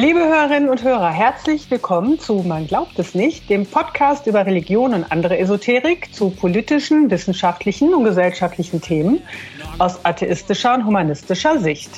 Liebe 0.00 0.20
Hörerinnen 0.20 0.70
und 0.70 0.82
Hörer, 0.82 1.10
herzlich 1.10 1.70
willkommen 1.70 2.18
zu 2.18 2.36
Man 2.36 2.66
glaubt 2.66 2.98
es 2.98 3.14
nicht, 3.14 3.50
dem 3.50 3.66
Podcast 3.66 4.26
über 4.26 4.46
Religion 4.46 4.94
und 4.94 5.12
andere 5.12 5.38
Esoterik 5.38 6.14
zu 6.14 6.30
politischen, 6.30 7.10
wissenschaftlichen 7.10 7.92
und 7.92 8.04
gesellschaftlichen 8.04 8.80
Themen 8.80 9.20
aus 9.78 10.02
atheistischer 10.02 10.72
und 10.72 10.86
humanistischer 10.86 11.58
Sicht. 11.58 11.90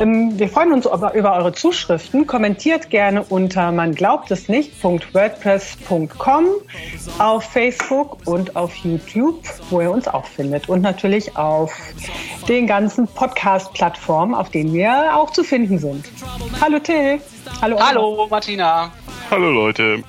Ähm, 0.00 0.38
wir 0.38 0.48
freuen 0.48 0.72
uns 0.72 0.86
über 0.86 1.12
eure 1.14 1.52
Zuschriften. 1.52 2.26
Kommentiert 2.26 2.90
gerne 2.90 3.22
unter 3.22 3.70
man 3.72 3.94
glaubt 3.94 4.30
es 4.30 4.48
nicht.wordpress.com 4.48 6.46
auf 7.18 7.44
Facebook 7.44 8.18
und 8.26 8.56
auf 8.56 8.74
YouTube, 8.76 9.42
wo 9.70 9.80
ihr 9.80 9.90
uns 9.90 10.08
auch 10.08 10.26
findet. 10.26 10.68
Und 10.68 10.82
natürlich 10.82 11.36
auf 11.36 11.72
den 12.48 12.66
ganzen 12.66 13.06
Podcast-Plattformen, 13.06 14.34
auf 14.34 14.50
denen 14.50 14.72
wir 14.72 15.16
auch 15.16 15.30
zu 15.30 15.44
finden 15.44 15.78
sind. 15.78 16.10
Hallo 16.60 16.78
Till. 16.78 17.20
Hallo. 17.60 17.78
Hallo 17.78 18.26
Martina. 18.28 18.90
Hallo 19.30 19.50
Leute. 19.50 20.02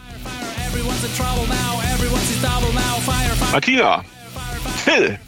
Martina. 3.51 4.03
Till. 4.85 5.19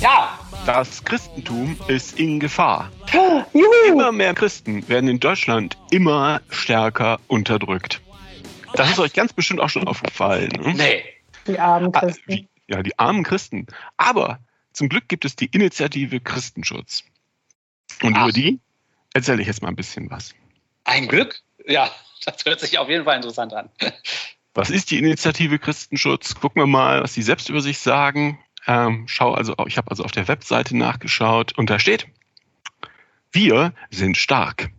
Ja. 0.00 0.41
Das 0.66 1.04
Christentum 1.04 1.76
ist 1.88 2.20
in 2.20 2.38
Gefahr. 2.38 2.92
Juhu. 3.12 3.44
Immer 3.88 4.12
mehr 4.12 4.32
Christen 4.32 4.88
werden 4.88 5.08
in 5.08 5.18
Deutschland 5.18 5.76
immer 5.90 6.40
stärker 6.50 7.18
unterdrückt. 7.26 8.00
Das 8.74 8.90
ist 8.90 9.00
euch 9.00 9.12
ganz 9.12 9.32
bestimmt 9.32 9.60
auch 9.60 9.70
schon 9.70 9.88
aufgefallen. 9.88 10.52
Hm? 10.62 10.76
Nee. 10.76 11.02
Die 11.48 11.58
armen 11.58 11.90
ah, 11.92 12.00
Christen. 12.00 12.48
Ja, 12.68 12.82
die 12.82 12.96
armen 12.96 13.24
Christen. 13.24 13.66
Aber 13.96 14.38
zum 14.72 14.88
Glück 14.88 15.08
gibt 15.08 15.24
es 15.24 15.34
die 15.34 15.46
Initiative 15.46 16.20
Christenschutz. 16.20 17.02
Und 18.02 18.16
Ach. 18.16 18.22
über 18.22 18.32
die 18.32 18.60
erzähle 19.14 19.42
ich 19.42 19.48
jetzt 19.48 19.62
mal 19.62 19.68
ein 19.68 19.76
bisschen 19.76 20.10
was. 20.10 20.32
Ein 20.84 21.08
Glück? 21.08 21.42
Ja, 21.66 21.90
das 22.24 22.44
hört 22.44 22.60
sich 22.60 22.78
auf 22.78 22.88
jeden 22.88 23.04
Fall 23.04 23.16
interessant 23.16 23.52
an. 23.52 23.68
Was 24.54 24.70
ist 24.70 24.90
die 24.90 24.98
Initiative 24.98 25.58
Christenschutz? 25.58 26.34
Gucken 26.34 26.62
wir 26.62 26.66
mal, 26.66 27.02
was 27.02 27.14
sie 27.14 27.22
selbst 27.22 27.48
über 27.48 27.62
sich 27.62 27.78
sagen. 27.78 28.38
Ähm, 28.66 29.04
schau 29.06 29.34
also, 29.34 29.54
ich 29.66 29.76
habe 29.76 29.90
also 29.90 30.04
auf 30.04 30.12
der 30.12 30.28
Webseite 30.28 30.76
nachgeschaut 30.76 31.56
und 31.58 31.70
da 31.70 31.78
steht, 31.78 32.06
wir 33.32 33.72
sind 33.90 34.16
stark. 34.16 34.70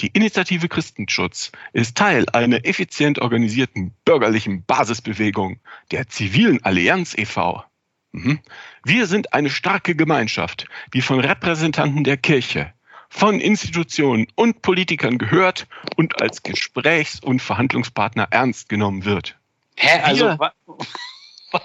Die 0.00 0.08
Initiative 0.08 0.68
Christenschutz 0.68 1.52
ist 1.72 1.96
Teil 1.96 2.26
einer 2.32 2.64
effizient 2.64 3.20
organisierten 3.20 3.92
bürgerlichen 4.04 4.64
Basisbewegung 4.64 5.60
der 5.90 6.08
Zivilen 6.08 6.64
Allianz 6.64 7.14
e.V. 7.16 7.64
Mhm. 8.12 8.40
Wir 8.84 9.06
sind 9.06 9.32
eine 9.32 9.50
starke 9.50 9.94
Gemeinschaft, 9.94 10.66
die 10.92 11.02
von 11.02 11.20
Repräsentanten 11.20 12.04
der 12.04 12.16
Kirche, 12.16 12.72
von 13.08 13.40
Institutionen 13.40 14.26
und 14.34 14.62
Politikern 14.62 15.18
gehört 15.18 15.66
und 15.96 16.20
als 16.20 16.42
Gesprächs- 16.42 17.20
und 17.20 17.40
Verhandlungspartner 17.40 18.28
ernst 18.30 18.68
genommen 18.68 19.04
wird. 19.04 19.38
Hä? 19.76 20.00
Also, 20.02 20.26
wir, 20.38 20.52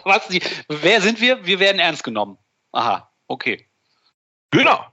was, 0.03 0.30
wer 0.67 1.02
sind 1.02 1.21
wir? 1.21 1.45
Wir 1.45 1.59
werden 1.59 1.80
ernst 1.80 2.03
genommen. 2.03 2.38
Aha, 2.71 3.09
okay. 3.27 3.66
Genau. 4.52 4.85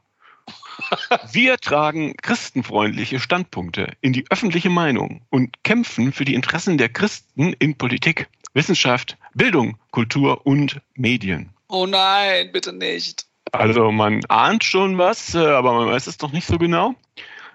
Wir 1.31 1.57
tragen 1.59 2.17
christenfreundliche 2.17 3.21
Standpunkte 3.21 3.97
in 4.01 4.13
die 4.13 4.25
öffentliche 4.31 4.71
Meinung 4.71 5.23
und 5.31 5.63
kämpfen 5.63 6.13
für 6.13 6.25
die 6.25 6.35
Interessen 6.35 6.79
der 6.79 6.89
Christen 6.89 7.53
in 7.55 7.77
Politik, 7.77 8.29
Wissenschaft, 8.55 9.17
Bildung, 9.35 9.79
Kultur 9.91 10.47
und 10.47 10.81
Medien. 10.95 11.51
Oh 11.69 11.87
nein, 11.87 12.51
bitte 12.53 12.73
nicht. 12.73 13.27
Also 13.53 13.93
man 13.93 14.25
ahnt 14.27 14.65
schon 14.65 14.99
was, 14.99 15.35
äh, 15.35 15.39
aber 15.39 15.75
man 15.75 15.89
weiß 15.89 16.07
es 16.07 16.19
doch 16.19 16.33
nicht 16.33 16.47
so 16.47 16.59
genau. 16.59 16.95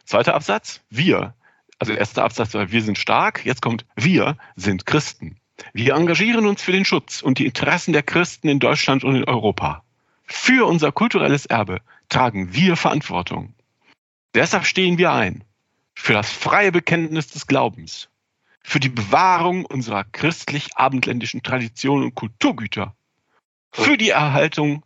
Zweiter 0.06 0.34
Absatz, 0.34 0.82
wir. 0.90 1.34
Also 1.78 1.94
erster 1.94 2.24
Absatz 2.24 2.54
war, 2.54 2.72
wir 2.72 2.82
sind 2.82 2.98
stark. 2.98 3.46
Jetzt 3.46 3.62
kommt, 3.62 3.86
wir 3.96 4.38
sind 4.56 4.86
Christen. 4.86 5.39
Wir 5.74 5.96
engagieren 5.96 6.46
uns 6.46 6.62
für 6.62 6.72
den 6.72 6.86
Schutz 6.86 7.22
und 7.22 7.40
die 7.40 7.46
Interessen 7.46 7.94
der 7.94 8.04
Christen 8.04 8.48
in 8.48 8.60
Deutschland 8.60 9.04
und 9.04 9.16
in 9.16 9.24
Europa. 9.24 9.84
Für 10.26 10.68
unser 10.68 10.92
kulturelles 10.92 11.46
Erbe 11.46 11.82
tragen 12.08 12.54
wir 12.54 12.76
Verantwortung. 12.76 13.54
Deshalb 14.36 14.66
stehen 14.66 14.98
wir 14.98 15.12
ein 15.12 15.44
für 15.96 16.14
das 16.14 16.32
freie 16.32 16.72
Bekenntnis 16.72 17.28
des 17.28 17.46
Glaubens, 17.46 18.10
für 18.62 18.80
die 18.80 18.90
Bewahrung 18.90 19.66
unserer 19.66 20.06
christlich-abendländischen 20.06 21.44
Traditionen 21.44 22.06
und 22.06 22.16
Kulturgüter, 22.16 22.96
für 23.72 23.98
die 23.98 24.10
Erhaltung 24.10 24.86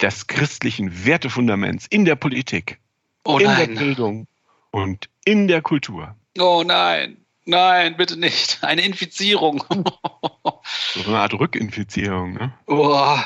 des 0.00 0.26
christlichen 0.26 1.04
Wertefundaments 1.04 1.86
in 1.86 2.04
der 2.04 2.16
Politik, 2.16 2.80
oh 3.24 3.38
in 3.38 3.48
der 3.56 3.66
Bildung 3.66 4.26
und 4.70 5.10
in 5.24 5.48
der 5.48 5.60
Kultur. 5.60 6.16
Oh 6.38 6.62
nein, 6.64 7.23
nein, 7.44 7.96
bitte 7.96 8.18
nicht. 8.18 8.58
Eine 8.62 8.82
Infizierung. 8.82 9.64
so 9.68 11.04
eine 11.06 11.18
Art 11.18 11.34
Rückinfizierung. 11.34 12.34
Ne? 12.34 12.52
Oh. 12.66 13.18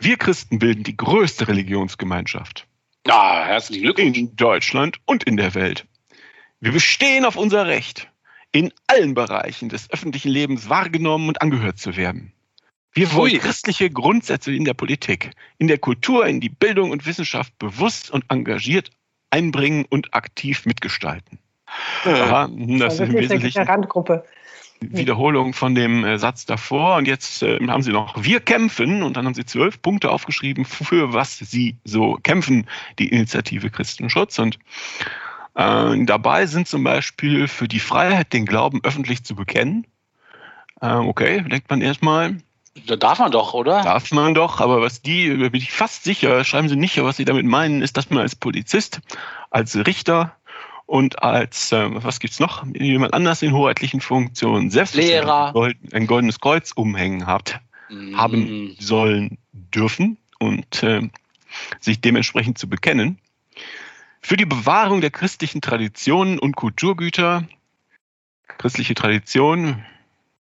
Wir 0.00 0.16
Christen 0.16 0.58
bilden 0.58 0.82
die 0.82 0.96
größte 0.96 1.48
Religionsgemeinschaft. 1.48 2.66
Ah, 3.08 3.44
herzlichen 3.44 3.82
Glückwunsch. 3.82 4.16
In 4.16 4.36
Deutschland 4.36 4.98
und 5.04 5.24
in 5.24 5.36
der 5.36 5.54
Welt. 5.54 5.86
Wir 6.60 6.72
bestehen 6.72 7.24
auf 7.24 7.36
unser 7.36 7.66
Recht, 7.66 8.10
in 8.52 8.72
allen 8.86 9.14
Bereichen 9.14 9.68
des 9.68 9.90
öffentlichen 9.90 10.30
Lebens 10.30 10.68
wahrgenommen 10.68 11.28
und 11.28 11.42
angehört 11.42 11.78
zu 11.78 11.96
werden. 11.96 12.32
Wir 12.92 13.12
wollen 13.12 13.38
christliche 13.38 13.90
Grundsätze 13.90 14.54
in 14.54 14.64
der 14.64 14.74
Politik, 14.74 15.32
in 15.58 15.66
der 15.66 15.78
Kultur, 15.78 16.26
in 16.26 16.40
die 16.40 16.48
Bildung 16.48 16.92
und 16.92 17.06
Wissenschaft 17.06 17.58
bewusst 17.58 18.10
und 18.10 18.24
engagiert 18.28 18.90
einbringen 19.30 19.84
und 19.90 20.14
aktiv 20.14 20.64
mitgestalten. 20.64 21.40
Ja, 22.04 22.48
das, 22.50 22.94
ist 22.94 23.00
im 23.00 23.14
Wesentlichen 23.14 23.58
eine 23.58 23.68
Randgruppe. 23.68 24.24
Wiederholung 24.80 25.54
von 25.54 25.74
dem 25.74 26.04
äh, 26.04 26.18
Satz 26.18 26.46
davor. 26.46 26.96
Und 26.96 27.06
jetzt 27.06 27.42
äh, 27.42 27.58
haben 27.66 27.82
Sie 27.82 27.92
noch 27.92 28.22
Wir 28.22 28.40
kämpfen 28.40 29.02
und 29.02 29.16
dann 29.16 29.26
haben 29.26 29.34
Sie 29.34 29.44
zwölf 29.44 29.80
Punkte 29.80 30.10
aufgeschrieben, 30.10 30.64
für 30.64 31.12
was 31.12 31.38
Sie 31.38 31.76
so 31.84 32.18
kämpfen, 32.22 32.66
die 32.98 33.08
Initiative 33.08 33.70
Christenschutz. 33.70 34.38
Und 34.38 34.58
äh, 35.54 36.04
dabei 36.04 36.46
sind 36.46 36.68
zum 36.68 36.84
Beispiel 36.84 37.48
für 37.48 37.68
die 37.68 37.80
Freiheit, 37.80 38.32
den 38.32 38.46
Glauben 38.46 38.80
öffentlich 38.82 39.24
zu 39.24 39.34
bekennen. 39.34 39.86
Äh, 40.80 40.94
okay, 40.94 41.42
denkt 41.42 41.70
man 41.70 41.80
erstmal, 41.80 42.36
da 42.86 42.96
darf 42.96 43.20
man 43.20 43.30
doch, 43.30 43.54
oder? 43.54 43.82
Darf 43.82 44.10
man 44.10 44.34
doch, 44.34 44.60
aber 44.60 44.80
was 44.80 45.00
die, 45.00 45.28
bin 45.28 45.54
ich 45.54 45.70
fast 45.70 46.02
sicher, 46.02 46.42
schreiben 46.42 46.68
sie 46.68 46.74
nicht, 46.74 47.00
was 47.02 47.16
sie 47.16 47.24
damit 47.24 47.46
meinen, 47.46 47.82
ist, 47.82 47.96
dass 47.96 48.10
man 48.10 48.18
als 48.18 48.34
Polizist, 48.34 49.00
als 49.50 49.76
Richter 49.86 50.34
und 50.86 51.22
als, 51.22 51.72
äh, 51.72 51.88
was 51.90 52.20
gibt's 52.20 52.40
noch, 52.40 52.64
jemand 52.74 53.14
anders 53.14 53.42
in 53.42 53.52
hoheitlichen 53.52 54.00
Funktionen, 54.00 54.70
selbst 54.70 54.94
Lehrer. 54.94 55.54
ein 55.92 56.06
goldenes 56.06 56.40
Kreuz 56.40 56.72
umhängen 56.72 57.26
habt, 57.26 57.60
mm. 57.88 58.16
haben 58.16 58.76
sollen 58.78 59.38
dürfen 59.52 60.18
und 60.38 60.82
äh, 60.82 61.08
sich 61.80 62.00
dementsprechend 62.00 62.58
zu 62.58 62.68
bekennen. 62.68 63.18
Für 64.20 64.36
die 64.36 64.46
Bewahrung 64.46 65.00
der 65.00 65.10
christlichen 65.10 65.60
Traditionen 65.60 66.38
und 66.38 66.56
Kulturgüter, 66.56 67.46
christliche 68.58 68.94
Tradition, 68.94 69.84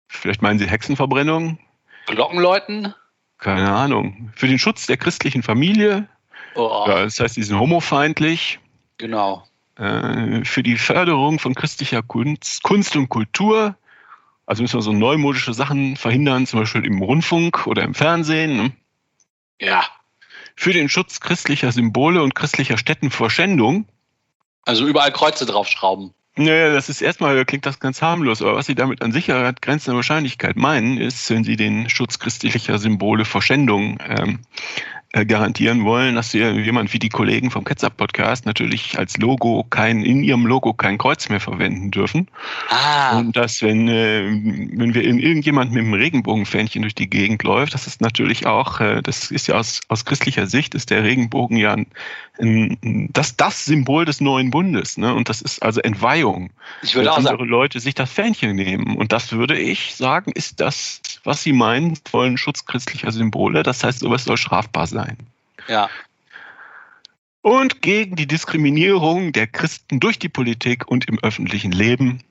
vielleicht 0.07 0.43
meinen 0.43 0.59
Sie 0.59 0.67
Hexenverbrennung, 0.67 1.59
Glockenläuten? 2.07 2.95
Keine 3.39 3.73
Ahnung. 3.73 4.31
Für 4.35 4.47
den 4.47 4.59
Schutz 4.59 4.87
der 4.87 4.97
christlichen 4.97 5.43
Familie. 5.43 6.09
Oh. 6.55 6.85
Ja, 6.87 7.05
das 7.05 7.19
heißt, 7.21 7.37
die 7.37 7.43
sind 7.43 7.59
homofeindlich. 7.59 8.61
Genau. 8.99 9.45
Äh, 9.77 10.45
für 10.45 10.63
die 10.63 10.77
Förderung 10.77 11.39
von 11.39 11.55
christlicher 11.55 12.03
Kunst, 12.03 12.63
Kunst 12.63 12.97
und 12.97 13.09
Kultur. 13.09 13.77
Also 14.47 14.63
müssen 14.63 14.79
wir 14.79 14.83
so 14.83 14.93
neumodische 14.93 15.55
Sachen 15.55 15.97
verhindern, 15.97 16.47
zum 16.47 16.61
Beispiel 16.61 16.85
im 16.85 17.03
Rundfunk 17.03 17.67
oder 17.67 17.83
im 17.83 17.95
Fernsehen. 17.95 18.57
Ne? 18.57 18.73
Ja. 19.61 19.85
Für 20.55 20.73
den 20.73 20.89
Schutz 20.89 21.21
christlicher 21.21 21.73
Symbole 21.73 22.23
und 22.23 22.35
christlicher 22.35 22.79
Stätten 22.79 23.11
vor 23.11 23.31
Schändung. 23.31 23.87
Also 24.65 24.87
überall 24.87 25.13
Kreuze 25.13 25.47
draufschrauben. 25.47 26.15
Naja, 26.37 26.73
das 26.73 26.89
ist 26.89 27.01
erstmal, 27.01 27.45
klingt 27.45 27.65
das 27.65 27.79
ganz 27.79 28.03
harmlos, 28.03 28.43
aber 28.43 28.57
was 28.57 28.67
Sie 28.67 28.75
damit 28.75 29.03
an 29.03 29.13
Sicherheit 29.13 29.63
grenzender 29.63 29.97
Wahrscheinlichkeit 29.97 30.57
meinen, 30.57 30.99
ist, 30.99 31.31
wenn 31.31 31.45
Sie 31.45 31.57
den 31.57 31.89
Schutz 31.89 32.19
christlicher 32.19 32.79
Symbole 32.79 33.25
vor 33.25 33.41
Schändung 33.41 33.99
ähm, 34.05 34.41
äh, 34.41 34.94
garantieren 35.23 35.85
wollen, 35.85 36.17
dass 36.17 36.35
wir 36.35 36.53
jemand 36.59 36.93
wie 36.93 36.99
die 36.99 37.09
Kollegen 37.09 37.53
vom 37.53 37.65
Ketchup 37.65 37.97
Podcast 37.97 38.47
natürlich 38.47 38.99
als 38.99 39.17
Logo 39.17 39.65
kein, 39.71 40.03
in 40.03 40.25
ihrem 40.25 40.45
Logo 40.47 40.73
kein 40.73 40.99
Kreuz 40.99 41.29
mehr 41.29 41.39
verwenden 41.39 41.93
dürfen. 41.93 42.27
Ah. 42.69 43.19
Und 43.19 43.37
dass, 43.37 43.63
wenn, 43.63 43.87
äh, 43.87 44.25
wenn 44.25 44.93
wir 44.95 45.05
irgendjemand 45.05 45.71
mit 45.71 45.85
einem 45.85 45.95
Regenbogenfähnchen 45.95 46.83
durch 46.83 46.97
die 46.97 47.09
Gegend 47.09 47.45
läuft, 47.45 47.75
das 47.75 47.87
ist 47.87 48.01
natürlich 48.01 48.47
auch, 48.47 48.81
äh, 48.81 49.03
das 49.03 49.31
ist 49.31 49.47
ja 49.47 49.55
aus, 49.55 49.81
aus 49.89 50.05
christlicher 50.05 50.49
Sicht, 50.49 50.75
ist 50.75 50.91
der 50.91 51.05
Regenbogen 51.05 51.57
ja 51.57 51.75
ein, 51.75 51.87
ein, 52.41 53.09
das, 53.13 53.37
das 53.37 53.65
Symbol 53.65 54.05
des 54.05 54.21
neuen 54.21 54.51
Bundes. 54.51 54.99
Ne? 54.99 55.15
Und 55.15 55.29
das 55.29 55.41
ist 55.41 55.63
also 55.63 55.81
Entweihung. 55.81 56.51
Ich 56.83 56.97
würde 56.97 57.13
auch 57.13 57.21
sagen. 57.21 57.45
Leute 57.45 57.79
sich 57.79 57.95
das 57.95 58.11
Fähnchen 58.11 58.57
nehmen. 58.57 58.97
Und 58.97 59.13
das 59.13 59.33
würde 59.33 59.57
ich 59.57 59.95
sagen, 59.95 60.33
ist 60.33 60.61
das, 60.61 61.01
was 61.25 61.43
sie 61.43 61.53
meinen, 61.53 61.99
wollen 62.13 62.37
Schutz 62.37 62.65
christlicher 62.67 63.13
Symbole. 63.13 63.63
Das 63.63 63.83
heißt, 63.83 64.01
sowas 64.01 64.25
soll 64.25 64.37
strafbar 64.37 64.87
sein. 64.87 65.17
Ja. 65.69 65.89
und 67.41 67.81
gegen 67.81 68.17
die 68.17 68.27
Diskriminierung 68.27 69.33
der 69.33 69.47
Christen 69.47 69.99
durch 70.01 70.19
die 70.19 70.29
Politik 70.29 70.87
und 70.89 71.09
im 71.09 71.19
öffentlichen 71.21 71.73
Leben. 71.73 72.23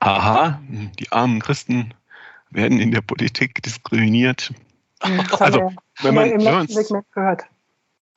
Aha, 0.00 0.60
die 0.68 1.10
armen 1.12 1.40
Christen 1.40 1.94
werden 2.50 2.80
in 2.80 2.90
der 2.90 3.00
Politik 3.00 3.62
diskriminiert. 3.62 4.52
also, 5.00 5.72
wenn 6.00 6.14
man, 6.14 6.30
im 6.30 6.40
letzten 6.40 6.72
Segment 6.72 7.06
gehört. 7.12 7.44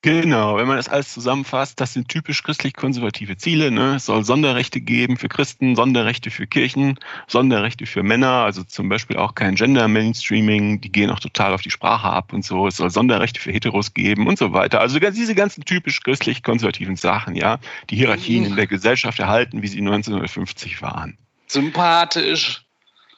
Genau, 0.03 0.57
wenn 0.57 0.67
man 0.67 0.77
das 0.77 0.89
alles 0.89 1.11
zusammenfasst, 1.11 1.81
das 1.81 1.93
sind 1.93 2.07
typisch 2.07 2.43
christlich-konservative 2.43 3.35
Ziele. 3.35 3.71
Ne? 3.71 3.95
Es 3.95 4.05
soll 4.05 4.23
Sonderrechte 4.23 4.79
geben 4.79 5.17
für 5.17 5.27
Christen, 5.27 5.75
Sonderrechte 5.75 6.29
für 6.29 6.45
Kirchen, 6.45 6.99
Sonderrechte 7.27 7.87
für 7.87 8.03
Männer, 8.03 8.43
also 8.43 8.63
zum 8.63 8.89
Beispiel 8.89 9.17
auch 9.17 9.33
kein 9.33 9.55
Gender-Mainstreaming, 9.55 10.81
die 10.81 10.91
gehen 10.91 11.09
auch 11.09 11.19
total 11.19 11.53
auf 11.53 11.61
die 11.61 11.71
Sprache 11.71 12.07
ab 12.07 12.31
und 12.31 12.45
so. 12.45 12.67
Es 12.67 12.77
soll 12.77 12.91
Sonderrechte 12.91 13.41
für 13.41 13.51
Heteros 13.51 13.95
geben 13.95 14.27
und 14.27 14.37
so 14.37 14.53
weiter. 14.53 14.81
Also 14.81 14.99
diese 14.99 15.33
ganzen 15.33 15.65
typisch 15.65 15.99
christlich-konservativen 16.01 16.95
Sachen, 16.95 17.35
ja, 17.35 17.57
die 17.89 17.95
Hierarchien 17.95 18.45
in 18.45 18.55
der 18.55 18.67
Gesellschaft 18.67 19.19
erhalten, 19.19 19.63
wie 19.63 19.67
sie 19.67 19.79
1950 19.79 20.81
waren. 20.83 21.17
Sympathisch. 21.47 22.63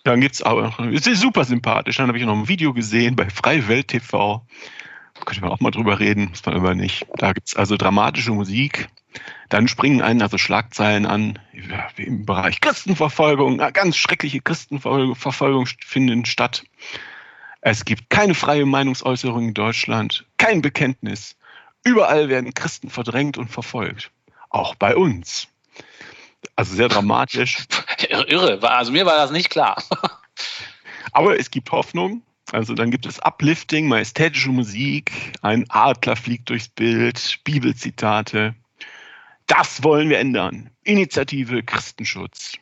Dann 0.05 0.21
gibt's 0.21 0.41
aber, 0.41 0.73
es 0.93 1.05
ist 1.05 1.19
super 1.19 1.43
sympathisch. 1.43 1.97
Dann 1.97 2.07
habe 2.07 2.17
ich 2.17 2.23
noch 2.23 2.37
ein 2.37 2.47
Video 2.47 2.73
gesehen 2.73 3.17
bei 3.17 3.29
Freiwelt 3.29 3.89
TV 3.89 4.45
könnte 5.25 5.42
man 5.42 5.51
auch 5.51 5.60
mal 5.60 5.71
drüber 5.71 6.00
reden, 6.00 6.30
muss 6.30 6.45
man 6.45 6.56
aber 6.56 6.75
nicht. 6.75 7.07
Da 7.16 7.33
gibt 7.33 7.48
es 7.48 7.56
also 7.56 7.77
dramatische 7.77 8.31
Musik. 8.31 8.89
Dann 9.50 9.68
springen 9.68 10.01
einen 10.01 10.21
also 10.21 10.38
Schlagzeilen 10.38 11.06
an, 11.06 11.39
wie 11.95 12.04
im 12.04 12.25
Bereich 12.25 12.62
Christenverfolgung, 12.62 13.57
ganz 13.74 13.98
schreckliche 13.98 14.42
Christenverfolgung 14.42 15.68
finden 15.83 16.25
statt. 16.25 16.63
Es 17.62 17.83
gibt 17.83 18.10
keine 18.10 18.36
freie 18.36 18.66
Meinungsäußerung 18.66 19.50
in 19.50 19.54
Deutschland, 19.54 20.25
kein 20.38 20.62
Bekenntnis. 20.62 21.36
Überall 21.83 22.30
werden 22.30 22.54
Christen 22.54 22.89
verdrängt 22.89 23.38
und 23.38 23.50
verfolgt. 23.50 24.12
Auch 24.50 24.75
bei 24.75 24.95
uns. 24.95 25.48
Also 26.56 26.75
sehr 26.75 26.88
dramatisch. 26.88 27.57
Irre, 28.10 28.60
also 28.69 28.92
mir 28.92 29.06
war 29.06 29.16
das 29.16 29.31
nicht 29.31 29.50
klar. 29.50 29.81
Aber 31.12 31.39
es 31.39 31.51
gibt 31.51 31.71
Hoffnung. 31.71 32.21
Also 32.51 32.73
dann 32.73 32.91
gibt 32.91 33.05
es 33.05 33.19
Uplifting, 33.19 33.87
majestätische 33.87 34.49
Musik, 34.49 35.11
ein 35.41 35.65
Adler 35.69 36.15
fliegt 36.15 36.49
durchs 36.49 36.69
Bild, 36.69 37.39
Bibelzitate. 37.43 38.55
Das 39.47 39.83
wollen 39.83 40.09
wir 40.09 40.19
ändern. 40.19 40.69
Initiative 40.83 41.63
Christenschutz. 41.63 42.57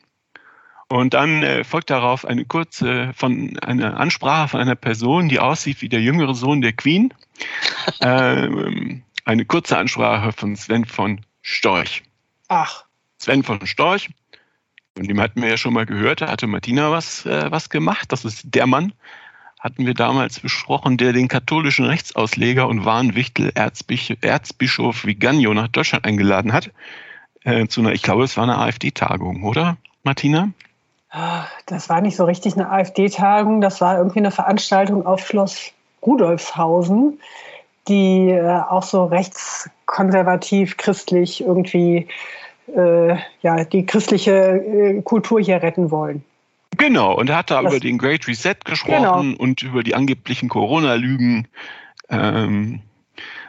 Und 0.88 1.12
dann 1.12 1.42
äh, 1.42 1.64
folgt 1.64 1.90
darauf 1.90 2.24
eine 2.24 2.46
kurze 2.46 3.12
von 3.14 3.58
eine 3.58 3.96
Ansprache 3.98 4.48
von 4.48 4.60
einer 4.60 4.74
Person, 4.74 5.28
die 5.28 5.38
aussieht 5.38 5.82
wie 5.82 5.88
der 5.90 6.00
jüngere 6.00 6.34
Sohn 6.34 6.62
der 6.62 6.72
Queen. 6.72 7.12
ähm, 8.00 9.02
eine 9.24 9.44
kurze 9.44 9.76
Ansprache 9.76 10.32
von 10.32 10.56
Sven 10.56 10.86
von 10.86 11.20
Storch. 11.42 12.02
Ach. 12.48 12.84
Sven 13.18 13.42
von 13.42 13.66
Storch. 13.66 14.08
Und 14.96 15.08
dem 15.08 15.20
hatten 15.20 15.42
wir 15.42 15.50
ja 15.50 15.56
schon 15.58 15.74
mal 15.74 15.86
gehört, 15.86 16.22
da 16.22 16.28
hatte 16.28 16.46
Martina 16.46 16.90
was, 16.90 17.26
äh, 17.26 17.50
was 17.50 17.68
gemacht. 17.68 18.10
Das 18.10 18.24
ist 18.24 18.42
der 18.44 18.66
Mann, 18.66 18.94
hatten 19.58 19.86
wir 19.86 19.94
damals 19.94 20.40
besprochen, 20.40 20.96
der 20.96 21.12
den 21.12 21.28
katholischen 21.28 21.84
Rechtsausleger 21.84 22.68
und 22.68 22.84
Warnwichtel 22.84 23.50
Erzbischof, 23.54 24.16
Erzbischof 24.20 25.04
nach 25.04 25.68
Deutschland 25.68 26.04
eingeladen 26.04 26.52
hat. 26.52 26.70
Äh, 27.44 27.66
zu 27.66 27.80
einer, 27.80 27.92
ich 27.92 28.02
glaube, 28.02 28.24
es 28.24 28.36
war 28.36 28.44
eine 28.44 28.58
AfD-Tagung, 28.58 29.42
oder, 29.42 29.76
Martina? 30.04 30.50
Ah, 31.10 31.46
das 31.66 31.88
war 31.88 32.00
nicht 32.00 32.16
so 32.16 32.24
richtig 32.24 32.54
eine 32.54 32.70
AfD-Tagung, 32.70 33.60
das 33.60 33.80
war 33.80 33.96
irgendwie 33.98 34.18
eine 34.18 34.30
Veranstaltung 34.30 35.06
auf 35.06 35.26
Schloss 35.26 35.72
Rudolfshausen, 36.04 37.18
die 37.88 38.28
äh, 38.30 38.60
auch 38.68 38.82
so 38.82 39.06
rechtskonservativ, 39.06 40.76
christlich 40.76 41.40
irgendwie 41.40 42.08
äh, 42.76 43.16
ja, 43.40 43.64
die 43.64 43.86
christliche 43.86 44.32
äh, 44.32 45.02
Kultur 45.02 45.40
hier 45.40 45.62
retten 45.62 45.90
wollen. 45.90 46.22
Genau, 46.76 47.14
und 47.14 47.30
er 47.30 47.36
hat 47.36 47.50
da 47.50 47.62
das, 47.62 47.72
über 47.72 47.80
den 47.80 47.98
Great 47.98 48.28
Reset 48.28 48.56
gesprochen 48.64 49.30
genau. 49.30 49.42
und 49.42 49.62
über 49.62 49.82
die 49.82 49.94
angeblichen 49.94 50.48
Corona-Lügen. 50.48 51.48
Ähm, 52.08 52.82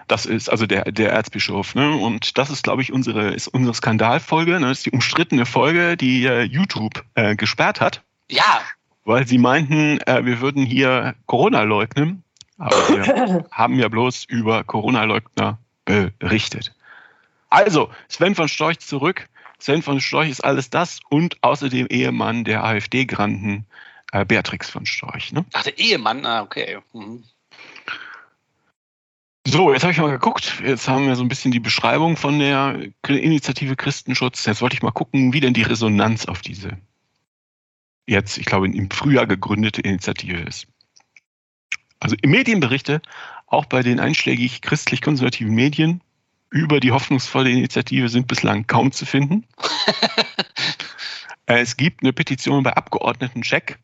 das 0.07 0.25
ist 0.25 0.49
also 0.49 0.65
der, 0.65 0.91
der 0.91 1.11
Erzbischof. 1.11 1.75
Ne? 1.75 1.95
Und 1.95 2.37
das 2.37 2.49
ist, 2.49 2.63
glaube 2.63 2.81
ich, 2.81 2.91
unsere, 2.91 3.29
ist 3.29 3.47
unsere 3.47 3.75
Skandalfolge. 3.75 4.59
Ne? 4.59 4.67
Das 4.67 4.79
ist 4.79 4.85
die 4.85 4.91
umstrittene 4.91 5.45
Folge, 5.45 5.95
die 5.95 6.25
äh, 6.25 6.41
YouTube 6.41 7.03
äh, 7.13 7.35
gesperrt 7.35 7.79
hat. 7.79 8.01
Ja. 8.29 8.61
Weil 9.05 9.27
sie 9.27 9.37
meinten, 9.37 9.99
äh, 10.01 10.25
wir 10.25 10.41
würden 10.41 10.65
hier 10.65 11.15
Corona 11.27 11.61
leugnen. 11.63 12.23
Aber 12.57 12.75
wir 12.89 13.45
haben 13.51 13.77
ja 13.77 13.87
bloß 13.87 14.25
über 14.25 14.63
Corona-Leugner 14.63 15.59
berichtet. 16.19 16.75
Also, 17.49 17.89
Sven 18.09 18.35
von 18.35 18.47
Storch 18.47 18.79
zurück. 18.79 19.27
Sven 19.59 19.81
von 19.81 20.01
Storch 20.01 20.29
ist 20.29 20.43
alles 20.43 20.69
das 20.69 20.99
und 21.09 21.37
außerdem 21.41 21.87
Ehemann 21.89 22.43
der 22.43 22.63
AfD-Granden 22.63 23.65
äh, 24.11 24.25
Beatrix 24.25 24.69
von 24.69 24.85
Storch. 24.85 25.31
Ne? 25.31 25.45
Ach, 25.53 25.63
der 25.63 25.77
Ehemann, 25.77 26.25
ah, 26.25 26.41
okay. 26.41 26.79
Mhm. 26.93 27.23
So, 29.45 29.73
jetzt 29.73 29.83
habe 29.83 29.93
ich 29.93 29.99
mal 29.99 30.11
geguckt. 30.11 30.61
Jetzt 30.63 30.87
haben 30.87 31.07
wir 31.07 31.15
so 31.15 31.23
ein 31.23 31.29
bisschen 31.29 31.51
die 31.51 31.59
Beschreibung 31.59 32.17
von 32.17 32.39
der 32.39 32.79
Initiative 33.07 33.75
Christenschutz. 33.75 34.45
Jetzt 34.45 34.61
wollte 34.61 34.75
ich 34.75 34.83
mal 34.83 34.91
gucken, 34.91 35.33
wie 35.33 35.39
denn 35.39 35.53
die 35.53 35.63
Resonanz 35.63 36.25
auf 36.25 36.41
diese 36.41 36.77
jetzt, 38.09 38.37
ich 38.37 38.45
glaube, 38.45 38.67
im 38.67 38.89
Frühjahr 38.89 39.27
gegründete 39.27 39.81
Initiative 39.81 40.39
ist. 40.39 40.67
Also 41.99 42.15
im 42.21 42.31
Medienberichte, 42.31 43.01
auch 43.45 43.65
bei 43.65 43.83
den 43.83 43.99
einschlägig 43.99 44.61
christlich-konservativen 44.61 45.53
Medien, 45.53 46.01
über 46.51 46.79
die 46.79 46.91
hoffnungsvolle 46.91 47.49
Initiative 47.49 48.09
sind 48.09 48.27
bislang 48.27 48.67
kaum 48.67 48.91
zu 48.91 49.05
finden. 49.05 49.45
es 51.45 51.77
gibt 51.77 52.01
eine 52.01 52.13
Petition 52.13 52.63
bei 52.63 52.73
Abgeordneten 52.73 53.41
Check, 53.41 53.77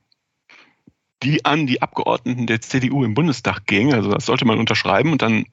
die 1.23 1.45
an 1.45 1.67
die 1.67 1.81
Abgeordneten 1.81 2.47
der 2.47 2.61
CDU 2.61 3.03
im 3.03 3.13
Bundestag 3.13 3.65
ging. 3.65 3.93
Also 3.93 4.11
das 4.11 4.25
sollte 4.25 4.45
man 4.45 4.59
unterschreiben 4.59 5.11
und 5.11 5.21
dann, 5.21 5.45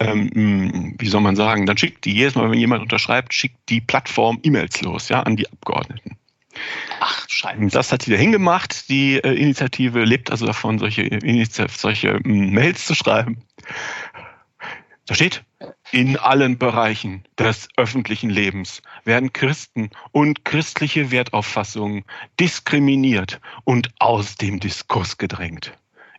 ähm, 0.00 0.96
wie 0.98 1.08
soll 1.08 1.20
man 1.20 1.36
sagen, 1.36 1.66
dann 1.66 1.78
schickt 1.78 2.04
die 2.04 2.14
jedes 2.14 2.34
Mal, 2.34 2.50
wenn 2.50 2.58
jemand 2.58 2.82
unterschreibt, 2.82 3.32
schickt 3.32 3.68
die 3.68 3.80
Plattform 3.80 4.40
E-Mails 4.42 4.82
los, 4.82 5.08
ja, 5.08 5.22
an 5.22 5.36
die 5.36 5.50
Abgeordneten. 5.50 6.16
Ach, 7.00 7.26
scheiße. 7.28 7.68
Das 7.68 7.92
hat 7.92 8.02
sie 8.02 8.10
da 8.10 8.16
hingemacht. 8.16 8.88
Die 8.88 9.16
äh, 9.16 9.34
Initiative 9.34 10.04
lebt 10.04 10.30
also 10.30 10.46
davon, 10.46 10.78
solche, 10.78 11.08
solche 11.70 12.08
äh, 12.08 12.20
Mails 12.24 12.86
zu 12.86 12.94
schreiben. 12.94 13.38
Da 15.10 15.16
steht, 15.16 15.42
in 15.90 16.16
allen 16.16 16.56
Bereichen 16.56 17.24
des 17.36 17.68
öffentlichen 17.76 18.30
Lebens 18.30 18.80
werden 19.02 19.32
Christen 19.32 19.90
und 20.12 20.44
christliche 20.44 21.10
Wertauffassungen 21.10 22.04
diskriminiert 22.38 23.40
und 23.64 23.90
aus 23.98 24.36
dem 24.36 24.60
Diskurs 24.60 25.18
gedrängt. 25.18 25.72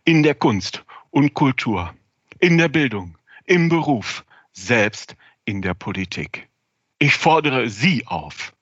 In 0.04 0.22
der 0.22 0.34
Kunst 0.34 0.84
und 1.08 1.32
Kultur, 1.32 1.94
in 2.38 2.58
der 2.58 2.68
Bildung, 2.68 3.16
im 3.46 3.70
Beruf, 3.70 4.26
selbst 4.52 5.16
in 5.46 5.62
der 5.62 5.72
Politik. 5.72 6.50
Ich 6.98 7.14
fordere 7.14 7.70
Sie 7.70 8.06
auf, 8.06 8.52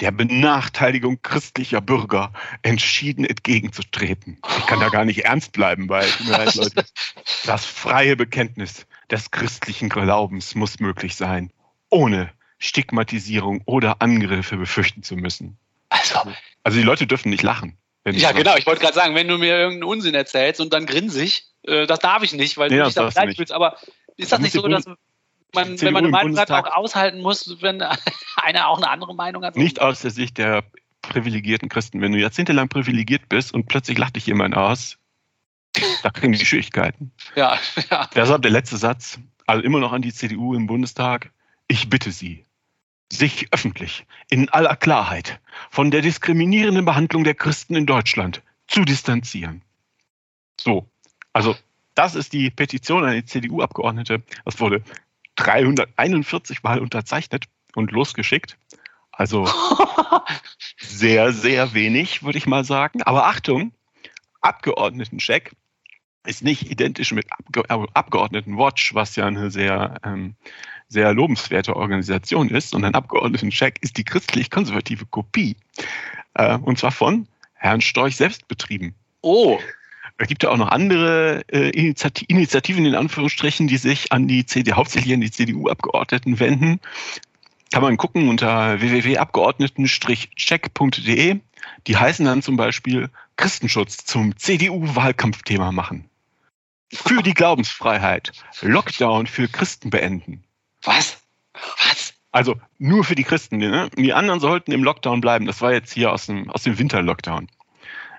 der 0.00 0.10
Benachteiligung 0.10 1.20
christlicher 1.20 1.82
Bürger 1.82 2.32
entschieden 2.62 3.26
entgegenzutreten. 3.26 4.38
Ich 4.56 4.66
kann 4.66 4.80
da 4.80 4.88
gar 4.88 5.04
nicht 5.04 5.26
ernst 5.26 5.52
bleiben, 5.52 5.90
weil 5.90 6.08
Leute, 6.24 6.86
das 7.44 7.66
freie 7.66 8.16
Bekenntnis 8.16 8.86
des 9.10 9.30
christlichen 9.30 9.88
Glaubens 9.88 10.54
muss 10.54 10.80
möglich 10.80 11.16
sein, 11.16 11.52
ohne 11.90 12.30
Stigmatisierung 12.58 13.62
oder 13.66 14.00
Angriffe 14.00 14.56
befürchten 14.56 15.02
zu 15.02 15.16
müssen. 15.16 15.58
Also, 15.88 16.20
also 16.62 16.78
die 16.78 16.84
Leute 16.84 17.06
dürfen 17.06 17.30
nicht 17.30 17.42
lachen. 17.42 17.76
Ja, 18.06 18.32
genau. 18.32 18.56
Ich 18.56 18.66
wollte 18.66 18.80
gerade 18.80 18.94
sagen, 18.94 19.14
wenn 19.14 19.28
du 19.28 19.38
mir 19.38 19.56
irgendeinen 19.56 19.84
Unsinn 19.84 20.14
erzählst 20.14 20.60
und 20.60 20.72
dann 20.72 20.86
grinse 20.86 21.24
äh, 21.66 21.86
das 21.86 21.98
darf 21.98 22.22
ich 22.22 22.32
nicht, 22.34 22.58
weil 22.58 22.68
nee, 22.68 22.78
du 22.78 22.84
dich 22.84 22.94
da 22.94 23.08
beleidigt 23.08 23.38
fühlst. 23.38 23.52
Aber 23.52 23.78
ist 24.16 24.30
das, 24.32 24.38
das 24.38 24.40
nicht 24.40 24.52
so, 24.52 24.66
dass 24.68 24.84
man, 24.86 25.80
wenn 25.80 25.92
man 25.92 26.04
eine 26.04 26.10
Meinung 26.10 26.38
hat, 26.38 26.50
auch 26.50 26.76
aushalten 26.76 27.20
muss, 27.20 27.62
wenn 27.62 27.80
einer 28.36 28.68
auch 28.68 28.76
eine 28.76 28.90
andere 28.90 29.14
Meinung 29.14 29.44
hat? 29.44 29.56
Nicht 29.56 29.80
aus 29.80 30.00
der 30.02 30.10
Sicht 30.10 30.38
der 30.38 30.64
privilegierten 31.02 31.68
Christen. 31.68 32.00
Wenn 32.00 32.12
du 32.12 32.18
jahrzehntelang 32.18 32.68
privilegiert 32.68 33.28
bist 33.28 33.54
und 33.54 33.66
plötzlich 33.66 33.96
lacht 33.98 34.16
dich 34.16 34.26
jemand 34.26 34.56
aus, 34.56 34.98
da 36.02 36.10
kriegen 36.10 36.32
die 36.32 36.44
Schwierigkeiten. 36.44 37.12
Ja, 37.34 37.58
ja. 37.90 38.08
Deshalb 38.14 38.42
der 38.42 38.50
letzte 38.50 38.76
Satz, 38.76 39.18
also 39.46 39.62
immer 39.62 39.80
noch 39.80 39.92
an 39.92 40.02
die 40.02 40.12
CDU 40.12 40.54
im 40.54 40.66
Bundestag. 40.66 41.30
Ich 41.66 41.88
bitte 41.88 42.12
Sie, 42.12 42.44
sich 43.10 43.52
öffentlich 43.52 44.06
in 44.28 44.48
aller 44.50 44.76
Klarheit 44.76 45.40
von 45.70 45.90
der 45.90 46.02
diskriminierenden 46.02 46.84
Behandlung 46.84 47.24
der 47.24 47.34
Christen 47.34 47.74
in 47.74 47.86
Deutschland 47.86 48.42
zu 48.66 48.84
distanzieren. 48.84 49.62
So, 50.60 50.88
also 51.32 51.56
das 51.94 52.14
ist 52.14 52.32
die 52.32 52.50
Petition 52.50 53.04
an 53.04 53.14
die 53.14 53.24
CDU-Abgeordnete. 53.24 54.22
Das 54.44 54.60
wurde 54.60 54.82
341 55.36 56.62
Mal 56.62 56.80
unterzeichnet 56.80 57.46
und 57.74 57.92
losgeschickt. 57.92 58.56
Also 59.12 59.48
sehr, 60.78 61.32
sehr 61.32 61.72
wenig, 61.74 62.22
würde 62.22 62.38
ich 62.38 62.46
mal 62.46 62.64
sagen. 62.64 63.02
Aber 63.02 63.26
Achtung, 63.26 63.72
Abgeordnetencheck 64.40 65.52
ist 66.26 66.42
nicht 66.42 66.70
identisch 66.70 67.12
mit 67.12 67.26
Abge 67.30 67.64
Abgeordnetenwatch, 67.68 68.94
was 68.94 69.16
ja 69.16 69.26
eine 69.26 69.50
sehr 69.50 70.00
ähm, 70.04 70.36
sehr 70.88 71.12
lobenswerte 71.12 71.76
Organisation 71.76 72.48
ist 72.48 72.74
und 72.74 72.84
ein 72.84 72.94
Abgeordnetencheck 72.94 73.78
ist 73.82 73.98
die 73.98 74.04
christlich-konservative 74.04 75.04
Kopie. 75.06 75.56
Äh, 76.34 76.58
und 76.58 76.78
zwar 76.78 76.92
von 76.92 77.26
Herrn 77.54 77.80
Storch 77.80 78.14
selbst 78.16 78.46
betrieben. 78.48 78.94
Oh. 79.20 79.58
Es 80.16 80.28
gibt 80.28 80.44
ja 80.44 80.50
auch 80.50 80.56
noch 80.56 80.68
andere 80.68 81.42
äh, 81.50 81.70
Initiativen 81.70 82.86
in 82.86 82.94
Anführungsstrichen, 82.94 83.66
die 83.66 83.78
sich 83.78 84.12
an 84.12 84.28
die 84.28 84.46
CDU, 84.46 84.76
hauptsächlich 84.76 85.12
an 85.12 85.20
die 85.20 85.32
CDU-Abgeordneten 85.32 86.38
wenden. 86.38 86.78
Kann 87.72 87.82
man 87.82 87.96
gucken 87.96 88.28
unter 88.28 88.80
www.abgeordneten-check.de. 88.80 91.40
Die 91.88 91.96
heißen 91.96 92.24
dann 92.24 92.42
zum 92.42 92.56
Beispiel 92.56 93.10
Christenschutz 93.36 94.04
zum 94.04 94.36
CDU-Wahlkampfthema 94.36 95.72
machen. 95.72 96.08
Für 96.94 97.22
die 97.22 97.34
Glaubensfreiheit. 97.34 98.32
Lockdown 98.62 99.26
für 99.26 99.48
Christen 99.48 99.90
beenden. 99.90 100.44
Was? 100.82 101.18
Was? 101.52 102.14
Also 102.32 102.56
nur 102.78 103.04
für 103.04 103.14
die 103.14 103.24
Christen. 103.24 103.58
Ne? 103.58 103.90
Die 103.96 104.12
anderen 104.12 104.40
sollten 104.40 104.72
im 104.72 104.82
Lockdown 104.82 105.20
bleiben. 105.20 105.46
Das 105.46 105.60
war 105.60 105.72
jetzt 105.72 105.92
hier 105.92 106.12
aus 106.12 106.26
dem, 106.26 106.50
aus 106.50 106.62
dem 106.62 106.78
Winter-Lockdown. 106.78 107.48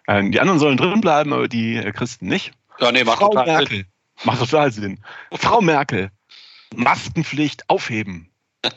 Äh, 0.08 0.30
die 0.30 0.40
anderen 0.40 0.60
sollen 0.60 0.78
drin 0.78 1.02
bleiben, 1.02 1.34
aber 1.34 1.48
die 1.48 1.76
äh, 1.76 1.92
Christen 1.92 2.28
nicht. 2.28 2.54
Ja, 2.80 2.92
nee, 2.92 3.04
macht 3.04 3.20
Frau 3.20 3.30
total 3.30 3.46
Merkel. 3.46 3.78
Sinn. 3.78 3.86
Macht 4.24 4.40
total 4.40 4.72
Sinn. 4.72 5.00
Frau 5.34 5.62
Merkel, 5.62 6.12
Maskenpflicht 6.76 7.70
aufheben. 7.70 8.30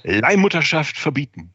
Leihmutterschaft 0.02 0.98
verbieten. 0.98 1.54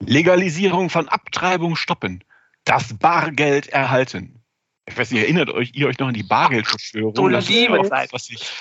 Legalisierung 0.00 0.90
von 0.90 1.08
Abtreibung 1.08 1.76
stoppen. 1.76 2.22
Das 2.64 2.96
Bargeld 2.98 3.68
erhalten. 3.68 4.42
Ich 4.88 4.96
weiß 4.96 5.10
nicht, 5.10 5.22
erinnert 5.22 5.50
euch 5.50 5.72
ihr 5.74 5.88
euch 5.88 5.98
noch 5.98 6.08
an 6.08 6.14
die 6.14 6.22
Bargeldverschwörung? 6.22 7.14
Du 7.14 7.28
liebe 7.28 7.82
Zeit. 7.88 8.12
Was 8.12 8.26
sich 8.26 8.52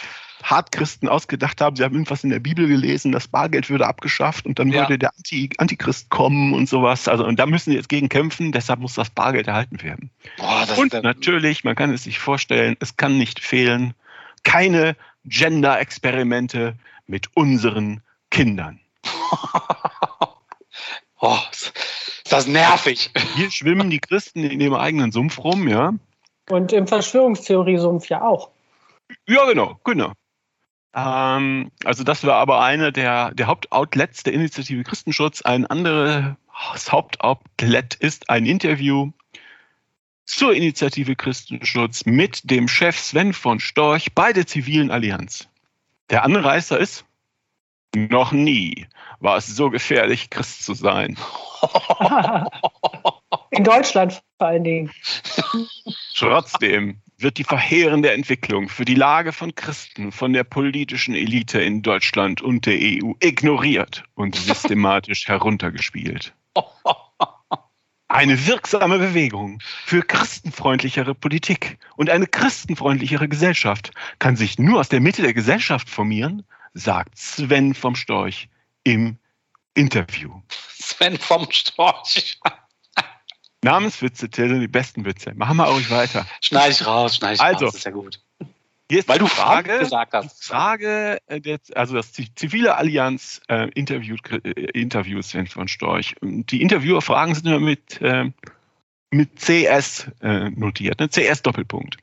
Hartchristen 0.45 1.09
ausgedacht 1.09 1.59
haben. 1.61 1.75
Sie 1.75 1.83
haben 1.83 1.93
irgendwas 1.93 2.23
in 2.23 2.29
der 2.29 2.39
Bibel 2.39 2.67
gelesen, 2.67 3.11
das 3.11 3.27
Bargeld 3.27 3.69
würde 3.69 3.87
abgeschafft 3.87 4.45
und 4.45 4.59
dann 4.59 4.69
ja. 4.69 4.81
würde 4.81 4.99
der 4.99 5.11
Anti 5.17 5.49
Antichrist 5.57 6.09
kommen 6.09 6.53
und 6.53 6.69
sowas. 6.69 7.07
Also 7.07 7.25
und 7.25 7.39
da 7.39 7.45
müssen 7.45 7.71
sie 7.71 7.75
jetzt 7.75 7.89
gegen 7.89 8.09
kämpfen, 8.09 8.51
deshalb 8.51 8.79
muss 8.79 8.93
das 8.93 9.09
Bargeld 9.09 9.47
erhalten 9.47 9.81
werden. 9.81 10.11
Boah, 10.37 10.67
und 10.77 10.93
natürlich, 10.93 11.63
man 11.63 11.75
kann 11.75 11.91
es 11.91 12.03
sich 12.03 12.19
vorstellen, 12.19 12.77
es 12.79 12.95
kann 12.95 13.17
nicht 13.17 13.39
fehlen, 13.39 13.95
keine 14.43 14.95
Gender-Experimente 15.25 16.75
mit 17.07 17.35
unseren 17.35 18.01
Kindern. 18.29 18.79
oh, 21.19 21.37
ist 21.51 21.73
das 22.29 22.45
nervig. 22.45 23.09
Hier 23.35 23.49
schwimmen 23.49 23.89
die 23.89 23.99
Christen 23.99 24.43
in 24.43 24.61
ihrem 24.61 24.75
eigenen 24.75 25.11
Sumpf 25.11 25.39
rum, 25.39 25.67
ja. 25.67 25.93
Und 26.49 26.73
im 26.73 26.87
Verschwörungstheorie-Sumpf 26.87 28.07
ja 28.09 28.21
auch. 28.21 28.51
Ja, 29.27 29.45
genau, 29.45 29.79
genau. 29.83 30.13
Ähm, 30.93 31.71
also 31.83 32.03
das 32.03 32.23
war 32.23 32.35
aber 32.35 32.61
eine 32.61 32.91
der, 32.91 33.31
der 33.31 33.47
Hauptoutlets 33.47 34.23
der 34.23 34.33
Initiative 34.33 34.83
Christenschutz. 34.83 35.41
Ein 35.41 35.65
anderes 35.65 36.35
Hauptoutlet 36.91 37.95
ist 37.95 38.29
ein 38.29 38.45
Interview 38.45 39.11
zur 40.25 40.55
Initiative 40.55 41.15
Christenschutz 41.15 42.05
mit 42.05 42.49
dem 42.49 42.67
Chef 42.67 42.97
Sven 42.97 43.33
von 43.33 43.59
Storch 43.59 44.13
bei 44.13 44.33
der 44.33 44.47
Zivilen 44.47 44.89
Allianz. 44.89 45.49
Der 46.09 46.23
Anreißer 46.23 46.79
ist, 46.79 47.05
noch 47.95 48.31
nie 48.31 48.87
war 49.19 49.37
es 49.37 49.47
so 49.47 49.69
gefährlich, 49.69 50.29
Christ 50.29 50.63
zu 50.63 50.73
sein. 50.73 51.17
In 53.55 53.63
Deutschland 53.63 54.21
vor 54.37 54.47
allen 54.47 54.63
Dingen. 54.63 54.91
Trotzdem 56.15 57.01
wird 57.17 57.37
die 57.37 57.45
verheerende 57.45 58.11
Entwicklung 58.11 58.67
für 58.67 58.83
die 58.83 58.95
Lage 58.95 59.31
von 59.31 59.55
Christen 59.55 60.11
von 60.11 60.33
der 60.33 60.43
politischen 60.43 61.15
Elite 61.15 61.61
in 61.61 61.81
Deutschland 61.81 62.41
und 62.41 62.65
der 62.65 62.77
EU 62.77 63.13
ignoriert 63.21 64.03
und 64.15 64.35
systematisch 64.35 65.27
heruntergespielt. 65.27 66.33
Eine 68.07 68.45
wirksame 68.45 68.99
Bewegung 68.99 69.59
für 69.85 70.01
christenfreundlichere 70.01 71.15
Politik 71.15 71.79
und 71.95 72.09
eine 72.09 72.27
christenfreundlichere 72.27 73.27
Gesellschaft 73.27 73.91
kann 74.19 74.35
sich 74.35 74.59
nur 74.59 74.79
aus 74.79 74.89
der 74.89 74.99
Mitte 74.99 75.23
der 75.23 75.33
Gesellschaft 75.33 75.89
formieren, 75.89 76.45
sagt 76.73 77.17
Sven 77.17 77.73
vom 77.73 77.95
Storch 77.95 78.47
im 78.83 79.17
Interview. 79.73 80.39
Sven 80.49 81.17
vom 81.17 81.47
Storch. 81.49 82.39
Namenswitze, 83.65 84.29
Till, 84.29 84.59
die 84.59 84.67
besten 84.67 85.05
Witze. 85.05 85.33
Machen 85.33 85.57
wir 85.57 85.67
auch 85.67 85.89
weiter. 85.89 86.25
Schneide 86.39 86.71
ich 86.71 86.85
raus, 86.85 87.15
schneide 87.15 87.33
ich 87.33 87.41
also, 87.41 87.65
raus, 87.65 87.75
ist 87.75 87.83
ja 87.83 87.91
gut. 87.91 88.21
Jetzt 88.91 89.09
Weil 89.09 89.17
du 89.17 89.25
Frage, 89.25 89.79
gesagt 89.79 90.13
hast. 90.13 90.43
Die 90.43 90.47
Frage, 90.47 91.17
äh, 91.25 91.57
also 91.73 91.95
das 91.95 92.13
zivile 92.13 92.75
Allianz 92.75 93.41
äh, 93.49 93.67
Interview, 93.71 94.17
äh, 94.29 94.51
Interviews 94.79 95.29
Sven 95.29 95.47
von 95.47 95.67
Storch. 95.67 96.15
Die 96.21 96.61
Interviewerfragen 96.61 97.33
sind 97.33 97.47
immer 97.47 97.59
mit, 97.59 97.99
äh, 98.01 98.31
mit 99.09 99.39
CS 99.39 100.11
äh, 100.21 100.51
notiert, 100.51 100.99
ne? 100.99 101.09
CS 101.09 101.41
Doppelpunkt. 101.41 101.97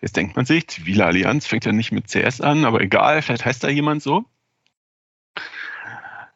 Jetzt 0.00 0.16
denkt 0.16 0.34
man 0.36 0.46
sich, 0.46 0.66
zivile 0.68 1.04
Allianz 1.04 1.46
fängt 1.46 1.66
ja 1.66 1.72
nicht 1.72 1.92
mit 1.92 2.08
CS 2.08 2.40
an, 2.40 2.64
aber 2.64 2.80
egal, 2.80 3.20
vielleicht 3.20 3.44
heißt 3.44 3.62
da 3.62 3.68
jemand 3.68 4.02
so. 4.02 4.24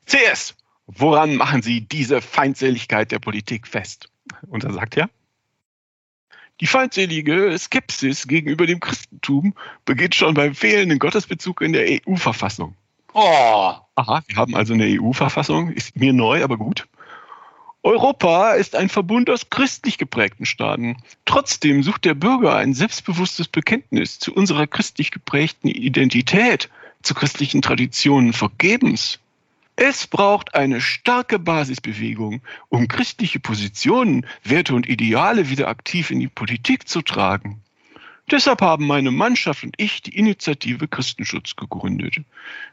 CS, 0.05 0.55
woran 0.87 1.37
machen 1.37 1.63
Sie 1.63 1.81
diese 1.81 2.21
Feindseligkeit 2.21 3.11
der 3.11 3.21
Politik 3.21 3.67
fest? 3.67 4.10
Und 4.49 4.65
er 4.65 4.73
sagt 4.73 4.97
ja, 4.97 5.09
die 6.61 6.67
feindselige 6.67 7.57
Skepsis 7.59 8.27
gegenüber 8.27 8.67
dem 8.67 8.81
Christentum 8.81 9.55
beginnt 9.87 10.15
schon 10.15 10.35
beim 10.35 10.55
fehlenden 10.55 10.99
Gottesbezug 10.99 11.63
in 11.63 11.73
der 11.73 11.87
EU-Verfassung. 11.89 12.75
Oh. 13.15 13.75
Aha, 13.95 14.23
wir 14.27 14.37
haben 14.37 14.55
also 14.55 14.75
eine 14.75 14.85
EU-Verfassung, 14.85 15.73
ist 15.73 15.97
mir 15.97 16.13
neu, 16.13 16.45
aber 16.45 16.59
gut. 16.59 16.87
Europa 17.83 18.53
ist 18.53 18.77
ein 18.77 18.91
Verbund 18.91 19.31
aus 19.31 19.49
christlich 19.49 19.97
geprägten 19.97 20.45
Staaten. 20.45 20.99
Trotzdem 21.25 21.83
sucht 21.83 22.05
der 22.05 22.13
Bürger 22.13 22.55
ein 22.57 22.75
selbstbewusstes 22.75 23.49
Bekenntnis 23.49 24.19
zu 24.19 24.35
unserer 24.35 24.67
christlich 24.67 25.11
geprägten 25.11 25.69
Identität, 25.69 26.69
zu 27.03 27.15
christlichen 27.15 27.63
Traditionen 27.63 28.35
vergebens. 28.35 29.19
Es 29.83 30.07
braucht 30.07 30.55
eine 30.55 30.79
starke 30.79 31.39
Basisbewegung, 31.39 32.43
um 32.69 32.87
christliche 32.87 33.41
Positionen, 33.41 34.27
Werte 34.45 34.75
und 34.75 34.87
Ideale 34.87 35.49
wieder 35.49 35.69
aktiv 35.69 36.11
in 36.11 36.21
die 36.21 36.29
Politik 36.29 36.87
zu 36.87 37.01
tragen. 37.01 37.63
Deshalb 38.31 38.61
haben 38.61 38.87
meine 38.87 39.11
Mannschaft 39.11 39.65
und 39.65 39.75
ich 39.79 40.03
die 40.03 40.15
Initiative 40.15 40.87
Christenschutz 40.87 41.57
gegründet. 41.57 42.17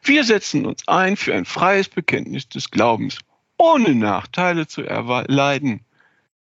Wir 0.03 0.25
setzen 0.25 0.65
uns 0.65 0.85
ein 0.89 1.15
für 1.15 1.33
ein 1.33 1.45
freies 1.45 1.87
Bekenntnis 1.87 2.49
des 2.49 2.71
Glaubens, 2.71 3.19
ohne 3.57 3.95
Nachteile 3.95 4.67
zu 4.67 4.81
erleiden. 4.81 5.85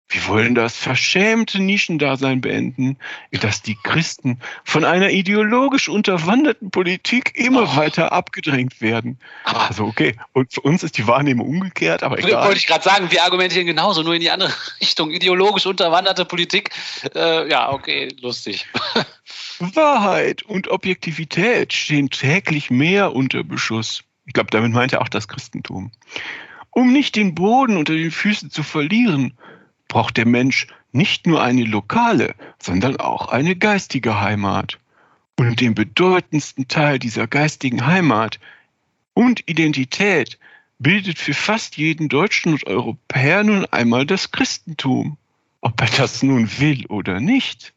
Wir 0.08 0.28
wollen 0.28 0.54
das 0.54 0.78
verschämte 0.78 1.60
Nischendasein 1.60 2.40
beenden, 2.40 2.98
in 3.32 3.40
das 3.40 3.64
die 3.64 3.76
Christen 3.84 4.40
von 4.64 4.86
einer 4.86 5.10
ideologisch 5.10 5.90
unterwanderten 5.90 6.70
Politik 6.70 7.32
immer 7.36 7.64
oh. 7.64 7.76
weiter 7.76 8.12
abgedrängt 8.12 8.82
werden. 8.82 9.20
Aber 9.46 9.68
also 9.68 9.86
okay, 9.86 10.16
und 10.34 10.54
für 10.54 10.62
uns 10.62 10.84
ist 10.84 11.00
die 11.00 11.08
Wahrnehmung 11.08 11.48
umgekehrt, 11.48 12.04
aber 12.04 12.20
egal. 12.20 12.46
Wollte 12.46 12.60
ich 12.60 12.68
gerade 12.68 12.84
sagen, 12.84 13.10
wir 13.10 13.24
argumentieren 13.24 13.66
genauso, 13.66 14.04
nur 14.04 14.14
in 14.14 14.22
die 14.22 14.30
andere 14.30 14.54
Richtung. 14.82 15.10
Ideologisch 15.10 15.66
unterwanderte 15.66 16.24
Politik. 16.26 16.70
Äh, 17.16 17.50
ja, 17.50 17.72
okay, 17.72 18.10
lustig. 18.22 18.68
Wahrheit 19.60 20.44
und 20.44 20.68
Objektivität 20.68 21.74
stehen 21.74 22.12
täglich 22.12 22.70
mehr 22.70 23.16
unter 23.16 23.44
Beschuss. 23.44 24.04
Ich 24.28 24.34
glaube, 24.34 24.52
damit 24.52 24.72
meint 24.72 24.94
er 24.94 25.02
auch 25.02 25.10
das 25.10 25.28
Christentum. 25.28 25.92
Um 26.70 26.92
nicht 26.92 27.16
den 27.16 27.34
Boden 27.34 27.78
unter 27.78 27.94
den 27.94 28.12
Füßen 28.12 28.52
zu 28.52 28.62
verlieren, 28.62 29.38
braucht 29.88 30.18
der 30.18 30.25
Mensch 30.25 30.68
nicht 30.92 31.27
nur 31.27 31.42
eine 31.42 31.63
lokale, 31.63 32.36
sondern 32.60 32.98
auch 32.98 33.30
eine 33.30 33.56
geistige 33.56 34.22
Heimat. 34.22 34.80
Und 35.38 35.60
den 35.60 35.75
bedeutendsten 35.75 36.68
Teil 36.68 37.00
dieser 37.00 37.27
geistigen 37.27 37.86
Heimat 37.86 38.39
und 39.13 39.48
Identität 39.50 40.39
bildet 40.80 41.20
für 41.20 41.34
fast 41.34 41.77
jeden 41.77 42.10
Deutschen 42.10 42.54
und 42.54 42.68
Europäer 42.68 43.44
nun 43.44 43.65
einmal 43.65 44.06
das 44.06 44.32
Christentum. 44.32 45.18
Ob 45.62 45.82
er 45.82 45.88
das 45.88 46.24
nun 46.24 46.60
will 46.60 46.86
oder 46.88 47.20
nicht. 47.20 47.74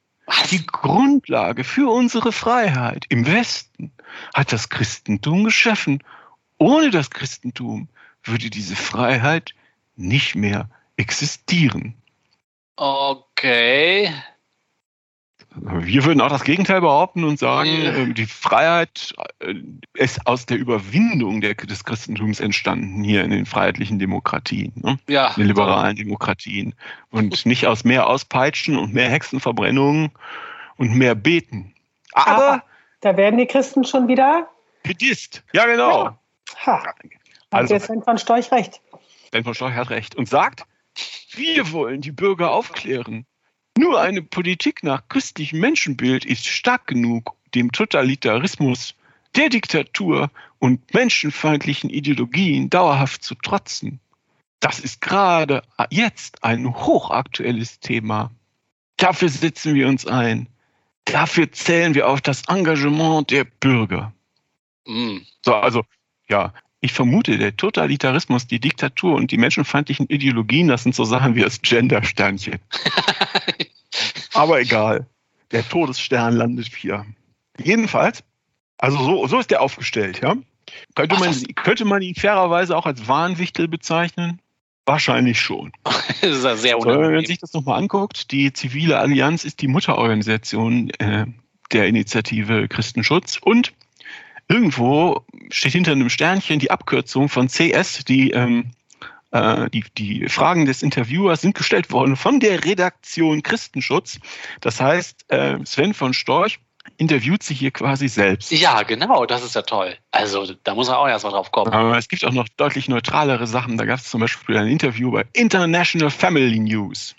Die 0.50 0.64
Grundlage 0.66 1.64
für 1.64 1.90
unsere 1.90 2.32
Freiheit 2.32 3.06
im 3.08 3.26
Westen 3.26 3.92
hat 4.34 4.52
das 4.52 4.68
Christentum 4.68 5.44
geschaffen. 5.44 6.02
Ohne 6.58 6.90
das 6.90 7.10
Christentum 7.10 7.88
würde 8.22 8.50
diese 8.50 8.76
Freiheit 8.76 9.54
nicht 9.96 10.34
mehr 10.34 10.68
existieren. 10.98 11.94
Okay. 12.76 14.12
Wir 15.60 16.04
würden 16.04 16.20
auch 16.20 16.28
das 16.28 16.44
Gegenteil 16.44 16.80
behaupten 16.80 17.24
und 17.24 17.38
sagen, 17.38 17.68
äh, 17.68 18.12
die 18.12 18.26
Freiheit 18.26 19.14
äh, 19.40 19.54
ist 19.94 20.26
aus 20.26 20.46
der 20.46 20.58
Überwindung 20.58 21.40
der, 21.40 21.54
des 21.54 21.84
Christentums 21.84 22.38
entstanden 22.38 23.02
hier 23.02 23.24
in 23.24 23.30
den 23.30 23.46
freiheitlichen 23.46 23.98
Demokratien, 23.98 24.72
ne? 24.76 24.98
ja, 25.08 25.28
in 25.30 25.42
den 25.42 25.46
liberalen 25.48 25.96
toll. 25.96 26.04
Demokratien. 26.04 26.74
Und 27.10 27.46
nicht 27.46 27.66
aus 27.66 27.82
mehr 27.82 28.06
Auspeitschen 28.06 28.76
und 28.76 28.94
mehr 28.94 29.08
Hexenverbrennungen 29.08 30.10
und 30.76 30.94
mehr 30.94 31.14
Beten. 31.14 31.74
Aber, 32.12 32.30
Aber 32.30 32.62
da 33.00 33.16
werden 33.16 33.38
die 33.38 33.46
Christen 33.46 33.84
schon 33.84 34.06
wieder 34.06 34.48
gedisst. 34.84 35.42
Ja, 35.52 35.66
genau. 35.66 36.04
Ja. 36.04 36.18
Ha. 36.66 36.94
Also, 37.50 37.74
jetzt 37.74 37.86
Sven 37.86 38.02
von 38.02 38.18
Storch 38.18 38.52
recht. 38.52 38.80
Sven 39.30 39.44
von 39.44 39.54
Storch 39.54 39.74
hat 39.74 39.90
recht 39.90 40.14
und 40.14 40.28
sagt, 40.28 40.66
wir 41.38 41.72
wollen 41.72 42.00
die 42.00 42.12
Bürger 42.12 42.50
aufklären. 42.52 43.24
Nur 43.76 44.00
eine 44.00 44.22
Politik 44.22 44.82
nach 44.82 45.06
christlichem 45.08 45.60
Menschenbild 45.60 46.24
ist 46.24 46.46
stark 46.46 46.86
genug, 46.88 47.34
dem 47.54 47.70
Totalitarismus, 47.72 48.94
der 49.36 49.48
Diktatur 49.48 50.30
und 50.58 50.92
menschenfeindlichen 50.92 51.90
Ideologien 51.90 52.70
dauerhaft 52.70 53.22
zu 53.22 53.34
trotzen. 53.36 54.00
Das 54.60 54.80
ist 54.80 55.00
gerade 55.00 55.62
jetzt 55.90 56.42
ein 56.42 56.74
hochaktuelles 56.74 57.78
Thema. 57.78 58.32
Dafür 58.96 59.28
setzen 59.28 59.74
wir 59.74 59.86
uns 59.86 60.06
ein. 60.06 60.48
Dafür 61.04 61.52
zählen 61.52 61.94
wir 61.94 62.08
auf 62.08 62.20
das 62.20 62.42
Engagement 62.48 63.30
der 63.30 63.44
Bürger. 63.44 64.12
Mm. 64.86 65.18
So, 65.44 65.54
also, 65.54 65.84
ja, 66.28 66.52
ich 66.80 66.92
vermute, 66.92 67.38
der 67.38 67.56
Totalitarismus, 67.56 68.46
die 68.46 68.60
Diktatur 68.60 69.16
und 69.16 69.32
die 69.32 69.38
menschenfeindlichen 69.38 70.06
Ideologien, 70.06 70.68
das 70.68 70.84
sind 70.84 70.94
so 70.94 71.04
Sachen 71.04 71.34
wie 71.34 71.40
das 71.42 71.60
Gender-Sternchen. 71.62 72.58
Aber 74.32 74.60
egal. 74.60 75.06
Der 75.50 75.68
Todesstern 75.68 76.34
landet 76.34 76.68
hier. 76.74 77.06
Jedenfalls, 77.62 78.22
also 78.76 78.98
so, 78.98 79.26
so 79.26 79.40
ist 79.40 79.50
der 79.50 79.62
aufgestellt, 79.62 80.20
ja. 80.22 80.36
Könnte 80.94 81.18
man, 81.18 81.34
könnte 81.54 81.84
man 81.84 82.02
ihn 82.02 82.14
fairerweise 82.14 82.76
auch 82.76 82.86
als 82.86 83.08
Warnwichtel 83.08 83.68
bezeichnen? 83.68 84.40
Wahrscheinlich 84.86 85.40
schon. 85.40 85.72
das 85.84 86.22
ist 86.22 86.44
ja 86.44 86.56
sehr 86.56 86.76
so, 86.80 86.86
Wenn 86.86 87.12
man 87.12 87.24
sich 87.24 87.38
das 87.38 87.52
nochmal 87.54 87.78
anguckt, 87.78 88.30
die 88.30 88.52
zivile 88.52 88.98
Allianz 88.98 89.44
ist 89.44 89.60
die 89.62 89.68
Mutterorganisation 89.68 90.90
äh, 90.98 91.26
der 91.72 91.86
Initiative 91.88 92.68
Christenschutz 92.68 93.38
und 93.40 93.72
irgendwo 94.48 95.24
steht 95.50 95.72
hinter 95.72 95.92
einem 95.92 96.10
Sternchen 96.10 96.58
die 96.58 96.70
Abkürzung 96.70 97.28
von 97.28 97.48
CS, 97.48 98.04
die, 98.04 98.30
ähm, 98.30 98.72
äh, 99.30 99.68
die, 99.70 99.84
die 99.96 100.28
Fragen 100.28 100.66
des 100.66 100.82
Interviewers 100.82 101.42
sind 101.42 101.54
gestellt 101.54 101.92
worden 101.92 102.16
von 102.16 102.40
der 102.40 102.64
Redaktion 102.64 103.42
Christenschutz. 103.42 104.18
Das 104.60 104.80
heißt, 104.80 105.30
äh, 105.30 105.58
Sven 105.64 105.94
von 105.94 106.14
Storch 106.14 106.58
interviewt 106.96 107.42
sich 107.42 107.58
hier 107.58 107.70
quasi 107.70 108.08
selbst. 108.08 108.50
Ja, 108.50 108.82
genau, 108.82 109.26
das 109.26 109.44
ist 109.44 109.54
ja 109.54 109.62
toll. 109.62 109.96
Also 110.10 110.54
da 110.64 110.74
muss 110.74 110.88
er 110.88 110.98
auch 110.98 111.06
erstmal 111.06 111.32
drauf 111.32 111.52
kommen. 111.52 111.72
Aber 111.72 111.98
es 111.98 112.08
gibt 112.08 112.24
auch 112.24 112.32
noch 112.32 112.48
deutlich 112.56 112.88
neutralere 112.88 113.46
Sachen. 113.46 113.76
Da 113.76 113.84
gab 113.84 113.98
es 113.98 114.08
zum 114.08 114.20
Beispiel 114.20 114.56
ein 114.56 114.68
Interview 114.68 115.10
bei 115.10 115.24
International 115.34 116.10
Family 116.10 116.58
News. 116.58 117.14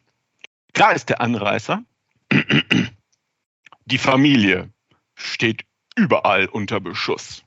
Da 0.74 0.91
ist 0.91 1.09
der 1.09 1.21
Anreißer. 1.21 1.83
Die 3.86 3.98
Familie 3.98 4.69
steht 5.15 5.62
überall 6.00 6.46
unter 6.46 6.79
Beschuss. 6.79 7.44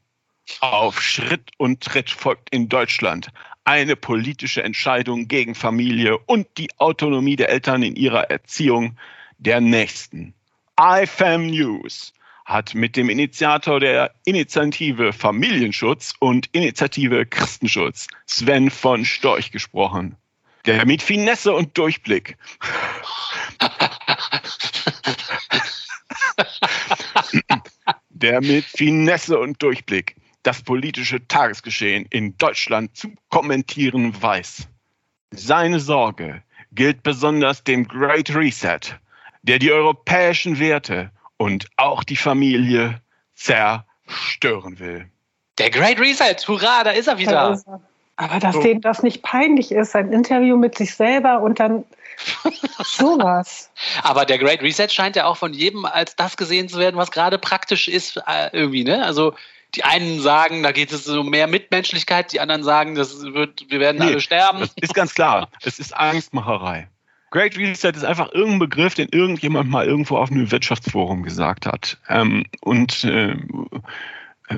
Auf 0.60 1.00
Schritt 1.00 1.50
und 1.56 1.80
Tritt 1.80 2.10
folgt 2.10 2.50
in 2.50 2.68
Deutschland 2.68 3.28
eine 3.64 3.96
politische 3.96 4.62
Entscheidung 4.62 5.26
gegen 5.26 5.54
Familie 5.54 6.18
und 6.18 6.46
die 6.58 6.68
Autonomie 6.78 7.36
der 7.36 7.48
Eltern 7.48 7.82
in 7.82 7.96
ihrer 7.96 8.30
Erziehung 8.30 8.98
der 9.38 9.62
Nächsten. 9.62 10.34
IFAM 10.78 11.46
News 11.46 12.12
hat 12.44 12.74
mit 12.74 12.96
dem 12.96 13.08
Initiator 13.08 13.80
der 13.80 14.12
Initiative 14.26 15.14
Familienschutz 15.14 16.12
und 16.18 16.48
Initiative 16.52 17.24
Christenschutz, 17.24 18.08
Sven 18.26 18.70
von 18.70 19.06
Storch, 19.06 19.50
gesprochen. 19.52 20.16
Der 20.66 20.84
mit 20.84 21.00
Finesse 21.02 21.54
und 21.54 21.78
Durchblick 21.78 22.36
der 28.22 28.40
mit 28.40 28.64
Finesse 28.64 29.38
und 29.38 29.62
Durchblick 29.62 30.16
das 30.42 30.62
politische 30.62 31.26
Tagesgeschehen 31.28 32.06
in 32.10 32.36
Deutschland 32.38 32.96
zu 32.96 33.12
kommentieren 33.28 34.20
weiß. 34.20 34.68
Seine 35.32 35.80
Sorge 35.80 36.42
gilt 36.72 37.02
besonders 37.02 37.64
dem 37.64 37.86
Great 37.86 38.34
Reset, 38.34 38.80
der 39.42 39.58
die 39.58 39.72
europäischen 39.72 40.58
Werte 40.58 41.10
und 41.36 41.68
auch 41.76 42.04
die 42.04 42.16
Familie 42.16 43.00
zerstören 43.34 44.78
will. 44.78 45.08
Der 45.58 45.70
Great 45.70 46.00
Reset, 46.00 46.36
hurra, 46.48 46.84
da 46.84 46.90
ist 46.90 47.08
er 47.08 47.18
wieder. 47.18 47.60
Er. 48.22 48.30
Aber 48.30 48.40
dass 48.40 48.54
so. 48.54 48.62
denen 48.62 48.80
das 48.80 49.02
nicht 49.02 49.22
peinlich 49.22 49.72
ist, 49.72 49.94
ein 49.96 50.12
Interview 50.12 50.56
mit 50.56 50.76
sich 50.76 50.94
selber 50.94 51.40
und 51.40 51.60
dann 51.60 51.84
sowas. 52.84 53.70
Aber 54.02 54.24
der 54.24 54.38
Great 54.38 54.62
Reset 54.62 54.88
scheint 54.88 55.16
ja 55.16 55.26
auch 55.26 55.36
von 55.36 55.52
jedem 55.52 55.84
als 55.84 56.16
das 56.16 56.36
gesehen 56.36 56.68
zu 56.68 56.78
werden, 56.78 56.96
was 56.96 57.10
gerade 57.10 57.38
praktisch 57.38 57.88
ist, 57.88 58.16
äh, 58.26 58.50
irgendwie, 58.52 58.84
ne? 58.84 59.04
Also 59.04 59.34
die 59.74 59.84
einen 59.84 60.20
sagen, 60.20 60.62
da 60.62 60.72
geht 60.72 60.92
es 60.92 61.08
um 61.08 61.30
mehr 61.30 61.46
Mitmenschlichkeit, 61.46 62.32
die 62.32 62.40
anderen 62.40 62.62
sagen, 62.62 62.94
das 62.94 63.22
wird, 63.22 63.70
wir 63.70 63.80
werden 63.80 63.98
nee, 63.98 64.12
alle 64.12 64.20
sterben. 64.20 64.60
Das 64.60 64.74
ist 64.80 64.94
ganz 64.94 65.14
klar. 65.14 65.48
Es 65.62 65.78
ist 65.78 65.96
Angstmacherei. 65.96 66.88
Great 67.30 67.56
Reset 67.56 67.92
ist 67.92 68.04
einfach 68.04 68.30
irgendein 68.32 68.58
Begriff, 68.58 68.94
den 68.94 69.08
irgendjemand 69.10 69.70
mal 69.70 69.86
irgendwo 69.86 70.18
auf 70.18 70.30
einem 70.30 70.50
Wirtschaftsforum 70.50 71.22
gesagt 71.22 71.64
hat. 71.64 71.96
Ähm, 72.10 72.44
und 72.60 73.04
äh, 73.04 73.34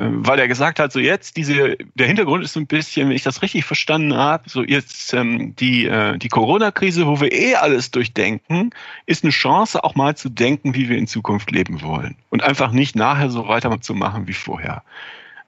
weil 0.00 0.38
er 0.38 0.48
gesagt 0.48 0.78
hat, 0.78 0.92
so 0.92 0.98
jetzt 0.98 1.36
diese, 1.36 1.76
der 1.94 2.06
Hintergrund 2.06 2.44
ist 2.44 2.52
so 2.52 2.60
ein 2.60 2.66
bisschen, 2.66 3.08
wenn 3.08 3.16
ich 3.16 3.22
das 3.22 3.42
richtig 3.42 3.64
verstanden 3.64 4.14
habe, 4.14 4.48
so 4.48 4.62
jetzt 4.62 5.12
ähm, 5.14 5.54
die, 5.56 5.86
äh, 5.86 6.18
die 6.18 6.28
Corona-Krise, 6.28 7.06
wo 7.06 7.20
wir 7.20 7.32
eh 7.32 7.54
alles 7.56 7.90
durchdenken, 7.90 8.70
ist 9.06 9.24
eine 9.24 9.32
Chance 9.32 9.84
auch 9.84 9.94
mal 9.94 10.16
zu 10.16 10.28
denken, 10.28 10.74
wie 10.74 10.88
wir 10.88 10.98
in 10.98 11.06
Zukunft 11.06 11.50
leben 11.50 11.82
wollen 11.82 12.16
und 12.30 12.42
einfach 12.42 12.72
nicht 12.72 12.96
nachher 12.96 13.30
so 13.30 13.48
weiterzumachen 13.48 14.26
wie 14.26 14.34
vorher. 14.34 14.82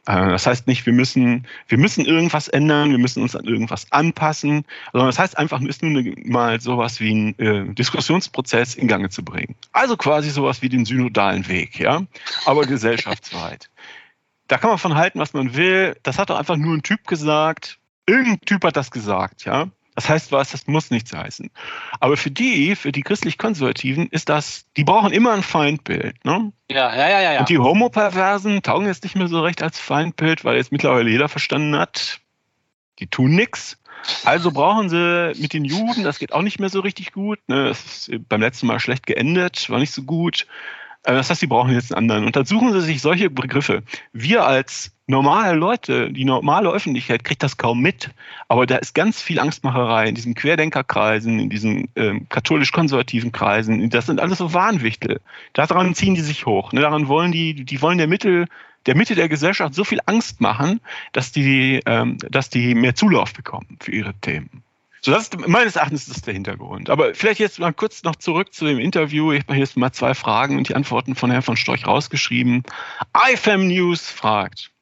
Äh, 0.07 0.31
das 0.31 0.47
heißt 0.47 0.67
nicht, 0.67 0.87
wir 0.87 0.93
müssen, 0.93 1.47
wir 1.69 1.79
müssen 1.79 2.05
irgendwas 2.05 2.49
ändern, 2.49 2.91
wir 2.91 2.99
müssen 2.99 3.23
uns 3.23 3.37
an 3.37 3.45
irgendwas 3.45 3.91
anpassen, 3.93 4.65
sondern 4.93 5.09
das 5.09 5.19
heißt 5.19 5.37
einfach, 5.37 5.61
ist 5.61 5.83
nur 5.83 6.03
mal 6.25 6.61
sowas 6.61 7.01
wie 7.01 7.13
ein 7.13 7.39
äh, 7.39 7.65
Diskussionsprozess 7.75 8.75
in 8.75 8.89
Gange 8.89 9.11
zu 9.11 9.25
bringen. 9.25 9.57
Also 9.73 9.97
quasi 9.97 10.31
sowas 10.31 10.63
wie 10.63 10.69
den 10.69 10.85
synodalen 10.85 11.49
Weg, 11.49 11.79
ja, 11.79 12.03
aber 12.45 12.63
gesellschaftsweit 12.67 13.69
da 14.49 14.59
kann 14.59 14.71
man 14.71 14.79
von 14.79 14.95
halten, 14.95 15.19
was 15.19 15.33
man 15.33 15.55
will. 15.55 15.97
Das 16.03 16.19
hat 16.19 16.31
doch 16.31 16.39
einfach 16.39 16.57
nur 16.57 16.75
ein 16.75 16.83
Typ 16.83 17.07
gesagt. 17.07 17.79
Irgendein 18.07 18.41
Typ 18.41 18.65
hat 18.65 18.77
das 18.77 18.91
gesagt, 18.91 19.45
ja. 19.45 19.69
Das 19.97 20.11
heißt 20.11 20.31
was, 20.31 20.51
das 20.51 20.67
muss 20.67 20.91
nichts 20.91 21.15
heißen. 21.15 21.51
Aber 22.01 22.19
für 22.19 22.31
die, 22.31 22.77
für 22.77 22.93
die 22.93 23.01
christlich-konservativen 23.01 24.09
ist 24.09 24.29
das, 24.29 24.67
die 24.77 24.85
brauchen 24.85 25.11
immer 25.11 25.33
ein 25.33 25.43
Feindbild, 25.43 26.23
ne? 26.23 26.53
Ja, 26.71 26.95
ja, 26.95 27.09
ja, 27.09 27.33
ja. 27.33 27.41
Und 27.41 27.49
die 27.49 27.59
Homoperversen 27.59 28.63
taugen 28.63 28.87
jetzt 28.87 29.05
nicht 29.05 29.17
mehr 29.17 29.29
so 29.29 29.41
recht 29.41 29.63
als 29.63 29.81
Feindbild, 29.81 30.45
weil 30.45 30.57
jetzt 30.57 30.71
mittlerweile 30.71 31.11
jeder 31.11 31.31
verstanden 31.31 31.77
hat, 31.79 32.21
die 32.99 33.07
tun 33.07 33.35
nichts. 33.35 33.79
Also 34.25 34.53
brauchen 34.53 34.91
sie 34.91 35.33
mit 35.41 35.55
den 35.55 35.65
Juden, 35.65 36.05
das 36.05 36.19
geht 36.19 36.33
auch 36.33 36.43
nicht 36.43 36.61
mehr 36.61 36.69
so 36.69 36.81
richtig 36.81 37.13
gut. 37.13 37.39
Ne? 37.49 37.69
Das 37.69 38.09
ist 38.09 38.29
beim 38.29 38.43
letzten 38.43 38.67
Mal 38.67 38.79
schlecht 38.81 39.07
geendet, 39.07 39.71
war 39.71 39.79
nicht 39.79 39.93
so 39.93 40.03
gut. 40.03 40.47
Äh, 41.07 41.15
das 41.15 41.31
heißt, 41.31 41.41
sie 41.41 41.47
brauchen 41.47 41.73
jetzt 41.73 41.95
einen 41.95 42.11
anderen. 42.11 42.27
Und 42.27 42.37
dann 42.37 42.45
suchen 42.45 42.73
sie 42.73 42.81
sich 42.81 43.01
solche 43.01 43.31
Begriffe. 43.31 43.83
Wir 44.13 44.45
als 44.45 44.93
normale 45.07 45.57
Leute, 45.57 46.11
die 46.13 46.25
normale 46.25 46.69
Öffentlichkeit 46.69 47.23
kriegt 47.23 47.43
das 47.43 47.57
kaum 47.57 47.81
mit. 47.81 48.11
Aber 48.49 48.67
da 48.67 48.77
ist 48.77 48.95
ganz 48.95 49.23
viel 49.23 49.39
Angstmacherei 49.39 50.09
in 50.09 50.15
diesen 50.17 50.35
Querdenkerkreisen, 50.35 51.39
in 51.39 51.49
diesen 51.49 51.89
ähm, 51.95 52.29
katholisch-konservativen 52.29 53.33
Kreisen. 53.33 53.89
Das 53.89 54.07
sind 54.07 54.21
alles 54.21 54.39
so 54.39 54.53
Wahnwichtel. 54.53 55.21
Daran 55.53 55.95
ziehen 55.95 56.17
die 56.17 56.23
sich 56.23 56.45
hoch. 56.45 56.73
Ne? 56.73 56.81
Daran 56.81 57.09
wollen 57.09 57.33
die, 57.33 57.65
die 57.65 57.81
wollen 57.81 57.99
der 57.99 58.09
Mittel, 58.09 58.47
der 58.87 58.97
Mitte 58.97 59.15
der 59.15 59.29
Gesellschaft 59.29 59.75
so 59.75 59.85
viel 59.85 60.01
Angst 60.07 60.41
machen, 60.41 60.81
dass 61.13 61.31
die, 61.31 61.81
ähm, 61.87 62.19
dass 62.31 62.51
die 62.51 62.75
mehr 62.75 62.97
Zulauf 62.97 63.33
bekommen 63.33 63.79
für 63.81 63.93
ihre 63.93 64.15
Themen. 64.15 64.63
So, 65.07 65.13
das 65.13 65.29
ist, 65.29 65.47
meines 65.47 65.77
Erachtens 65.77 66.09
ist 66.09 66.27
der 66.27 66.35
Hintergrund. 66.35 66.91
Aber 66.91 67.15
vielleicht 67.15 67.39
jetzt 67.39 67.61
mal 67.61 67.73
kurz 67.73 68.03
noch 68.03 68.17
zurück 68.17 68.53
zu 68.53 68.65
dem 68.65 68.81
Interview. 68.81 69.31
Ich 69.31 69.43
habe 69.43 69.55
hier 69.55 69.63
jetzt 69.63 69.77
mal 69.77 69.93
zwei 69.93 70.15
Fragen 70.15 70.59
und 70.59 70.69
die 70.69 70.75
Antworten 70.75 71.15
von 71.15 71.31
Herrn 71.31 71.43
von 71.43 71.57
Storch 71.57 71.87
rausgeschrieben. 71.87 72.65
IFAM 73.15 73.69
News 73.69 74.11
fragt, 74.11 74.73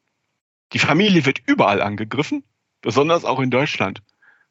die 0.73 0.79
Familie 0.79 1.27
wird 1.27 1.41
überall 1.45 1.79
angegriffen, 1.79 2.43
besonders 2.81 3.23
auch 3.23 3.39
in 3.39 3.51
Deutschland. 3.51 4.01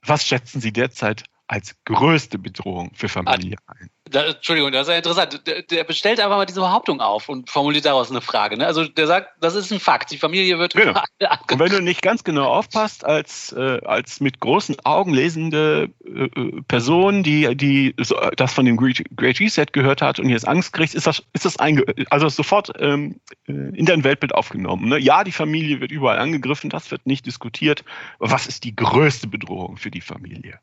Was 0.00 0.24
schätzen 0.24 0.60
Sie 0.60 0.72
derzeit 0.72 1.24
als 1.46 1.74
größte 1.84 2.38
Bedrohung 2.38 2.90
für 2.94 3.08
Familie 3.08 3.56
ein? 3.66 3.90
da, 4.10 4.26
Entschuldigung, 4.26 4.72
das 4.72 4.82
ist 4.82 4.92
ja 4.92 4.96
interessant. 4.96 5.46
Der, 5.46 5.62
der, 5.62 5.84
bestellt 5.84 6.20
einfach 6.20 6.36
mal 6.36 6.46
diese 6.46 6.60
Behauptung 6.60 7.00
auf 7.00 7.28
und 7.28 7.50
formuliert 7.50 7.84
daraus 7.84 8.10
eine 8.10 8.20
Frage. 8.20 8.56
Ne? 8.56 8.66
Also 8.66 8.84
der 8.84 9.06
sagt, 9.06 9.30
das 9.40 9.54
ist 9.54 9.72
ein 9.72 9.80
Fakt. 9.80 10.10
Die 10.10 10.18
Familie 10.18 10.58
wird. 10.58 10.74
Genau. 10.74 11.00
Und 11.50 11.58
wenn 11.58 11.70
du 11.70 11.80
nicht 11.80 12.02
ganz 12.02 12.22
genau 12.22 12.46
aufpasst, 12.46 13.04
als, 13.04 13.52
äh, 13.52 13.80
als 13.84 14.20
mit 14.20 14.40
großen 14.40 14.76
Augen 14.84 15.14
lesende 15.14 15.90
äh, 16.04 16.28
Person, 16.68 17.22
die, 17.22 17.56
die 17.56 17.94
so, 17.98 18.16
das 18.36 18.52
von 18.52 18.66
dem 18.66 18.76
Great, 18.76 19.02
Great 19.16 19.40
Reset 19.40 19.66
gehört 19.72 20.02
hat 20.02 20.18
und 20.18 20.28
jetzt 20.28 20.46
Angst 20.46 20.72
kriegt, 20.72 20.94
ist 20.94 21.06
das, 21.06 21.22
ist 21.32 21.44
das 21.44 21.58
einge 21.58 21.84
also 22.10 22.28
sofort 22.28 22.72
ähm, 22.78 23.20
äh, 23.46 23.52
in 23.52 23.86
dein 23.86 24.04
Weltbild 24.04 24.34
aufgenommen. 24.34 24.88
Ne? 24.88 24.98
Ja, 24.98 25.24
die 25.24 25.32
Familie 25.32 25.80
wird 25.80 25.90
überall 25.90 26.18
angegriffen, 26.18 26.70
das 26.70 26.90
wird 26.90 27.06
nicht 27.06 27.26
diskutiert. 27.26 27.84
Aber 28.18 28.30
was 28.30 28.46
ist 28.46 28.64
die 28.64 28.76
größte 28.76 29.26
Bedrohung 29.26 29.76
für 29.76 29.90
die 29.90 30.00
Familie? 30.00 30.60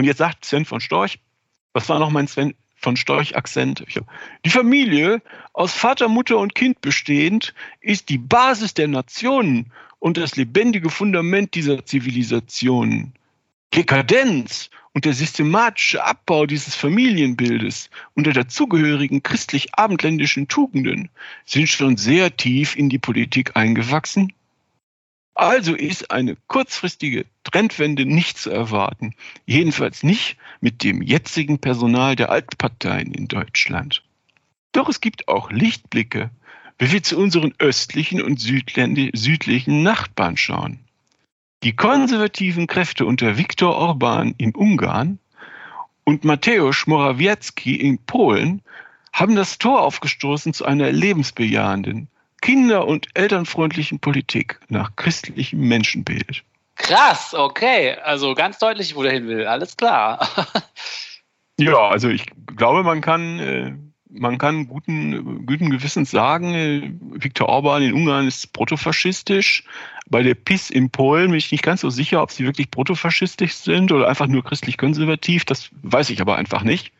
Und 0.00 0.06
jetzt 0.06 0.16
sagt 0.16 0.46
Sven 0.46 0.64
von 0.64 0.80
Storch, 0.80 1.18
was 1.74 1.90
war 1.90 1.98
noch 1.98 2.08
mein 2.08 2.26
Sven 2.26 2.54
von 2.74 2.96
Storch-Akzent? 2.96 3.84
Die 4.46 4.48
Familie, 4.48 5.20
aus 5.52 5.74
Vater, 5.74 6.08
Mutter 6.08 6.38
und 6.38 6.54
Kind 6.54 6.80
bestehend, 6.80 7.52
ist 7.82 8.08
die 8.08 8.16
Basis 8.16 8.72
der 8.72 8.88
Nationen 8.88 9.70
und 9.98 10.16
das 10.16 10.36
lebendige 10.36 10.88
Fundament 10.88 11.54
dieser 11.54 11.84
Zivilisation. 11.84 13.12
Dekadenz 13.74 14.70
und 14.94 15.04
der 15.04 15.12
systematische 15.12 16.02
Abbau 16.02 16.46
dieses 16.46 16.74
Familienbildes 16.74 17.90
und 18.14 18.24
der 18.24 18.32
dazugehörigen 18.32 19.22
christlich-abendländischen 19.22 20.48
Tugenden 20.48 21.10
sind 21.44 21.68
schon 21.68 21.98
sehr 21.98 22.34
tief 22.34 22.74
in 22.74 22.88
die 22.88 22.98
Politik 22.98 23.54
eingewachsen. 23.54 24.32
Also 25.40 25.74
ist 25.74 26.10
eine 26.10 26.36
kurzfristige 26.48 27.24
Trendwende 27.44 28.04
nicht 28.04 28.36
zu 28.36 28.50
erwarten, 28.50 29.14
jedenfalls 29.46 30.02
nicht 30.02 30.36
mit 30.60 30.84
dem 30.84 31.00
jetzigen 31.00 31.58
Personal 31.60 32.14
der 32.14 32.30
Altparteien 32.30 33.14
in 33.14 33.26
Deutschland. 33.26 34.02
Doch 34.72 34.90
es 34.90 35.00
gibt 35.00 35.28
auch 35.28 35.50
Lichtblicke, 35.50 36.28
wenn 36.78 36.92
wir 36.92 37.02
zu 37.02 37.18
unseren 37.18 37.54
östlichen 37.58 38.20
und 38.20 38.38
südlichen 38.38 39.82
Nachbarn 39.82 40.36
schauen. 40.36 40.80
Die 41.62 41.74
konservativen 41.74 42.66
Kräfte 42.66 43.06
unter 43.06 43.38
Viktor 43.38 43.74
Orban 43.74 44.34
in 44.36 44.54
Ungarn 44.54 45.20
und 46.04 46.22
Mateusz 46.22 46.86
Morawiecki 46.86 47.76
in 47.76 47.96
Polen 47.96 48.60
haben 49.10 49.36
das 49.36 49.56
Tor 49.56 49.80
aufgestoßen 49.80 50.52
zu 50.52 50.66
einer 50.66 50.92
lebensbejahenden, 50.92 52.08
kinder- 52.40 52.86
und 52.86 53.08
elternfreundlichen 53.14 54.00
Politik 54.00 54.60
nach 54.68 54.96
christlichem 54.96 55.60
Menschenbild. 55.60 56.44
Krass, 56.76 57.34
okay. 57.34 57.96
Also 58.04 58.34
ganz 58.34 58.58
deutlich, 58.58 58.96
wo 58.96 59.02
der 59.02 59.12
hin 59.12 59.28
will. 59.28 59.46
Alles 59.46 59.76
klar. 59.76 60.26
ja, 61.58 61.76
also 61.76 62.08
ich 62.08 62.26
glaube, 62.56 62.82
man 62.82 63.00
kann 63.00 63.38
äh, 63.38 63.72
man 64.12 64.38
kann 64.38 64.66
guten, 64.66 65.46
guten 65.46 65.70
Gewissens 65.70 66.10
sagen, 66.10 66.54
äh, 66.54 66.90
Viktor 67.12 67.48
Orban 67.48 67.82
in 67.82 67.92
Ungarn 67.92 68.26
ist 68.26 68.52
protofaschistisch. 68.52 69.64
Bei 70.08 70.22
der 70.22 70.34
PIS 70.34 70.70
in 70.70 70.90
Polen 70.90 71.28
bin 71.28 71.38
ich 71.38 71.52
nicht 71.52 71.62
ganz 71.62 71.82
so 71.82 71.90
sicher, 71.90 72.22
ob 72.22 72.32
sie 72.32 72.44
wirklich 72.44 72.70
protofaschistisch 72.70 73.54
sind 73.54 73.92
oder 73.92 74.08
einfach 74.08 74.26
nur 74.26 74.42
christlich-konservativ. 74.42 75.44
Das 75.44 75.70
weiß 75.82 76.10
ich 76.10 76.20
aber 76.20 76.36
einfach 76.36 76.62
nicht. 76.62 76.92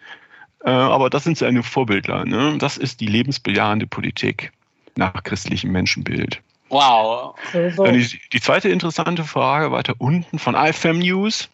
Äh, 0.64 0.70
aber 0.70 1.10
das 1.10 1.24
sind 1.24 1.36
seine 1.36 1.62
Vorbildler. 1.62 2.24
Ne? 2.24 2.56
Das 2.58 2.76
ist 2.76 3.00
die 3.00 3.06
lebensbejahende 3.06 3.86
Politik 3.86 4.52
nach 4.98 5.22
christlichem 5.22 5.72
Menschenbild. 5.72 6.42
Wow. 6.68 7.34
Die, 7.52 8.20
die 8.32 8.40
zweite 8.40 8.68
interessante 8.68 9.24
Frage 9.24 9.72
weiter 9.72 9.94
unten 9.98 10.38
von 10.38 10.54
IFM 10.54 10.98
News. 10.98 11.48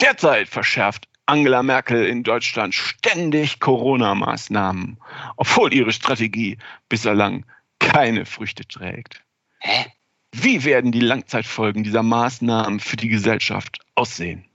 Derzeit 0.00 0.48
verschärft 0.48 1.08
Angela 1.26 1.62
Merkel 1.62 2.06
in 2.06 2.22
Deutschland 2.22 2.74
ständig 2.74 3.60
Corona-Maßnahmen, 3.60 4.96
obwohl 5.36 5.72
ihre 5.72 5.92
Strategie 5.92 6.58
bislang 6.88 7.44
keine 7.78 8.24
Früchte 8.24 8.66
trägt. 8.66 9.22
Hä? 9.60 9.86
Wie 10.32 10.64
werden 10.64 10.92
die 10.92 11.00
Langzeitfolgen 11.00 11.84
dieser 11.84 12.02
Maßnahmen 12.02 12.80
für 12.80 12.96
die 12.96 13.08
Gesellschaft 13.08 13.80
aussehen? 13.94 14.46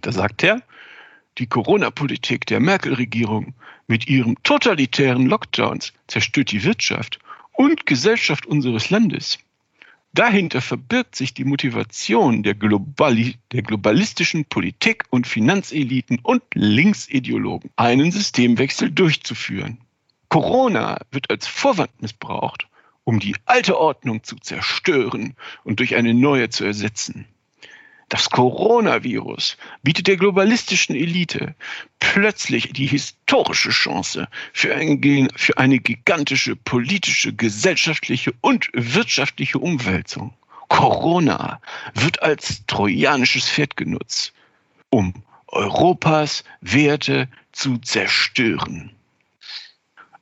Da 0.00 0.12
sagt 0.12 0.42
er, 0.44 0.62
die 1.38 1.46
Corona-Politik 1.46 2.46
der 2.46 2.60
Merkel-Regierung 2.60 3.54
mit 3.92 4.08
ihren 4.08 4.42
totalitären 4.42 5.26
Lockdowns 5.26 5.92
zerstört 6.06 6.50
die 6.50 6.64
Wirtschaft 6.64 7.18
und 7.52 7.84
Gesellschaft 7.84 8.46
unseres 8.46 8.88
Landes. 8.88 9.38
Dahinter 10.14 10.62
verbirgt 10.62 11.14
sich 11.14 11.34
die 11.34 11.44
Motivation 11.44 12.42
der, 12.42 12.54
Globali 12.54 13.36
der 13.52 13.60
globalistischen 13.60 14.46
Politik- 14.46 15.04
und 15.10 15.26
Finanzeliten 15.26 16.20
und 16.22 16.42
Linksideologen, 16.54 17.70
einen 17.76 18.10
Systemwechsel 18.10 18.90
durchzuführen. 18.90 19.76
Corona 20.30 20.96
wird 21.10 21.28
als 21.28 21.46
Vorwand 21.46 21.90
missbraucht, 22.00 22.68
um 23.04 23.20
die 23.20 23.36
alte 23.44 23.78
Ordnung 23.78 24.24
zu 24.24 24.36
zerstören 24.36 25.34
und 25.64 25.80
durch 25.80 25.96
eine 25.96 26.14
neue 26.14 26.48
zu 26.48 26.64
ersetzen. 26.64 27.26
Das 28.12 28.28
Coronavirus 28.28 29.56
bietet 29.82 30.06
der 30.06 30.18
globalistischen 30.18 30.94
Elite 30.94 31.54
plötzlich 31.98 32.70
die 32.74 32.86
historische 32.86 33.70
Chance 33.70 34.28
für, 34.52 34.74
ein, 34.74 35.30
für 35.34 35.56
eine 35.56 35.78
gigantische 35.78 36.54
politische, 36.54 37.32
gesellschaftliche 37.32 38.34
und 38.42 38.68
wirtschaftliche 38.74 39.58
Umwälzung. 39.58 40.34
Corona 40.68 41.62
wird 41.94 42.22
als 42.22 42.66
trojanisches 42.66 43.48
Pferd 43.48 43.78
genutzt, 43.78 44.34
um 44.90 45.14
Europas 45.46 46.44
Werte 46.60 47.28
zu 47.52 47.78
zerstören. 47.78 48.90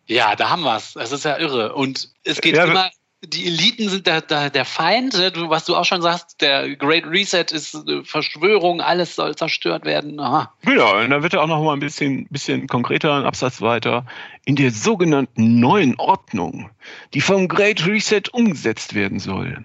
Ja, 0.06 0.36
da 0.36 0.50
haben 0.50 0.62
wir 0.62 0.76
es. 0.76 0.92
Das 0.92 1.10
ist 1.10 1.24
ja 1.24 1.38
irre. 1.38 1.74
Und 1.74 2.08
es 2.22 2.40
geht 2.40 2.54
ja, 2.54 2.66
immer 2.66 2.90
die 3.22 3.46
Eliten 3.46 3.88
sind 3.88 4.06
der, 4.06 4.22
der, 4.22 4.48
der 4.48 4.64
Feind, 4.64 5.12
ne? 5.12 5.32
was 5.48 5.66
du 5.66 5.76
auch 5.76 5.84
schon 5.84 6.00
sagst, 6.00 6.40
der 6.40 6.74
Great 6.76 7.06
Reset 7.06 7.46
ist 7.52 7.76
Verschwörung, 8.04 8.80
alles 8.80 9.14
soll 9.14 9.36
zerstört 9.36 9.84
werden. 9.84 10.18
Aha. 10.18 10.54
Genau, 10.62 10.98
und 10.98 11.10
dann 11.10 11.22
wird 11.22 11.34
er 11.34 11.42
auch 11.42 11.46
noch 11.46 11.62
mal 11.62 11.74
ein 11.74 11.80
bisschen, 11.80 12.26
bisschen 12.28 12.66
konkreter, 12.66 13.14
ein 13.14 13.24
Absatz 13.24 13.60
weiter. 13.60 14.06
In 14.46 14.56
der 14.56 14.70
sogenannten 14.70 15.60
neuen 15.60 15.98
Ordnung, 15.98 16.70
die 17.12 17.20
vom 17.20 17.48
Great 17.48 17.86
Reset 17.86 18.22
umgesetzt 18.32 18.94
werden 18.94 19.18
soll, 19.18 19.64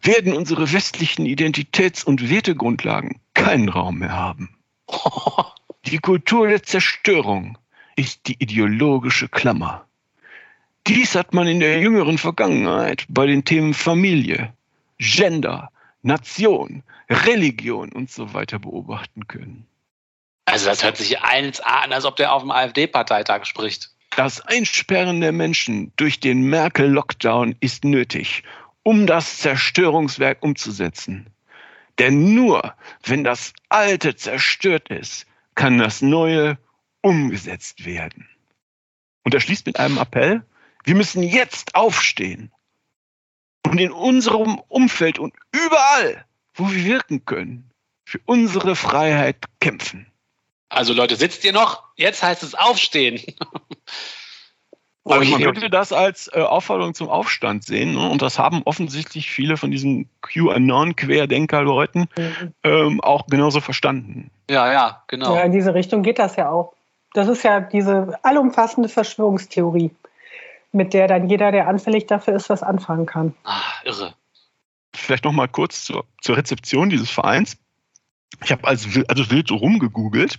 werden 0.00 0.32
unsere 0.32 0.72
westlichen 0.72 1.26
Identitäts- 1.26 2.04
und 2.04 2.30
Wertegrundlagen 2.30 3.20
keinen 3.34 3.68
Raum 3.68 3.98
mehr 3.98 4.12
haben. 4.12 4.56
Die 5.86 5.98
Kultur 5.98 6.46
der 6.46 6.62
Zerstörung 6.62 7.58
ist 7.96 8.26
die 8.26 8.36
ideologische 8.38 9.28
Klammer 9.28 9.86
dies 10.86 11.14
hat 11.14 11.32
man 11.32 11.46
in 11.46 11.60
der 11.60 11.80
jüngeren 11.80 12.18
Vergangenheit 12.18 13.06
bei 13.08 13.26
den 13.26 13.44
Themen 13.44 13.74
Familie, 13.74 14.52
Gender, 14.98 15.70
Nation, 16.02 16.82
Religion 17.08 17.90
und 17.92 18.10
so 18.10 18.34
weiter 18.34 18.58
beobachten 18.58 19.26
können. 19.26 19.66
Also 20.46 20.66
das 20.66 20.84
hört 20.84 20.96
sich 20.96 21.20
eins 21.20 21.60
an, 21.60 21.92
als 21.92 22.04
ob 22.04 22.16
der 22.16 22.32
auf 22.32 22.42
dem 22.42 22.50
AfD-Parteitag 22.50 23.46
spricht. 23.46 23.90
Das 24.16 24.40
Einsperren 24.42 25.20
der 25.20 25.32
Menschen 25.32 25.92
durch 25.96 26.20
den 26.20 26.42
Merkel-Lockdown 26.42 27.56
ist 27.60 27.84
nötig, 27.84 28.44
um 28.82 29.06
das 29.06 29.38
Zerstörungswerk 29.38 30.42
umzusetzen. 30.42 31.26
Denn 31.98 32.34
nur 32.34 32.74
wenn 33.04 33.24
das 33.24 33.52
Alte 33.68 34.14
zerstört 34.16 34.88
ist, 34.88 35.26
kann 35.54 35.78
das 35.78 36.02
Neue 36.02 36.58
umgesetzt 37.00 37.86
werden. 37.86 38.28
Und 39.24 39.34
er 39.34 39.40
schließt 39.40 39.66
mit 39.66 39.78
einem 39.78 39.98
Appell, 39.98 40.44
wir 40.84 40.94
müssen 40.94 41.22
jetzt 41.22 41.74
aufstehen 41.74 42.52
und 43.66 43.78
in 43.78 43.90
unserem 43.90 44.60
Umfeld 44.68 45.18
und 45.18 45.34
überall, 45.52 46.24
wo 46.54 46.70
wir 46.70 46.84
wirken 46.84 47.24
können, 47.24 47.70
für 48.04 48.20
unsere 48.26 48.76
Freiheit 48.76 49.44
kämpfen. 49.60 50.06
Also 50.68 50.92
Leute, 50.92 51.16
sitzt 51.16 51.44
ihr 51.44 51.52
noch? 51.52 51.84
Jetzt 51.96 52.22
heißt 52.22 52.42
es 52.42 52.54
aufstehen. 52.54 53.20
Aber 55.06 55.22
man 55.22 55.42
könnte 55.42 55.68
das 55.68 55.92
als 55.92 56.30
äh, 56.32 56.40
Aufforderung 56.40 56.94
zum 56.94 57.10
Aufstand 57.10 57.64
sehen. 57.64 57.92
Ne? 57.92 58.08
Und 58.08 58.22
das 58.22 58.38
haben 58.38 58.62
offensichtlich 58.64 59.30
viele 59.30 59.58
von 59.58 59.70
diesen 59.70 60.08
QAnon-Querdenker-Leuten 60.22 62.08
mhm. 62.16 62.54
ähm, 62.62 63.00
auch 63.02 63.26
genauso 63.26 63.60
verstanden. 63.60 64.30
Ja, 64.48 64.72
ja, 64.72 65.02
genau. 65.08 65.36
Ja, 65.36 65.42
in 65.42 65.52
diese 65.52 65.74
Richtung 65.74 66.02
geht 66.02 66.18
das 66.18 66.36
ja 66.36 66.48
auch. 66.48 66.72
Das 67.12 67.28
ist 67.28 67.44
ja 67.44 67.60
diese 67.60 68.18
allumfassende 68.22 68.88
Verschwörungstheorie 68.88 69.90
mit 70.74 70.94
der 70.94 71.08
dann 71.08 71.28
jeder, 71.28 71.52
der 71.52 71.68
anfällig 71.68 72.06
dafür 72.06 72.34
ist, 72.34 72.50
was 72.50 72.62
anfangen 72.62 73.06
kann. 73.06 73.34
Ah, 73.44 73.60
irre. 73.84 74.14
Vielleicht 74.94 75.24
noch 75.24 75.32
mal 75.32 75.48
kurz 75.48 75.84
zur, 75.84 76.04
zur 76.20 76.36
Rezeption 76.36 76.90
dieses 76.90 77.10
Vereins. 77.10 77.56
Ich 78.42 78.52
habe 78.52 78.66
also, 78.66 79.02
also 79.08 79.30
wild 79.30 79.50
rumgegoogelt 79.50 80.38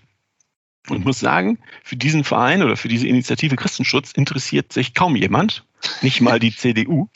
und 0.89 1.05
muss 1.05 1.19
sagen, 1.19 1.59
für 1.83 1.95
diesen 1.95 2.23
Verein 2.23 2.63
oder 2.63 2.77
für 2.77 2.87
diese 2.87 3.07
Initiative 3.07 3.55
Christenschutz 3.55 4.11
interessiert 4.11 4.71
sich 4.71 4.93
kaum 4.93 5.15
jemand, 5.15 5.65
nicht 6.01 6.21
mal 6.21 6.39
die 6.39 6.51
CDU. 6.55 7.07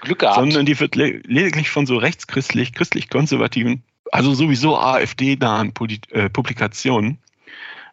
Glück 0.00 0.20
gehabt. 0.20 0.36
Sondern 0.36 0.66
die 0.66 0.78
wird 0.80 0.96
lediglich 0.96 1.70
von 1.70 1.86
so 1.86 1.96
rechtschristlich, 1.96 2.72
christlich-konservativen, 2.72 3.84
also 4.10 4.34
sowieso 4.34 4.76
AfD-nahen 4.76 5.72
äh, 6.10 6.28
Publikationen 6.28 7.18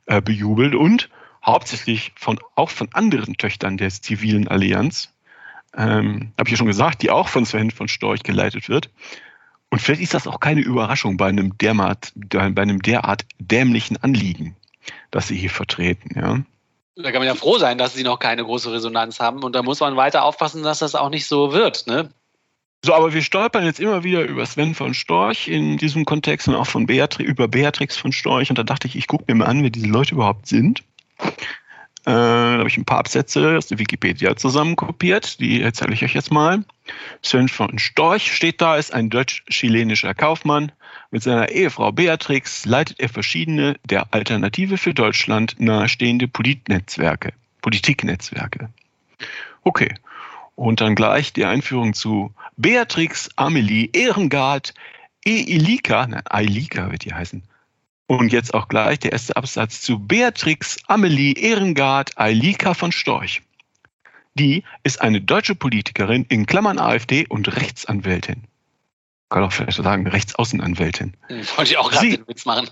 äh, 0.07 0.21
bejubelt 0.21 0.73
und 0.73 1.09
hauptsächlich 1.51 2.11
von, 2.15 2.39
auch 2.55 2.69
von 2.69 2.89
anderen 2.93 3.37
Töchtern 3.37 3.77
der 3.77 3.89
zivilen 3.89 4.47
Allianz, 4.47 5.13
ähm, 5.75 6.31
habe 6.37 6.47
ich 6.47 6.51
ja 6.51 6.57
schon 6.57 6.67
gesagt, 6.67 7.01
die 7.01 7.11
auch 7.11 7.27
von 7.27 7.45
Sven 7.45 7.71
von 7.71 7.87
Storch 7.87 8.23
geleitet 8.23 8.69
wird. 8.69 8.89
Und 9.69 9.81
vielleicht 9.81 10.01
ist 10.01 10.13
das 10.13 10.27
auch 10.27 10.39
keine 10.39 10.61
Überraschung 10.61 11.17
bei 11.17 11.27
einem 11.27 11.57
derart, 11.57 12.11
bei 12.15 12.61
einem 12.61 12.81
derart 12.81 13.25
dämlichen 13.37 13.97
Anliegen, 13.97 14.55
das 15.11 15.27
sie 15.27 15.37
hier 15.37 15.51
vertreten. 15.51 16.19
Ja. 16.19 16.39
Da 16.95 17.11
kann 17.11 17.21
man 17.21 17.27
ja 17.27 17.35
froh 17.35 17.57
sein, 17.59 17.77
dass 17.77 17.93
sie 17.93 18.03
noch 18.03 18.19
keine 18.19 18.43
große 18.43 18.71
Resonanz 18.73 19.19
haben. 19.19 19.43
Und 19.43 19.55
da 19.55 19.63
muss 19.63 19.79
man 19.79 19.95
weiter 19.95 20.23
aufpassen, 20.23 20.63
dass 20.63 20.79
das 20.79 20.95
auch 20.95 21.09
nicht 21.09 21.27
so 21.27 21.53
wird. 21.53 21.87
Ne? 21.87 22.09
So, 22.83 22.93
aber 22.93 23.13
wir 23.13 23.21
stolpern 23.21 23.65
jetzt 23.65 23.79
immer 23.79 24.03
wieder 24.03 24.23
über 24.23 24.45
Sven 24.45 24.73
von 24.73 24.93
Storch 24.93 25.47
in 25.47 25.77
diesem 25.77 26.05
Kontext 26.05 26.47
und 26.47 26.55
auch 26.55 26.67
von 26.67 26.87
Beatri 26.87 27.23
über 27.23 27.47
Beatrix 27.47 27.95
von 27.95 28.11
Storch. 28.11 28.49
Und 28.49 28.57
da 28.57 28.63
dachte 28.63 28.87
ich, 28.87 28.95
ich 28.95 29.07
gucke 29.07 29.25
mir 29.27 29.35
mal 29.35 29.45
an, 29.45 29.63
wer 29.63 29.69
diese 29.69 29.87
Leute 29.87 30.15
überhaupt 30.15 30.47
sind. 30.47 30.83
Äh, 31.19 32.11
da 32.11 32.57
habe 32.59 32.69
ich 32.69 32.77
ein 32.77 32.85
paar 32.85 32.99
Absätze 32.99 33.57
aus 33.57 33.67
der 33.67 33.77
Wikipedia 33.77 34.35
zusammenkopiert. 34.35 35.39
Die 35.39 35.61
erzähle 35.61 35.93
ich 35.93 36.03
euch 36.03 36.13
jetzt 36.13 36.31
mal. 36.31 36.63
Sven 37.21 37.49
von 37.49 37.77
Storch 37.77 38.33
steht 38.33 38.61
da, 38.61 38.77
ist 38.77 38.93
ein 38.93 39.09
deutsch-chilenischer 39.09 40.13
Kaufmann. 40.13 40.71
Mit 41.11 41.23
seiner 41.23 41.49
Ehefrau 41.49 41.91
Beatrix 41.91 42.65
leitet 42.65 42.99
er 42.99 43.09
verschiedene 43.09 43.75
der 43.83 44.13
Alternative 44.13 44.77
für 44.77 44.93
Deutschland 44.93 45.55
nahestehende 45.59 46.27
Politnetzwerke, 46.27 47.33
Politiknetzwerke. 47.61 48.69
Okay. 49.63 49.93
Und 50.55 50.81
dann 50.81 50.95
gleich 50.95 51.31
die 51.31 51.45
Einführung 51.45 51.93
zu 51.93 52.33
Beatrix 52.57 53.29
Amelie 53.37 53.89
Ehrengard 53.93 54.73
Eilika, 55.25 56.07
nein, 56.07 56.23
Eilika 56.29 56.91
wird 56.91 57.05
die 57.05 57.13
heißen, 57.13 57.43
und 58.09 58.33
jetzt 58.33 58.55
auch 58.55 58.67
gleich 58.67 58.97
der 58.97 59.11
erste 59.11 59.35
Absatz 59.35 59.81
zu 59.81 59.99
Beatrix 59.99 60.77
Amelie 60.87 61.33
Ehrengard 61.33 62.17
Eilika 62.17 62.73
von 62.73 62.91
Storch. 62.91 63.43
Die 64.33 64.63
ist 64.83 64.99
eine 64.99 65.21
deutsche 65.21 65.53
Politikerin 65.53 66.25
in 66.27 66.47
Klammern 66.47 66.79
AfD 66.79 67.27
und 67.27 67.55
Rechtsanwältin. 67.55 68.45
Kann 69.29 69.43
auch 69.43 69.51
vielleicht 69.51 69.77
sagen, 69.77 70.07
Rechtsaußenanwältin. 70.07 71.17
Wollte 71.55 71.71
ich 71.71 71.77
auch 71.77 71.91
gerade 71.91 72.09
den 72.09 72.27
Witz 72.27 72.45
machen. 72.45 72.67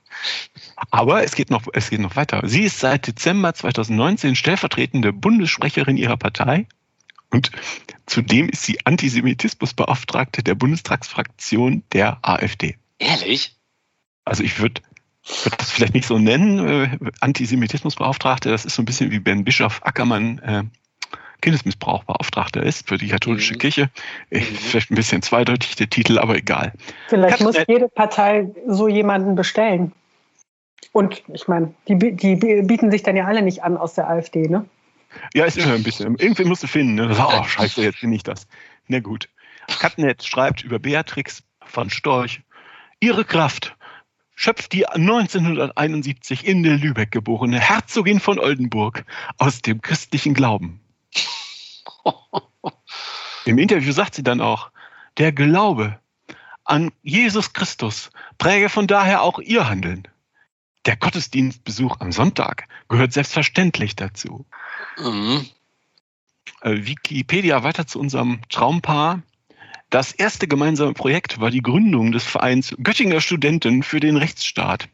aber 0.90 1.22
es 1.22 1.34
geht, 1.34 1.50
noch, 1.50 1.64
es 1.74 1.90
geht 1.90 2.00
noch 2.00 2.16
weiter. 2.16 2.40
Sie 2.46 2.62
ist 2.62 2.80
seit 2.80 3.06
Dezember 3.06 3.52
2019 3.52 4.36
stellvertretende 4.36 5.12
Bundessprecherin 5.12 5.98
ihrer 5.98 6.16
Partei 6.16 6.66
und 7.30 7.50
zudem 8.06 8.48
ist 8.48 8.62
sie 8.62 8.78
Antisemitismusbeauftragte 8.86 10.42
der 10.42 10.54
Bundestagsfraktion 10.54 11.82
der 11.92 12.20
AfD. 12.22 12.78
Ehrlich? 12.98 13.55
Also 14.26 14.42
ich 14.42 14.60
würde 14.60 14.82
würd 15.42 15.58
das 15.58 15.70
vielleicht 15.70 15.94
nicht 15.94 16.06
so 16.06 16.18
nennen, 16.18 16.68
äh, 16.68 16.88
Antisemitismusbeauftragte, 17.20 18.50
das 18.50 18.64
ist 18.64 18.76
so 18.76 18.82
ein 18.82 18.84
bisschen 18.84 19.10
wie 19.10 19.18
Ben 19.18 19.44
Bischof 19.44 19.80
Ackermann 19.82 20.38
äh, 20.40 20.62
Kindesmissbrauchbeauftragter 21.40 22.62
ist 22.62 22.88
für 22.88 22.98
die 22.98 23.08
katholische 23.08 23.54
mhm. 23.54 23.58
Kirche. 23.58 23.90
Mhm. 24.30 24.40
Vielleicht 24.40 24.90
ein 24.90 24.94
bisschen 24.94 25.22
zweideutig 25.22 25.76
der 25.76 25.88
Titel, 25.88 26.18
aber 26.18 26.36
egal. 26.36 26.72
Vielleicht 27.08 27.40
muss 27.40 27.56
jede 27.68 27.88
Partei 27.88 28.50
so 28.66 28.88
jemanden 28.88 29.34
bestellen. 29.34 29.92
Und 30.92 31.22
ich 31.32 31.46
meine, 31.46 31.74
die, 31.88 32.16
die 32.16 32.36
bieten 32.36 32.90
sich 32.90 33.02
dann 33.02 33.16
ja 33.16 33.26
alle 33.26 33.42
nicht 33.42 33.62
an 33.62 33.76
aus 33.76 33.94
der 33.94 34.08
AfD, 34.08 34.48
ne? 34.48 34.64
Ja, 35.34 35.44
ist 35.44 35.58
immer 35.58 35.74
ein 35.74 35.82
bisschen. 35.82 36.16
Irgendwie 36.18 36.44
musst 36.44 36.62
du 36.62 36.66
finden. 36.66 36.94
Ne? 36.94 37.14
Oh, 37.18 37.44
scheiße, 37.44 37.82
jetzt 37.82 38.00
bin 38.00 38.12
ich 38.12 38.22
das. 38.22 38.46
Na 38.88 39.00
gut. 39.00 39.28
Katnet 39.80 40.24
schreibt 40.24 40.62
über 40.64 40.78
Beatrix 40.78 41.42
von 41.64 41.90
Storch. 41.90 42.40
Ihre 43.00 43.24
Kraft 43.24 43.76
schöpft 44.36 44.72
die 44.72 44.86
1971 44.86 46.46
in 46.46 46.62
der 46.62 46.76
Lübeck 46.76 47.10
geborene 47.10 47.58
Herzogin 47.58 48.20
von 48.20 48.38
Oldenburg 48.38 49.04
aus 49.38 49.62
dem 49.62 49.82
christlichen 49.82 50.34
Glauben. 50.34 50.80
Im 53.46 53.58
Interview 53.58 53.92
sagt 53.92 54.14
sie 54.14 54.22
dann 54.22 54.40
auch, 54.40 54.70
der 55.16 55.32
Glaube 55.32 55.98
an 56.64 56.92
Jesus 57.02 57.52
Christus 57.52 58.10
präge 58.38 58.68
von 58.68 58.86
daher 58.86 59.22
auch 59.22 59.38
ihr 59.38 59.68
Handeln. 59.68 60.06
Der 60.84 60.96
Gottesdienstbesuch 60.96 61.96
am 62.00 62.12
Sonntag 62.12 62.68
gehört 62.88 63.12
selbstverständlich 63.12 63.96
dazu. 63.96 64.46
Mhm. 64.98 65.46
Äh, 66.60 66.86
Wikipedia 66.86 67.62
weiter 67.62 67.86
zu 67.86 67.98
unserem 67.98 68.40
Traumpaar. 68.48 69.22
Das 69.90 70.12
erste 70.12 70.48
gemeinsame 70.48 70.94
Projekt 70.94 71.40
war 71.40 71.50
die 71.50 71.62
Gründung 71.62 72.12
des 72.12 72.24
Vereins 72.24 72.74
Göttinger 72.82 73.20
Studenten 73.20 73.82
für 73.82 74.00
den 74.00 74.16
Rechtsstaat. 74.16 74.88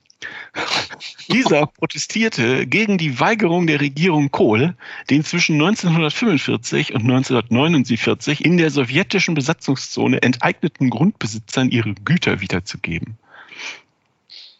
Dieser 1.28 1.66
protestierte 1.78 2.66
gegen 2.66 2.98
die 2.98 3.18
Weigerung 3.18 3.66
der 3.66 3.80
Regierung 3.80 4.30
Kohl, 4.30 4.76
den 5.10 5.24
zwischen 5.24 5.54
1945 5.54 6.94
und 6.94 7.02
1949 7.02 8.44
in 8.44 8.56
der 8.56 8.70
sowjetischen 8.70 9.34
Besatzungszone 9.34 10.22
enteigneten 10.22 10.90
Grundbesitzern 10.90 11.70
ihre 11.70 11.94
Güter 11.94 12.40
wiederzugeben. 12.40 13.16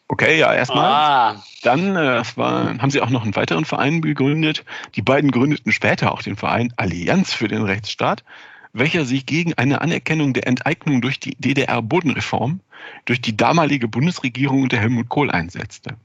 Okay, 0.09 0.39
ja, 0.39 0.53
erstmal. 0.53 0.85
Ah. 0.85 1.43
Dann 1.63 1.97
äh, 1.97 2.23
war, 2.37 2.79
haben 2.79 2.91
sie 2.91 3.01
auch 3.01 3.09
noch 3.09 3.23
einen 3.23 3.37
weiteren 3.37 3.65
Verein 3.65 4.03
gegründet. 4.03 4.65
Die 4.95 5.01
beiden 5.01 5.31
gründeten 5.31 5.73
später 5.73 6.13
auch 6.13 6.23
den 6.23 6.37
Verein 6.37 6.73
Allianz 6.77 7.33
für 7.33 7.49
den 7.49 7.63
Rechtsstaat, 7.63 8.25
welcher 8.73 9.05
sich 9.05 9.27
gegen 9.27 9.55
eine 9.55 9.81
Anerkennung 9.81 10.33
der 10.33 10.47
Enteignung 10.47 11.03
durch 11.03 11.21
die 11.21 11.35
DDR-Bodenreform 11.37 12.61
durch 13.05 13.21
die 13.21 13.37
damalige 13.37 13.89
Bundesregierung 13.89 14.63
unter 14.63 14.79
Helmut 14.79 15.09
Kohl 15.09 15.31
einsetzte. 15.31 15.97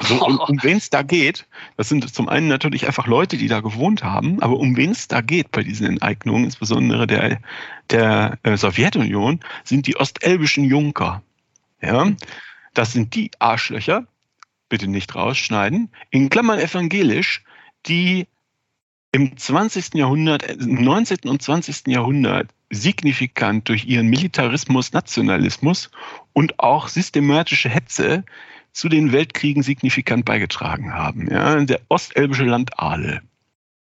So, 0.00 0.24
um, 0.24 0.38
um 0.48 0.62
wen 0.62 0.78
es 0.78 0.90
da 0.90 1.02
geht, 1.02 1.46
das 1.76 1.88
sind 1.88 2.12
zum 2.12 2.28
einen 2.28 2.48
natürlich 2.48 2.86
einfach 2.86 3.06
Leute, 3.06 3.36
die 3.36 3.48
da 3.48 3.60
gewohnt 3.60 4.02
haben, 4.02 4.40
aber 4.42 4.58
um 4.58 4.76
wen 4.76 4.90
es 4.90 5.08
da 5.08 5.20
geht 5.20 5.50
bei 5.50 5.62
diesen 5.62 5.86
Enteignungen, 5.86 6.44
insbesondere 6.44 7.06
der, 7.06 7.40
der 7.90 8.38
äh, 8.42 8.56
Sowjetunion, 8.56 9.40
sind 9.64 9.86
die 9.86 9.96
ostelbischen 9.96 10.64
Junker. 10.64 11.22
Ja, 11.82 12.12
das 12.74 12.92
sind 12.92 13.14
die 13.14 13.30
Arschlöcher, 13.38 14.06
bitte 14.68 14.86
nicht 14.86 15.14
rausschneiden, 15.14 15.90
in 16.10 16.30
Klammern 16.30 16.58
evangelisch, 16.58 17.44
die 17.86 18.26
im 19.12 19.36
20. 19.36 19.94
Jahrhundert, 19.94 20.42
im 20.50 20.82
19. 20.82 21.28
und 21.28 21.42
20. 21.42 21.86
Jahrhundert 21.88 22.48
signifikant 22.70 23.68
durch 23.68 23.84
ihren 23.84 24.08
Militarismus, 24.08 24.92
Nationalismus 24.92 25.90
und 26.32 26.58
auch 26.58 26.88
systematische 26.88 27.68
Hetze 27.68 28.24
zu 28.72 28.88
den 28.88 29.12
Weltkriegen 29.12 29.62
signifikant 29.62 30.24
beigetragen 30.24 30.94
haben. 30.94 31.28
Ja, 31.30 31.62
der 31.62 31.80
ostelbische 31.88 32.44
Landadel. 32.44 33.20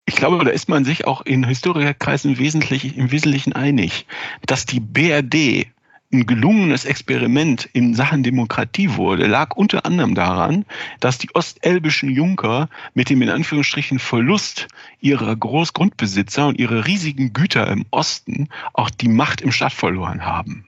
Ich 0.07 0.17
glaube, 0.17 0.43
da 0.43 0.51
ist 0.51 0.71
man 0.71 0.85
sich 0.87 1.07
auch 1.07 1.21
in 1.21 1.47
Historikerkreisen 1.47 2.39
wesentlich, 2.39 2.97
im 2.97 3.13
Wesentlichen 3.13 3.53
einig, 3.53 4.07
dass 4.47 4.65
die 4.65 4.81
BRD 4.81 5.67
ein 6.13 6.27
gelungenes 6.27 6.85
Experiment 6.85 7.69
in 7.73 7.95
Sachen 7.95 8.23
Demokratie 8.23 8.97
wurde, 8.97 9.27
lag 9.27 9.55
unter 9.55 9.87
anderem 9.87 10.15
daran, 10.15 10.65
dass 10.99 11.19
die 11.19 11.33
ostelbischen 11.35 12.11
Junker 12.11 12.69
mit 12.95 13.11
dem 13.11 13.23
in 13.23 13.31
Anführungsstrichen 13.31 14.01
Verlust 14.01 14.67
ihrer 15.01 15.35
Großgrundbesitzer 15.37 16.49
und 16.49 16.59
ihrer 16.59 16.87
riesigen 16.87 17.33
Güter 17.33 17.69
im 17.69 17.87
Osten 17.91 18.49
auch 18.73 18.91
die 18.91 19.09
Macht 19.09 19.41
im 19.41 19.53
Stadt 19.53 19.73
verloren 19.73 20.25
haben. 20.25 20.67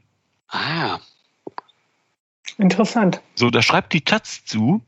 Ah. 0.48 0.98
Interessant. 2.58 3.20
So, 3.34 3.50
da 3.50 3.62
schreibt 3.62 3.92
die 3.94 4.02
Taz 4.02 4.44
zu, 4.44 4.82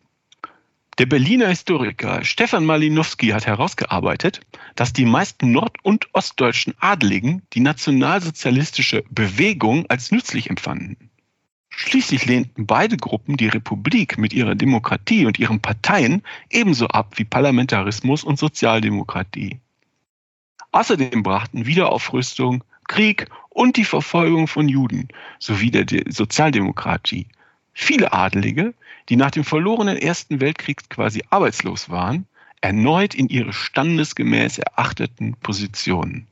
der 0.98 1.06
Berliner 1.06 1.48
Historiker 1.48 2.24
Stefan 2.24 2.64
Malinowski 2.64 3.28
hat 3.28 3.46
herausgearbeitet, 3.46 4.40
dass 4.76 4.92
die 4.92 5.04
meisten 5.04 5.50
nord- 5.50 5.78
und 5.82 6.08
ostdeutschen 6.14 6.74
Adligen 6.78 7.42
die 7.52 7.60
nationalsozialistische 7.60 9.04
Bewegung 9.10 9.86
als 9.88 10.12
nützlich 10.12 10.50
empfanden. 10.50 11.10
Schließlich 11.68 12.26
lehnten 12.26 12.66
beide 12.66 12.96
Gruppen 12.96 13.36
die 13.36 13.48
Republik 13.48 14.16
mit 14.18 14.32
ihrer 14.32 14.54
Demokratie 14.54 15.26
und 15.26 15.40
ihren 15.40 15.60
Parteien 15.60 16.22
ebenso 16.48 16.86
ab 16.86 17.14
wie 17.16 17.24
Parlamentarismus 17.24 18.22
und 18.22 18.38
Sozialdemokratie. 18.38 19.58
Außerdem 20.70 21.24
brachten 21.24 21.66
Wiederaufrüstung, 21.66 22.62
Krieg 22.86 23.28
und 23.50 23.76
die 23.76 23.84
Verfolgung 23.84 24.46
von 24.46 24.68
Juden 24.68 25.08
sowie 25.40 25.72
der 25.72 25.86
Sozialdemokratie 26.08 27.26
viele 27.74 28.12
Adelige, 28.12 28.72
die 29.08 29.16
nach 29.16 29.30
dem 29.30 29.44
verlorenen 29.44 29.98
Ersten 29.98 30.40
Weltkrieg 30.40 30.88
quasi 30.88 31.22
arbeitslos 31.28 31.90
waren, 31.90 32.26
erneut 32.60 33.14
in 33.14 33.28
ihre 33.28 33.52
standesgemäß 33.52 34.58
erachteten 34.58 35.34
Positionen, 35.34 36.26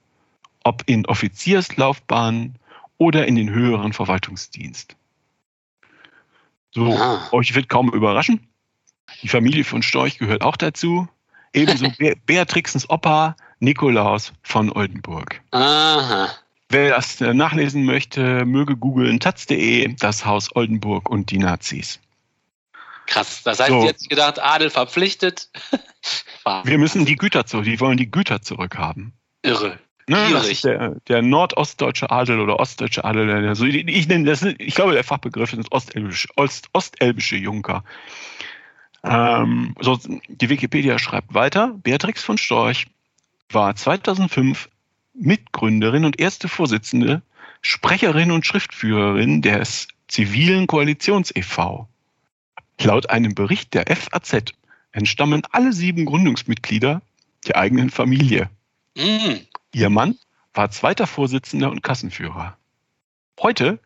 ob 0.64 0.85
in 0.87 1.05
Offizierslaufbahnen 1.05 2.55
oder 2.96 3.26
in 3.26 3.35
den 3.35 3.50
höheren 3.50 3.92
Verwaltungsdienst. 3.92 4.96
So, 6.70 6.94
Aha. 6.94 7.28
euch 7.33 7.55
wird 7.55 7.68
kaum 7.68 7.90
überraschen. 7.92 8.48
Die 9.20 9.28
Familie 9.28 9.64
von 9.64 9.83
Storch 9.83 10.18
gehört 10.18 10.42
auch 10.42 10.57
dazu. 10.57 11.07
Ebenso 11.52 11.90
Be 11.98 12.16
Beatrixens 12.24 12.88
Opa 12.88 13.37
Nikolaus 13.61 14.33
von 14.42 14.72
Oldenburg. 14.72 15.42
Aha. 15.50 16.31
Wer 16.72 16.88
das 16.88 17.20
äh, 17.20 17.35
nachlesen 17.35 17.85
möchte, 17.85 18.46
möge 18.46 18.76
googeln 18.76 19.20
taz.de, 19.20 19.94
das 19.98 20.24
Haus 20.24 20.56
Oldenburg 20.56 21.11
und 21.11 21.30
die 21.30 21.37
Nazis. 21.37 22.00
Krass, 23.04 23.42
das 23.42 23.61
heißt, 23.61 23.70
so. 23.70 23.85
jetzt 23.85 24.08
gedacht, 24.08 24.38
Adel 24.38 24.70
verpflichtet. 24.70 25.50
Wir 26.64 26.78
müssen 26.78 27.04
die 27.04 27.16
Güter 27.16 27.44
zurück, 27.44 27.66
die 27.66 27.78
wollen 27.78 27.98
die 27.98 28.11
Güter 28.11 28.40
zurückhaben. 28.40 29.12
Irre. 29.42 29.78
Ne, 30.08 30.42
der, 30.64 30.96
der 31.08 31.22
nordostdeutsche 31.22 32.11
Adel 32.11 32.40
oder 32.40 32.58
ostdeutsche 32.58 33.04
Adel. 33.04 33.30
Also 33.46 33.66
ich, 33.66 34.08
nenne 34.08 34.24
das, 34.24 34.42
ich 34.42 34.74
glaube, 34.74 34.94
der 34.94 35.04
Fachbegriff 35.04 35.52
ist 35.52 35.70
ostelbische, 35.70 36.28
Ost, 36.37 36.68
ostelbische 36.72 37.37
Junker. 37.37 37.85
Ähm, 39.04 39.74
so, 39.78 39.98
die 40.28 40.48
Wikipedia 40.48 40.98
schreibt 40.98 41.35
weiter. 41.35 41.74
Beatrix 41.82 42.24
von 42.24 42.38
Storch 42.38 42.87
war 43.50 43.76
2005 43.76 44.70
Mitgründerin 45.14 46.05
und 46.05 46.20
erste 46.20 46.48
Vorsitzende, 46.48 47.22
Sprecherin 47.61 48.31
und 48.31 48.46
Schriftführerin 48.46 49.42
des 49.42 49.88
zivilen 50.09 50.66
Koalitions 50.66 51.35
e.V. 51.35 51.88
Laut 52.81 53.11
einem 53.11 53.35
Bericht 53.35 53.75
der 53.75 53.87
FAZ 53.94 54.53
entstammen 54.92 55.42
alle 55.51 55.72
sieben 55.72 56.05
Gründungsmitglieder 56.05 57.03
der 57.46 57.57
eigenen 57.57 57.90
Familie. 57.90 58.51
Mhm. 58.96 59.40
Ihr 59.72 59.90
Mann 59.90 60.18
war 60.55 60.70
zweiter 60.70 61.07
Vorsitzender 61.07 61.70
und 61.70 61.83
Kassenführer. 61.83 62.57
Heute 63.40 63.79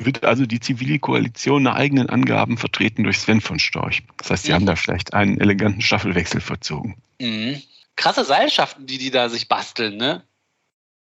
wird 0.00 0.24
also 0.24 0.46
die 0.46 0.60
zivile 0.60 0.98
Koalition 0.98 1.62
nach 1.64 1.74
eigenen 1.74 2.08
Angaben 2.08 2.56
vertreten 2.56 3.04
durch 3.04 3.18
Sven 3.18 3.40
von 3.40 3.58
Storch. 3.58 4.02
Das 4.16 4.30
heißt, 4.30 4.44
sie 4.44 4.50
mhm. 4.50 4.54
haben 4.54 4.66
da 4.66 4.76
vielleicht 4.76 5.14
einen 5.14 5.40
eleganten 5.40 5.80
Staffelwechsel 5.80 6.40
verzogen. 6.40 6.96
Mhm. 7.20 7.62
Krasse 7.96 8.24
Seilschaften, 8.24 8.86
die 8.86 8.98
die 8.98 9.10
da 9.10 9.28
sich 9.28 9.48
basteln, 9.48 9.96
ne? 9.96 10.22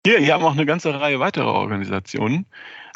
Ja, 0.06 0.16
hier 0.16 0.32
haben 0.32 0.44
auch 0.44 0.52
eine 0.52 0.64
ganze 0.64 0.98
Reihe 0.98 1.20
weiterer 1.20 1.52
Organisationen. 1.52 2.46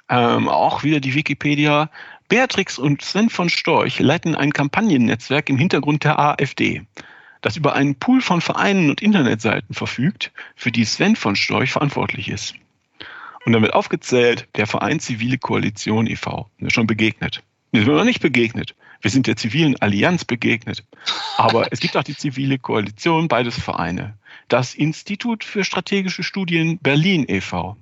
Ähm, 0.08 0.48
auch 0.48 0.84
wieder 0.84 1.00
die 1.00 1.14
Wikipedia. 1.14 1.90
Beatrix 2.28 2.78
und 2.78 3.02
Sven 3.02 3.28
von 3.28 3.50
Storch 3.50 3.98
leiten 3.98 4.34
ein 4.34 4.54
Kampagnennetzwerk 4.54 5.50
im 5.50 5.58
Hintergrund 5.58 6.04
der 6.04 6.18
AfD, 6.18 6.82
das 7.42 7.58
über 7.58 7.74
einen 7.74 7.96
Pool 7.96 8.22
von 8.22 8.40
Vereinen 8.40 8.88
und 8.88 9.02
Internetseiten 9.02 9.74
verfügt, 9.74 10.32
für 10.56 10.72
die 10.72 10.86
Sven 10.86 11.14
von 11.14 11.36
Storch 11.36 11.72
verantwortlich 11.72 12.30
ist. 12.30 12.54
Und 13.44 13.52
damit 13.52 13.74
aufgezählt 13.74 14.48
der 14.56 14.66
Verein 14.66 14.98
Zivile 14.98 15.36
Koalition 15.36 16.06
e.V. 16.06 16.48
Mir 16.56 16.70
schon 16.70 16.86
begegnet. 16.86 17.42
Wir 17.70 17.84
sind 17.84 17.92
noch 17.92 18.04
nicht 18.04 18.22
begegnet. 18.22 18.74
Wir 19.04 19.10
sind 19.10 19.26
der 19.26 19.36
zivilen 19.36 19.76
Allianz 19.82 20.24
begegnet. 20.24 20.82
Aber 21.36 21.70
es 21.70 21.80
gibt 21.80 21.94
auch 21.94 22.02
die 22.02 22.16
Zivile 22.16 22.58
Koalition, 22.58 23.28
beides 23.28 23.60
Vereine. 23.60 24.14
Das 24.48 24.74
Institut 24.74 25.44
für 25.44 25.62
strategische 25.62 26.22
Studien 26.22 26.78
Berlin 26.78 27.26
e.V. 27.28 27.76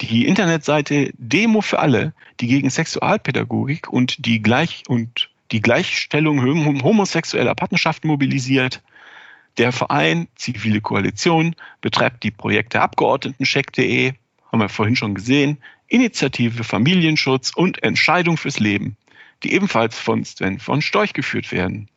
Die 0.00 0.28
Internetseite 0.28 1.10
Demo 1.18 1.60
für 1.60 1.80
alle, 1.80 2.12
die 2.38 2.46
gegen 2.46 2.70
Sexualpädagogik 2.70 3.92
und 3.92 4.24
die 4.26 4.40
Gleich 4.40 4.84
und 4.86 5.28
die 5.50 5.60
Gleichstellung 5.60 6.40
homosexueller 6.84 7.56
Partnerschaften 7.56 8.06
mobilisiert. 8.06 8.80
Der 9.56 9.72
Verein 9.72 10.28
Zivile 10.36 10.80
Koalition 10.80 11.56
betreibt 11.80 12.22
die 12.22 12.30
Projekte 12.30 12.80
Abgeordnetencheck.de, 12.80 14.12
haben 14.52 14.60
wir 14.60 14.68
vorhin 14.68 14.94
schon 14.94 15.16
gesehen, 15.16 15.58
Initiative 15.88 16.62
Familienschutz 16.62 17.50
und 17.56 17.82
Entscheidung 17.82 18.36
fürs 18.36 18.60
Leben, 18.60 18.96
die 19.42 19.52
ebenfalls 19.52 19.98
von 19.98 20.24
Sven 20.24 20.58
von 20.58 20.82
Storch 20.82 21.12
geführt 21.12 21.52
werden. 21.52 21.88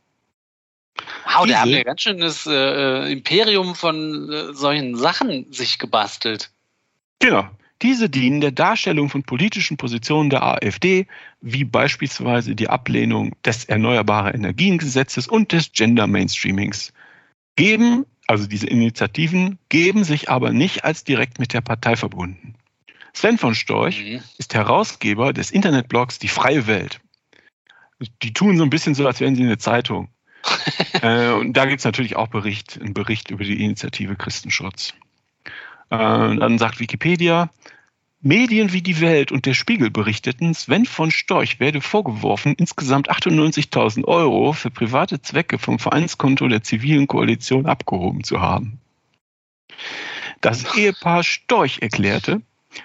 Wow, 1.26 1.46
der 1.46 1.62
hat 1.62 1.68
ja 1.68 1.84
ganz 1.84 2.02
schönes 2.02 2.46
äh, 2.46 2.52
äh, 2.52 3.12
Imperium 3.12 3.76
von 3.76 4.32
äh, 4.32 4.54
solchen 4.54 4.96
Sachen 4.96 5.52
sich 5.52 5.80
gebastelt. 5.80 6.52
Genau. 7.20 7.50
Diese 7.82 8.10
dienen 8.10 8.42
der 8.42 8.52
Darstellung 8.52 9.10
von 9.10 9.24
politischen 9.24 9.76
Positionen 9.76 10.30
der 10.30 10.44
AfD, 10.44 11.08
wie 11.42 11.64
beispielsweise 11.64 12.54
die 12.54 12.70
Ablehnung 12.70 13.34
des 13.44 13.66
Erneuerbare 13.66 14.32
Energiengesetzes 14.36 15.28
und 15.28 15.52
des 15.52 15.72
Gender 15.72 16.06
Mainstreamings. 16.06 16.94
Geben 17.56 18.06
also 18.32 18.48
diese 18.48 18.68
Initiativen 18.68 19.60
geben 19.68 20.06
sich 20.06 20.30
aber 20.30 20.52
nicht 20.52 20.86
als 20.86 21.04
direkt 21.04 21.38
mit 21.38 21.52
der 21.52 21.60
Partei 21.60 21.98
verbunden. 21.98 22.56
Sven 23.12 23.38
von 23.38 23.56
Storch 23.56 24.02
mhm. 24.02 24.22
ist 24.38 24.54
Herausgeber 24.54 25.34
des 25.34 25.52
Internetblogs 25.52 26.18
Die 26.18 26.30
Freie 26.30 26.66
Welt. 26.66 27.02
Die 28.24 28.34
tun 28.34 28.58
so 28.58 28.64
ein 28.64 28.70
bisschen 28.70 28.96
so, 28.96 29.06
als 29.06 29.20
wären 29.20 29.36
sie 29.36 29.44
eine 29.44 29.58
Zeitung. 29.58 30.10
äh, 31.02 31.32
und 31.32 31.54
da 31.54 31.66
gibt 31.66 31.80
es 31.80 31.86
natürlich 31.86 32.16
auch 32.16 32.28
Bericht, 32.28 32.80
einen 32.82 32.94
Bericht 32.94 33.30
über 33.30 33.44
die 33.44 33.64
Initiative 33.64 34.16
Christenschutz. 34.16 34.94
Äh, 35.90 35.98
dann 35.98 36.58
sagt 36.58 36.80
Wikipedia, 36.80 37.50
Medien 38.24 38.72
wie 38.72 38.84
die 38.84 39.02
Welt 39.02 39.32
und 39.32 39.48
der 39.48 39.56
Spiegel 39.56 39.90
berichteten, 39.90 40.54
Sven 40.54 40.86
von 40.86 41.10
Storch 41.10 41.60
werde 41.60 41.82
vorgeworfen, 41.82 42.54
insgesamt 42.56 43.10
98.000 43.10 44.06
Euro 44.06 44.54
für 44.54 44.70
private 44.70 45.22
Zwecke 45.22 45.58
vom 45.58 45.80
Vereinskonto 45.80 46.48
der 46.48 46.62
zivilen 46.62 47.08
Koalition 47.08 47.66
abgehoben 47.66 48.24
zu 48.24 48.40
haben. 48.40 48.80
Das 50.42 50.76
Ehepaar 50.76 51.24
Storch 51.24 51.80
erklärte, 51.82 52.42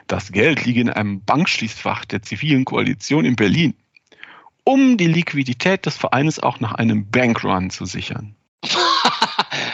das 0.06 0.32
Geld 0.32 0.64
liege 0.64 0.80
in 0.80 0.90
einem 0.90 1.22
Bankschließfach 1.22 2.06
der 2.06 2.22
zivilen 2.22 2.64
Koalition 2.64 3.26
in 3.26 3.36
Berlin, 3.36 3.74
um 4.66 4.96
die 4.96 5.06
Liquidität 5.06 5.86
des 5.86 5.96
Vereines 5.96 6.40
auch 6.40 6.60
nach 6.60 6.72
einem 6.72 7.08
Bankrun 7.10 7.70
zu 7.70 7.86
sichern. 7.86 8.36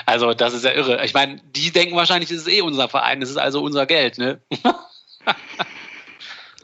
Also, 0.04 0.34
das 0.34 0.52
ist 0.52 0.64
ja 0.64 0.72
irre. 0.72 1.02
Ich 1.04 1.14
meine, 1.14 1.40
die 1.54 1.70
denken 1.70 1.96
wahrscheinlich, 1.96 2.30
es 2.30 2.42
ist 2.42 2.48
eh 2.48 2.60
unser 2.60 2.88
Verein, 2.88 3.22
es 3.22 3.30
ist 3.30 3.38
also 3.38 3.62
unser 3.62 3.86
Geld, 3.86 4.18
ne? 4.18 4.42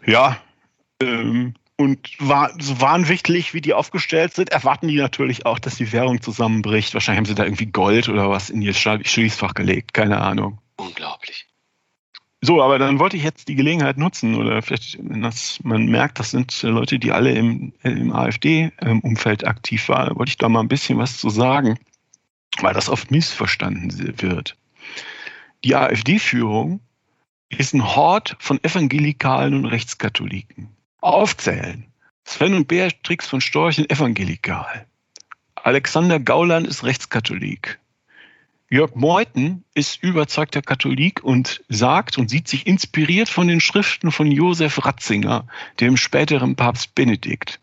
ja, 0.07 0.37
ähm, 1.01 1.55
und 1.77 2.11
war, 2.19 2.53
so 2.61 2.81
wahnwichtig, 2.81 3.55
wie 3.55 3.61
die 3.61 3.73
aufgestellt 3.73 4.35
sind, 4.35 4.51
erwarten 4.51 4.89
die 4.89 4.97
natürlich 4.97 5.47
auch, 5.47 5.59
dass 5.59 5.77
die 5.77 5.91
Währung 5.93 6.21
zusammenbricht. 6.21 6.93
Wahrscheinlich 6.93 7.19
haben 7.19 7.27
sie 7.27 7.35
da 7.37 7.45
irgendwie 7.45 7.67
Gold 7.67 8.09
oder 8.09 8.29
was 8.29 8.51
in 8.51 8.61
ihr 8.61 8.75
Schließfach 8.75 9.55
gelegt. 9.55 9.95
Keine 9.95 10.21
Ahnung. 10.21 10.59
Unglaublich. 10.77 11.47
So, 12.41 12.63
aber 12.63 12.79
dann 12.79 13.01
wollte 13.01 13.17
ich 13.17 13.25
jetzt 13.25 13.49
die 13.49 13.57
Gelegenheit 13.57 13.99
nutzen 13.99 14.37
oder 14.37 14.63
vielleicht, 14.63 14.99
dass 15.01 15.59
man 15.65 15.87
merkt, 15.87 16.21
das 16.21 16.31
sind 16.31 16.63
Leute, 16.63 16.99
die 17.01 17.11
alle 17.11 17.33
im, 17.33 17.73
im 17.83 18.13
AfD-Umfeld 18.13 19.45
aktiv 19.47 19.89
waren, 19.89 20.17
wollte 20.17 20.31
ich 20.31 20.39
da 20.39 20.49
mal 20.49 20.61
ein 20.61 20.69
bisschen 20.69 20.99
was 20.99 21.19
zu 21.19 21.31
sagen, 21.31 21.79
weil 22.61 22.75
das 22.75 22.89
oft 22.89 23.11
missverstanden 23.11 24.21
wird. 24.23 24.57
Die 25.65 25.75
AfD-Führung 25.75 26.81
ist 27.49 27.75
ein 27.75 27.97
Hort 27.97 28.37
von 28.39 28.63
Evangelikalen 28.63 29.55
und 29.55 29.65
Rechtskatholiken. 29.67 30.69
Aufzählen. 31.01 31.87
Sven 32.25 32.55
und 32.55 32.69
Beatrix 32.69 33.27
von 33.27 33.41
Storch 33.41 33.77
sind 33.77 33.91
evangelikal. 33.91 34.87
Alexander 35.57 36.21
Gauland 36.21 36.67
ist 36.67 36.85
Rechtskatholik. 36.85 37.79
Jörg 38.71 38.95
Meuthen 38.95 39.65
ist 39.73 40.03
überzeugter 40.03 40.61
Katholik 40.61 41.25
und 41.25 41.65
sagt 41.69 42.19
und 42.19 42.29
sieht 42.29 42.49
sich 42.49 42.67
inspiriert 42.67 43.31
von 43.31 43.49
den 43.49 43.61
Schriften 43.61 44.13
von 44.13 44.31
Josef 44.31 44.85
Ratzinger, 44.85 45.47
dem 45.81 45.97
späteren 45.97 46.55
Papst 46.55 46.95
Benedikt. 46.95 47.61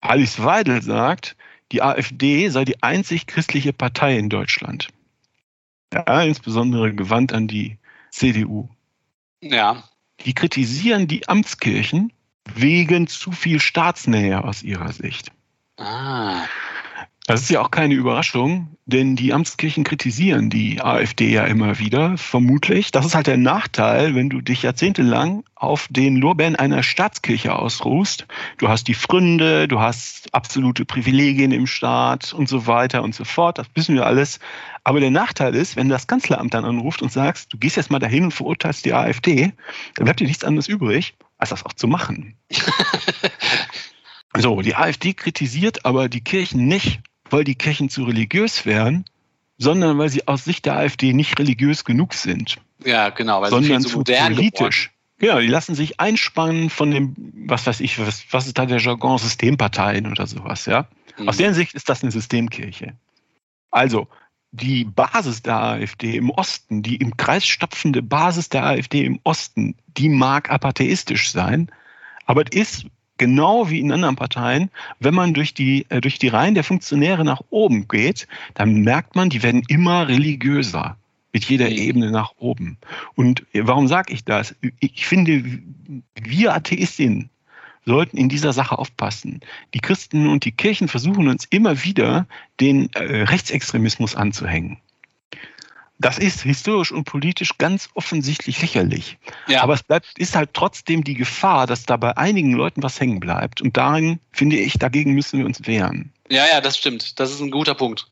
Alice 0.00 0.42
Weidel 0.42 0.82
sagt, 0.82 1.36
die 1.72 1.82
AfD 1.82 2.48
sei 2.48 2.64
die 2.64 2.80
einzig 2.84 3.26
christliche 3.26 3.72
Partei 3.72 4.16
in 4.16 4.28
Deutschland. 4.28 4.88
Ja, 5.92 6.22
insbesondere 6.22 6.94
gewandt 6.94 7.32
an 7.32 7.48
die 7.48 7.78
CDU. 8.10 8.68
Ja. 9.40 9.82
Die 10.24 10.34
kritisieren 10.34 11.08
die 11.08 11.28
Amtskirchen 11.28 12.12
wegen 12.54 13.08
zu 13.08 13.32
viel 13.32 13.58
Staatsnähe 13.58 14.44
aus 14.44 14.62
ihrer 14.62 14.92
Sicht. 14.92 15.32
Ah. 15.76 16.46
Das 17.28 17.42
ist 17.42 17.50
ja 17.50 17.60
auch 17.60 17.72
keine 17.72 17.94
Überraschung, 17.94 18.76
denn 18.84 19.16
die 19.16 19.32
Amtskirchen 19.32 19.82
kritisieren 19.82 20.48
die 20.48 20.80
AfD 20.80 21.28
ja 21.28 21.42
immer 21.42 21.80
wieder, 21.80 22.16
vermutlich. 22.16 22.92
Das 22.92 23.04
ist 23.04 23.16
halt 23.16 23.26
der 23.26 23.36
Nachteil, 23.36 24.14
wenn 24.14 24.30
du 24.30 24.40
dich 24.40 24.62
jahrzehntelang 24.62 25.42
auf 25.56 25.88
den 25.90 26.14
Lorbeeren 26.18 26.54
einer 26.54 26.84
Staatskirche 26.84 27.56
ausruhst. 27.56 28.28
Du 28.58 28.68
hast 28.68 28.86
die 28.86 28.94
Fründe, 28.94 29.66
du 29.66 29.80
hast 29.80 30.32
absolute 30.34 30.84
Privilegien 30.84 31.50
im 31.50 31.66
Staat 31.66 32.32
und 32.32 32.48
so 32.48 32.68
weiter 32.68 33.02
und 33.02 33.12
so 33.12 33.24
fort. 33.24 33.58
Das 33.58 33.66
wissen 33.74 33.96
wir 33.96 34.06
alles. 34.06 34.38
Aber 34.84 35.00
der 35.00 35.10
Nachteil 35.10 35.56
ist, 35.56 35.74
wenn 35.74 35.88
du 35.88 35.94
das 35.96 36.06
Kanzleramt 36.06 36.54
dann 36.54 36.64
anruft 36.64 37.02
und 37.02 37.10
sagst, 37.10 37.52
du 37.52 37.58
gehst 37.58 37.76
jetzt 37.76 37.90
mal 37.90 37.98
dahin 37.98 38.26
und 38.26 38.34
verurteilst 38.34 38.84
die 38.84 38.94
AfD, 38.94 39.52
dann 39.96 40.04
bleibt 40.04 40.20
dir 40.20 40.28
nichts 40.28 40.44
anderes 40.44 40.68
übrig, 40.68 41.14
als 41.38 41.50
das 41.50 41.66
auch 41.66 41.72
zu 41.72 41.88
machen. 41.88 42.36
so, 44.38 44.62
die 44.62 44.76
AfD 44.76 45.12
kritisiert 45.12 45.84
aber 45.84 46.08
die 46.08 46.22
Kirchen 46.22 46.68
nicht 46.68 47.00
weil 47.30 47.44
die 47.44 47.54
Kirchen 47.54 47.88
zu 47.88 48.04
religiös 48.04 48.66
wären, 48.66 49.04
sondern 49.58 49.98
weil 49.98 50.08
sie 50.08 50.26
aus 50.28 50.44
Sicht 50.44 50.66
der 50.66 50.76
AfD 50.76 51.12
nicht 51.12 51.38
religiös 51.38 51.84
genug 51.84 52.14
sind. 52.14 52.58
Ja, 52.84 53.10
genau, 53.10 53.40
weil 53.42 53.50
sondern 53.50 53.82
sie 53.82 53.88
zu 53.88 54.04
politisch. 54.04 54.92
Genau, 55.18 55.40
die 55.40 55.46
lassen 55.46 55.74
sich 55.74 55.98
einspannen 55.98 56.68
von 56.68 56.90
dem, 56.90 57.14
was 57.46 57.66
weiß 57.66 57.80
ich, 57.80 57.98
was, 57.98 58.26
was 58.30 58.46
ist 58.46 58.58
da 58.58 58.66
der 58.66 58.78
Jargon, 58.78 59.16
Systemparteien 59.16 60.10
oder 60.10 60.26
sowas, 60.26 60.66
ja. 60.66 60.88
Mhm. 61.18 61.28
Aus 61.28 61.38
deren 61.38 61.54
Sicht 61.54 61.74
ist 61.74 61.88
das 61.88 62.02
eine 62.02 62.12
Systemkirche. 62.12 62.94
Also, 63.70 64.08
die 64.52 64.84
Basis 64.84 65.42
der 65.42 65.60
AfD 65.62 66.16
im 66.16 66.30
Osten, 66.30 66.82
die 66.82 66.96
im 66.96 67.16
Kreis 67.16 67.46
stapfende 67.46 68.02
Basis 68.02 68.50
der 68.50 68.64
AfD 68.64 69.04
im 69.04 69.20
Osten, 69.24 69.74
die 69.96 70.10
mag 70.10 70.50
apatheistisch 70.50 71.30
sein, 71.30 71.70
aber 72.26 72.44
es 72.50 72.54
ist 72.54 72.86
genau 73.18 73.70
wie 73.70 73.80
in 73.80 73.92
anderen 73.92 74.16
Parteien, 74.16 74.70
wenn 75.00 75.14
man 75.14 75.34
durch 75.34 75.54
die, 75.54 75.86
äh, 75.88 76.00
durch 76.00 76.18
die 76.18 76.28
Reihen 76.28 76.54
der 76.54 76.64
Funktionäre 76.64 77.24
nach 77.24 77.42
oben 77.50 77.88
geht, 77.88 78.26
dann 78.54 78.82
merkt 78.82 79.16
man, 79.16 79.30
die 79.30 79.42
werden 79.42 79.62
immer 79.68 80.08
religiöser 80.08 80.96
mit 81.32 81.44
jeder 81.44 81.66
mhm. 81.68 81.76
Ebene 81.76 82.10
nach 82.10 82.32
oben. 82.38 82.78
Und 83.14 83.44
warum 83.52 83.88
sage 83.88 84.12
ich 84.12 84.24
das? 84.24 84.54
Ich 84.80 85.06
finde, 85.06 85.44
wir 86.14 86.54
Atheistinnen 86.54 87.30
sollten 87.84 88.16
in 88.16 88.28
dieser 88.28 88.52
Sache 88.52 88.78
aufpassen. 88.78 89.40
Die 89.74 89.80
Christen 89.80 90.28
und 90.28 90.44
die 90.44 90.52
Kirchen 90.52 90.88
versuchen 90.88 91.28
uns 91.28 91.44
immer 91.44 91.84
wieder 91.84 92.26
den 92.60 92.90
äh, 92.94 93.22
Rechtsextremismus 93.22 94.16
anzuhängen. 94.16 94.78
Das 95.98 96.18
ist 96.18 96.42
historisch 96.42 96.92
und 96.92 97.04
politisch 97.04 97.56
ganz 97.58 97.88
offensichtlich 97.94 98.60
lächerlich. 98.60 99.18
Ja. 99.46 99.62
Aber 99.62 99.74
es 99.74 99.82
bleibt, 99.82 100.18
ist 100.18 100.36
halt 100.36 100.50
trotzdem 100.52 101.04
die 101.04 101.14
Gefahr, 101.14 101.66
dass 101.66 101.86
da 101.86 101.96
bei 101.96 102.16
einigen 102.16 102.52
Leuten 102.52 102.82
was 102.82 103.00
hängen 103.00 103.20
bleibt. 103.20 103.62
Und 103.62 103.76
darin, 103.76 104.20
finde 104.32 104.56
ich, 104.56 104.74
dagegen 104.74 105.12
müssen 105.12 105.38
wir 105.38 105.46
uns 105.46 105.66
wehren. 105.66 106.12
Ja, 106.28 106.44
ja, 106.52 106.60
das 106.60 106.76
stimmt. 106.76 107.18
Das 107.18 107.30
ist 107.30 107.40
ein 107.40 107.50
guter 107.50 107.74
Punkt. 107.74 108.08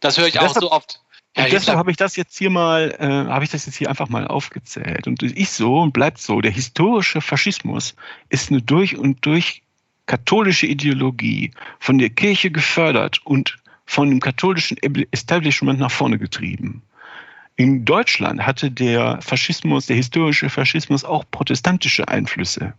Das 0.00 0.18
höre 0.18 0.26
ich 0.26 0.38
auch 0.38 0.46
deshalb, 0.46 0.62
so 0.62 0.72
oft. 0.72 1.00
Ja, 1.36 1.44
und 1.44 1.52
deshalb 1.52 1.78
habe 1.78 1.90
ich 1.90 1.96
das 1.96 2.16
jetzt 2.16 2.36
hier 2.36 2.50
mal, 2.50 2.96
äh, 2.98 3.30
habe 3.30 3.44
ich 3.44 3.50
das 3.50 3.66
jetzt 3.66 3.76
hier 3.76 3.88
einfach 3.88 4.08
mal 4.08 4.26
aufgezählt. 4.26 5.06
Und 5.06 5.22
es 5.22 5.32
ist 5.32 5.56
so 5.56 5.78
und 5.78 5.92
bleibt 5.92 6.18
so. 6.18 6.40
Der 6.40 6.50
historische 6.50 7.20
Faschismus 7.20 7.94
ist 8.28 8.50
eine 8.50 8.62
durch 8.62 8.96
und 8.96 9.24
durch 9.24 9.62
katholische 10.06 10.66
Ideologie, 10.66 11.52
von 11.78 11.98
der 11.98 12.10
Kirche 12.10 12.50
gefördert 12.50 13.20
und 13.24 13.58
von 13.86 14.08
dem 14.08 14.18
katholischen 14.18 14.76
Establishment 15.12 15.78
nach 15.78 15.92
vorne 15.92 16.18
getrieben. 16.18 16.82
In 17.60 17.84
Deutschland 17.84 18.46
hatte 18.46 18.70
der 18.70 19.20
Faschismus, 19.20 19.84
der 19.84 19.96
historische 19.96 20.48
Faschismus 20.48 21.04
auch 21.04 21.26
protestantische 21.30 22.08
Einflüsse. 22.08 22.72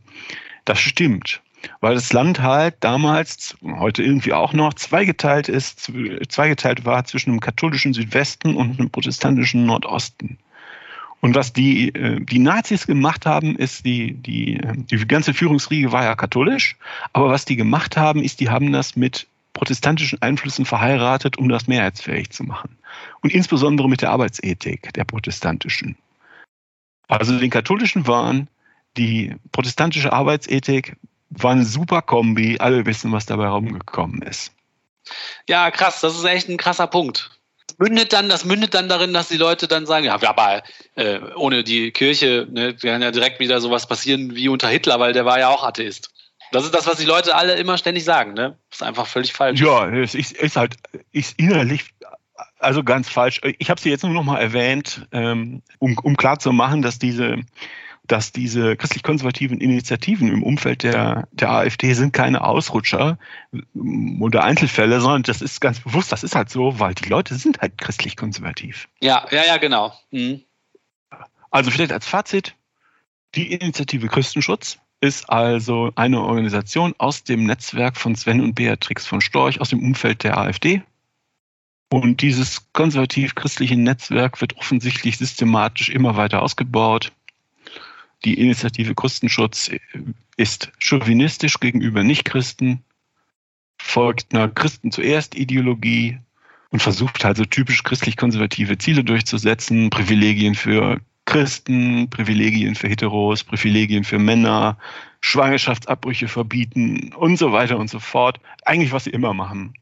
Das 0.66 0.80
stimmt, 0.80 1.40
weil 1.82 1.94
das 1.94 2.12
Land 2.14 2.42
halt 2.42 2.78
damals, 2.80 3.56
heute 3.62 4.02
irgendwie 4.02 4.34
auch 4.34 4.54
noch, 4.54 4.74
zweigeteilt 4.74 5.50
ist, 5.50 5.92
zweigeteilt 6.30 6.84
war 6.84 7.06
zwischen 7.06 7.30
einem 7.30 7.42
katholischen 7.42 7.94
Südwesten 7.94 8.56
und 8.56 8.80
einem 8.80 8.90
protestantischen 8.90 9.68
Nordosten. 9.68 10.40
Und 11.20 11.36
was 11.36 11.54
die, 11.54 11.90
äh, 11.90 12.20
die 12.20 12.40
Nazis 12.40 12.88
gemacht 12.88 13.28
haben, 13.28 13.56
ist, 13.58 13.86
die, 13.86 14.16
die, 14.16 14.60
die 14.90 15.08
ganze 15.08 15.36
Führungsriege 15.36 15.92
war 15.92 16.06
ja 16.06 16.16
katholisch, 16.16 16.76
aber 17.14 17.30
was 17.30 17.46
die 17.46 17.56
gemacht 17.56 17.98
haben, 17.98 18.24
ist, 18.24 18.40
die 18.40 18.50
haben 18.50 18.72
das 18.72 18.96
mit 18.96 19.28
protestantischen 19.54 20.22
Einflüssen 20.22 20.66
verheiratet, 20.66 21.38
um 21.38 21.50
das 21.50 21.68
mehrheitsfähig 21.68 22.32
zu 22.32 22.44
machen. 22.44 22.78
Und 23.22 23.32
insbesondere 23.32 23.90
mit 23.90 24.02
der 24.02 24.12
Arbeitsethik 24.12 24.94
der 24.94 25.04
protestantischen. 25.04 25.98
Also 27.08 27.38
den 27.38 27.50
katholischen 27.50 28.08
waren 28.08 28.48
die 28.98 29.36
protestantische 29.52 30.12
Arbeitsethik 30.12 30.98
war 31.30 31.52
eine 31.52 31.66
super 31.66 32.02
Kombi. 32.02 32.58
Alle 32.60 32.86
wissen, 32.86 33.12
was 33.12 33.26
dabei 33.26 33.48
rumgekommen 33.48 34.22
ist. 34.22 34.52
Ja, 35.48 35.72
krass. 35.72 36.02
Das 36.02 36.16
ist 36.16 36.26
echt 36.26 36.50
ein 36.50 36.58
krasser 36.58 36.88
Punkt. 36.88 37.32
Das 37.68 37.78
mündet 37.78 38.12
dann, 38.12 38.28
das 38.28 38.44
mündet 38.44 38.74
dann 38.74 38.90
darin, 38.90 39.14
dass 39.14 39.30
die 39.30 39.38
Leute 39.38 39.68
dann 39.68 39.86
sagen, 39.86 40.06
ja, 40.06 40.22
aber 40.22 40.64
äh, 40.96 41.20
ohne 41.36 41.64
die 41.64 41.92
Kirche 41.92 42.48
ne, 42.52 42.76
kann 42.76 43.02
ja 43.02 43.12
direkt 43.12 43.40
wieder 43.40 43.62
sowas 43.62 43.88
passieren 43.88 44.36
wie 44.36 44.50
unter 44.50 44.68
Hitler, 44.68 45.00
weil 45.00 45.14
der 45.14 45.26
war 45.26 45.40
ja 45.40 45.48
auch 45.48 45.64
Atheist. 45.64 46.12
Das 46.52 46.66
ist 46.66 46.74
das, 46.74 46.88
was 46.88 46.98
die 46.98 47.06
Leute 47.06 47.36
alle 47.36 47.56
immer 47.56 47.78
ständig 47.78 48.04
sagen, 48.04 48.34
ne? 48.34 48.58
Das 48.70 48.82
ist 48.82 48.84
einfach 48.84 49.08
völlig 49.08 49.34
falsch. 49.34 49.60
Ja, 49.62 49.90
es 49.90 50.16
ist, 50.16 50.34
ist 50.34 50.58
halt 50.58 50.76
ist 51.12 51.40
innerlich 51.40 51.94
also 52.60 52.84
ganz 52.84 53.10
falsch. 53.10 53.42
Ich 53.60 53.70
habe 53.70 53.80
sie 53.80 53.90
jetzt 53.90 54.04
nur 54.04 54.14
noch 54.14 54.24
mal 54.24 54.40
erwähnt, 54.40 55.08
ähm, 55.12 55.62
um, 55.80 55.98
um 55.98 56.16
klar 56.16 56.40
zu 56.40 56.52
machen, 56.52 56.82
dass 56.82 57.00
diese 57.00 57.40
dass 58.08 58.32
diese 58.32 58.76
christlich-konservativen 58.76 59.62
Initiativen 59.62 60.28
im 60.28 60.44
Umfeld 60.44 60.84
der, 60.84 61.28
der 61.32 61.52
AfD 61.52 61.94
sind 61.94 62.12
keine 62.12 62.44
Ausrutscher 62.44 63.18
oder 64.20 64.44
Einzelfälle, 64.44 65.00
sondern 65.00 65.24
das 65.24 65.42
ist 65.42 65.62
ganz 65.62 65.80
bewusst, 65.80 66.12
das 66.12 66.24
ist 66.24 66.36
halt 66.36 66.50
so, 66.50 66.80
weil 66.80 66.94
die 66.96 67.08
Leute 67.08 67.36
sind 67.36 67.62
halt 67.62 67.78
christlich-konservativ. 67.78 68.90
Ja, 69.02 69.26
ja, 69.32 69.44
ja, 69.46 69.58
genau. 69.58 69.94
Mhm. 70.10 70.42
Also 71.52 71.72
vielleicht 71.72 71.94
als 71.94 72.08
Fazit, 72.08 72.56
die 73.36 73.54
Initiative 73.54 74.08
Christenschutz 74.08 74.80
ist 75.02 75.30
also 75.30 75.92
eine 75.96 76.22
Organisation 76.22 76.94
aus 77.00 77.24
dem 77.24 77.46
Netzwerk 77.46 77.98
von 77.98 78.16
Sven 78.16 78.40
und 78.40 78.54
Beatrix 78.54 79.08
von 79.08 79.20
Storch 79.20 79.60
aus 79.60 79.70
dem 79.70 79.84
Umfeld 79.84 80.24
der 80.24 80.38
AfD. 80.38 80.84
Und 81.90 82.22
dieses 82.22 82.72
konservativ-christliche 82.72 83.76
Netzwerk 83.76 84.40
wird 84.40 84.56
offensichtlich 84.58 85.18
systematisch 85.18 85.90
immer 85.90 86.16
weiter 86.16 86.42
ausgebaut. 86.42 87.12
Die 88.24 88.36
Initiative 88.36 88.94
Christenschutz 88.94 89.72
ist 90.38 90.72
chauvinistisch 90.78 91.60
gegenüber 91.60 92.04
Nichtchristen, 92.04 92.84
folgt 93.80 94.34
einer 94.34 94.48
Christen 94.48 94.92
zuerst 94.92 95.36
Ideologie 95.36 96.20
und 96.70 96.82
versucht 96.82 97.26
also 97.26 97.44
typisch 97.44 97.84
christlich-konservative 97.84 98.78
Ziele 98.78 99.04
durchzusetzen, 99.04 99.90
Privilegien 99.90 100.56
für 100.56 101.02
Christen, 101.32 102.10
Privilegien 102.10 102.76
für 102.76 102.90
Heteros, 102.90 103.46
Privilegien 103.46 104.04
für 104.04 104.20
Männer, 104.20 104.78
Schwangerschaftsabbrüche 105.22 106.28
verbieten 106.28 107.14
und 107.16 107.38
so 107.38 107.54
weiter 107.54 107.78
und 107.80 107.90
so 107.90 108.00
fort. 108.00 108.42
Eigentlich, 108.66 108.92
was 108.92 109.06
sie 109.06 109.12
immer 109.12 109.34
machen. 109.34 109.74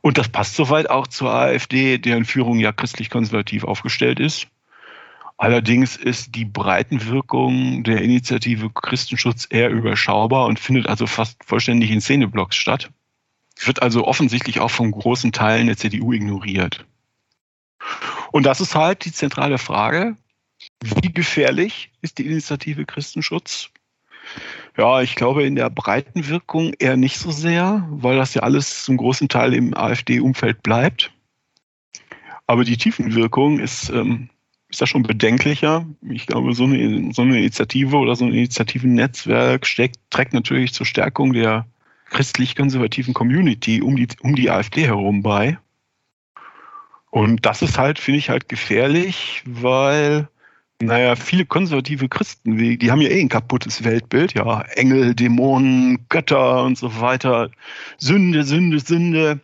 Und 0.00 0.16
das 0.16 0.28
passt 0.28 0.54
soweit 0.54 0.88
auch 0.88 1.08
zur 1.08 1.32
AfD, 1.32 1.98
deren 1.98 2.24
Führung 2.24 2.60
ja 2.60 2.70
christlich-konservativ 2.70 3.64
aufgestellt 3.64 4.20
ist. 4.20 4.46
Allerdings 5.38 5.96
ist 5.96 6.36
die 6.36 6.44
Breitenwirkung 6.44 7.82
der 7.82 8.02
Initiative 8.02 8.70
Christenschutz 8.70 9.48
eher 9.50 9.70
überschaubar 9.70 10.46
und 10.46 10.60
findet 10.60 10.86
also 10.86 11.08
fast 11.08 11.42
vollständig 11.44 11.90
in 11.90 12.00
Szeneblocks 12.00 12.54
statt. 12.54 12.92
Wird 13.58 13.82
also 13.82 14.06
offensichtlich 14.06 14.60
auch 14.60 14.70
von 14.70 14.92
großen 14.92 15.32
Teilen 15.32 15.66
der 15.66 15.76
CDU 15.76 16.12
ignoriert. 16.12 16.86
Und 18.30 18.46
das 18.46 18.60
ist 18.60 18.76
halt 18.76 19.04
die 19.04 19.12
zentrale 19.12 19.58
Frage. 19.58 20.16
Wie 20.82 21.12
gefährlich 21.12 21.90
ist 22.02 22.18
die 22.18 22.26
Initiative 22.26 22.84
Christenschutz? 22.86 23.70
Ja, 24.76 25.00
ich 25.02 25.14
glaube 25.14 25.44
in 25.44 25.54
der 25.54 25.70
breiten 25.70 26.28
Wirkung 26.28 26.72
eher 26.78 26.96
nicht 26.96 27.18
so 27.18 27.30
sehr, 27.30 27.86
weil 27.90 28.16
das 28.16 28.34
ja 28.34 28.42
alles 28.42 28.84
zum 28.84 28.96
großen 28.96 29.28
Teil 29.28 29.54
im 29.54 29.74
AfD-Umfeld 29.74 30.62
bleibt. 30.62 31.12
Aber 32.46 32.64
die 32.64 32.76
Tiefenwirkung 32.76 33.58
ist, 33.58 33.88
ähm, 33.90 34.28
ist 34.68 34.80
da 34.80 34.86
schon 34.86 35.02
bedenklicher. 35.02 35.86
Ich 36.02 36.26
glaube, 36.26 36.52
so 36.54 36.64
eine, 36.64 37.12
so 37.12 37.22
eine 37.22 37.38
Initiative 37.38 37.96
oder 37.96 38.16
so 38.16 38.24
ein 38.24 38.32
Initiativennetzwerk 38.32 39.66
steckt, 39.66 39.96
trägt 40.10 40.32
natürlich 40.32 40.72
zur 40.72 40.86
Stärkung 40.86 41.32
der 41.32 41.66
christlich-konservativen 42.10 43.14
Community 43.14 43.80
um 43.82 43.96
die, 43.96 44.08
um 44.20 44.34
die 44.36 44.50
AfD 44.50 44.86
herum 44.86 45.22
bei. 45.22 45.58
Und 47.10 47.46
das 47.46 47.62
ist 47.62 47.78
halt, 47.78 47.98
finde 47.98 48.18
ich 48.18 48.28
halt 48.28 48.48
gefährlich, 48.48 49.42
weil 49.46 50.28
naja, 50.82 51.16
viele 51.16 51.46
konservative 51.46 52.08
Christen, 52.08 52.58
die, 52.58 52.90
haben 52.90 53.00
ja 53.00 53.08
eh 53.08 53.20
ein 53.20 53.30
kaputtes 53.30 53.82
Weltbild, 53.84 54.34
ja. 54.34 54.60
Engel, 54.74 55.14
Dämonen, 55.14 56.06
Götter 56.08 56.64
und 56.64 56.76
so 56.76 57.00
weiter. 57.00 57.50
Sünde, 57.96 58.44
Sünde, 58.44 58.80
Sünde. 58.80 59.40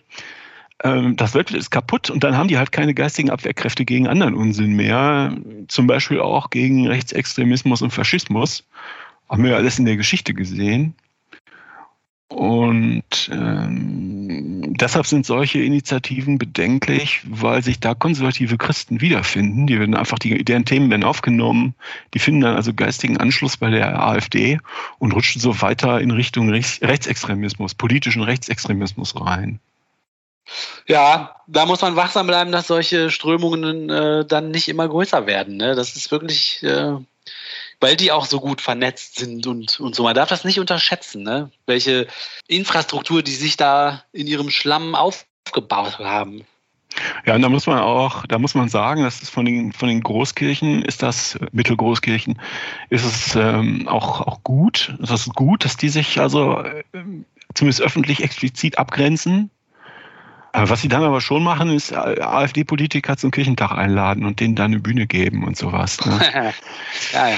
Ähm, 0.85 1.17
das 1.17 1.35
Weltbild 1.35 1.61
ist 1.61 1.71
kaputt 1.71 2.11
und 2.11 2.23
dann 2.23 2.37
haben 2.37 2.49
die 2.49 2.59
halt 2.59 2.73
keine 2.73 2.93
geistigen 2.93 3.31
Abwehrkräfte 3.31 3.85
gegen 3.85 4.09
anderen 4.09 4.35
Unsinn 4.35 4.75
mehr. 4.75 5.35
Zum 5.69 5.87
Beispiel 5.87 6.21
auch 6.21 6.51
gegen 6.51 6.87
Rechtsextremismus 6.87 7.81
und 7.81 7.93
Faschismus. 7.93 8.67
Haben 9.29 9.45
wir 9.45 9.53
ja 9.53 9.57
alles 9.57 9.79
in 9.79 9.87
der 9.87 9.97
Geschichte 9.97 10.35
gesehen. 10.35 10.95
Und 12.33 13.31
ähm, 13.31 14.75
deshalb 14.77 15.07
sind 15.07 15.27
solche 15.27 15.61
Initiativen 15.61 16.39
bedenklich, 16.39 17.21
weil 17.25 17.63
sich 17.63 17.79
da 17.79 17.95
konservative 17.95 18.57
Christen 18.57 19.01
wiederfinden. 19.01 19.67
Die 19.67 19.79
werden 19.79 19.95
einfach, 19.95 20.19
die, 20.19 20.43
deren 20.45 20.65
Themen 20.65 20.91
werden 20.91 21.05
aufgenommen, 21.05 21.75
die 22.15 22.19
finden 22.19 22.41
dann 22.41 22.57
also 22.57 22.73
geistigen 22.73 23.19
Anschluss 23.19 23.59
bei 23.59 23.71
der 23.71 24.03
AfD 24.03 24.59
und 24.99 25.13
rutschen 25.13 25.41
so 25.41 25.61
weiter 25.61 26.01
in 26.01 26.11
Richtung 26.11 26.49
Rechts, 26.49 26.81
Rechtsextremismus, 26.81 27.75
politischen 27.75 28.23
Rechtsextremismus 28.23 29.21
rein. 29.21 29.61
Ja, 30.87 31.37
da 31.47 31.67
muss 31.67 31.83
man 31.83 31.97
wachsam 31.97 32.27
bleiben, 32.27 32.51
dass 32.51 32.67
solche 32.67 33.11
Strömungen 33.11 33.91
äh, 33.91 34.25
dann 34.25 34.51
nicht 34.51 34.69
immer 34.69 34.89
größer 34.89 35.27
werden. 35.27 35.57
Ne? 35.57 35.75
Das 35.75 35.97
ist 35.97 36.11
wirklich 36.11 36.63
äh, 36.63 36.97
weil 37.83 37.97
die 37.97 38.13
auch 38.13 38.27
so 38.27 38.41
gut 38.41 38.61
vernetzt 38.61 39.19
sind 39.19 39.47
und, 39.47 39.81
und 39.81 39.95
so. 39.95 40.05
Man 40.05 40.15
darf 40.15 40.29
das 40.29 40.45
nicht 40.45 40.61
unterschätzen, 40.61 41.25
ne? 41.25 41.51
welche 41.67 42.07
Infrastruktur 42.47 43.23
die 43.23 43.35
sich 43.35 43.57
da 43.57 44.05
in 44.13 44.29
ihrem 44.29 44.51
Schlamm 44.51 44.95
aufgebaut 44.95 45.99
haben. 45.99 46.45
Ja, 47.27 47.35
und 47.35 47.43
da 47.43 47.49
muss 47.49 47.67
man 47.67 47.79
auch, 47.79 48.25
da 48.27 48.39
muss 48.39 48.55
man 48.55 48.69
sagen, 48.69 49.03
das 49.03 49.21
ist 49.23 49.31
von 49.31 49.47
den, 49.47 49.73
von 49.73 49.89
den 49.89 50.03
Großkirchen, 50.03 50.83
ist 50.83 51.03
das, 51.03 51.39
Mittelgroßkirchen, 51.51 52.39
ist 52.91 53.05
es 53.05 53.35
ähm, 53.35 53.89
auch, 53.89 54.21
auch 54.21 54.45
gut. 54.45 54.95
Es 55.03 55.11
ist 55.11 55.35
gut, 55.35 55.65
dass 55.65 55.77
die 55.77 55.89
sich 55.89 56.21
also 56.21 56.61
äh, 56.61 56.85
zumindest 57.55 57.83
öffentlich 57.83 58.23
explizit 58.23 58.79
abgrenzen. 58.79 59.51
Aber 60.53 60.69
was 60.69 60.83
sie 60.83 60.89
dann 60.89 61.03
aber 61.03 61.21
schon 61.21 61.43
machen, 61.43 61.71
ist 61.71 61.91
äh, 61.91 62.21
AfD-Politiker 62.21 63.17
zum 63.17 63.31
Kirchentag 63.31 63.73
einladen 63.73 64.25
und 64.25 64.39
denen 64.39 64.55
dann 64.55 64.73
eine 64.73 64.81
Bühne 64.81 65.07
geben 65.07 65.45
und 65.45 65.57
sowas. 65.57 66.05
Ne? 66.05 66.21
ja, 67.13 67.29
ja. 67.29 67.37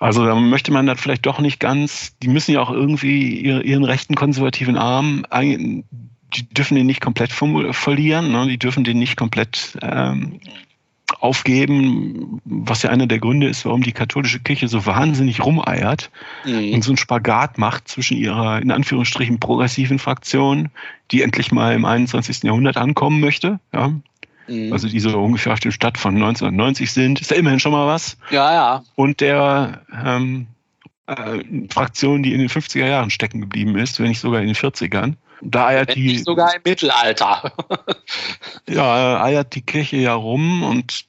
Also 0.00 0.24
da 0.24 0.34
möchte 0.34 0.72
man 0.72 0.86
dann 0.86 0.96
vielleicht 0.96 1.26
doch 1.26 1.38
nicht 1.38 1.60
ganz, 1.60 2.16
die 2.22 2.28
müssen 2.28 2.52
ja 2.52 2.60
auch 2.60 2.70
irgendwie 2.70 3.40
ihren 3.40 3.84
rechten 3.84 4.14
konservativen 4.14 4.76
Arm, 4.76 5.24
die 5.32 6.48
dürfen 6.50 6.74
den 6.74 6.86
nicht 6.86 7.00
komplett 7.00 7.32
verlieren, 7.32 8.32
ne? 8.32 8.46
die 8.48 8.58
dürfen 8.58 8.84
den 8.84 8.98
nicht 8.98 9.16
komplett 9.16 9.78
ähm, 9.82 10.40
aufgeben, 11.20 12.40
was 12.44 12.82
ja 12.82 12.90
einer 12.90 13.06
der 13.06 13.18
Gründe 13.18 13.48
ist, 13.48 13.64
warum 13.64 13.82
die 13.82 13.92
katholische 13.92 14.40
Kirche 14.40 14.68
so 14.68 14.84
wahnsinnig 14.86 15.44
rumeiert 15.44 16.10
mhm. 16.44 16.74
und 16.74 16.82
so 16.82 16.90
einen 16.90 16.96
Spagat 16.96 17.58
macht 17.58 17.88
zwischen 17.88 18.16
ihrer, 18.16 18.60
in 18.60 18.70
Anführungsstrichen, 18.70 19.38
progressiven 19.38 19.98
Fraktion, 19.98 20.70
die 21.10 21.22
endlich 21.22 21.52
mal 21.52 21.74
im 21.74 21.84
21. 21.84 22.42
Jahrhundert 22.42 22.76
ankommen 22.76 23.20
möchte, 23.20 23.60
ja, 23.72 23.92
mhm. 24.46 24.72
also 24.72 24.88
die 24.88 25.00
so 25.00 25.18
ungefähr 25.20 25.52
auf 25.52 25.60
dem 25.60 25.72
Stadt 25.72 25.98
von 25.98 26.14
1990 26.14 26.92
sind, 26.92 27.20
ist 27.20 27.30
ja 27.30 27.36
immerhin 27.36 27.60
schon 27.60 27.72
mal 27.72 27.86
was. 27.86 28.16
Ja, 28.30 28.52
ja. 28.52 28.84
Und 28.94 29.20
der 29.20 29.82
ähm, 30.04 30.46
äh, 31.06 31.42
Fraktion, 31.70 32.22
die 32.22 32.32
in 32.32 32.40
den 32.40 32.48
50er 32.48 32.86
Jahren 32.86 33.10
stecken 33.10 33.40
geblieben 33.40 33.76
ist, 33.76 34.00
wenn 34.00 34.08
nicht 34.08 34.20
sogar 34.20 34.40
in 34.40 34.46
den 34.46 34.56
40ern. 34.56 35.14
Da 35.42 35.66
eiert 35.68 35.88
wenn 35.88 35.96
die. 35.96 36.12
Nicht 36.12 36.24
sogar 36.24 36.54
im 36.54 36.62
Mittelalter. 36.64 37.52
ja, 38.68 39.22
eiert 39.22 39.54
die 39.54 39.62
Kirche 39.62 39.96
ja 39.96 40.14
rum 40.14 40.62
und 40.62 41.04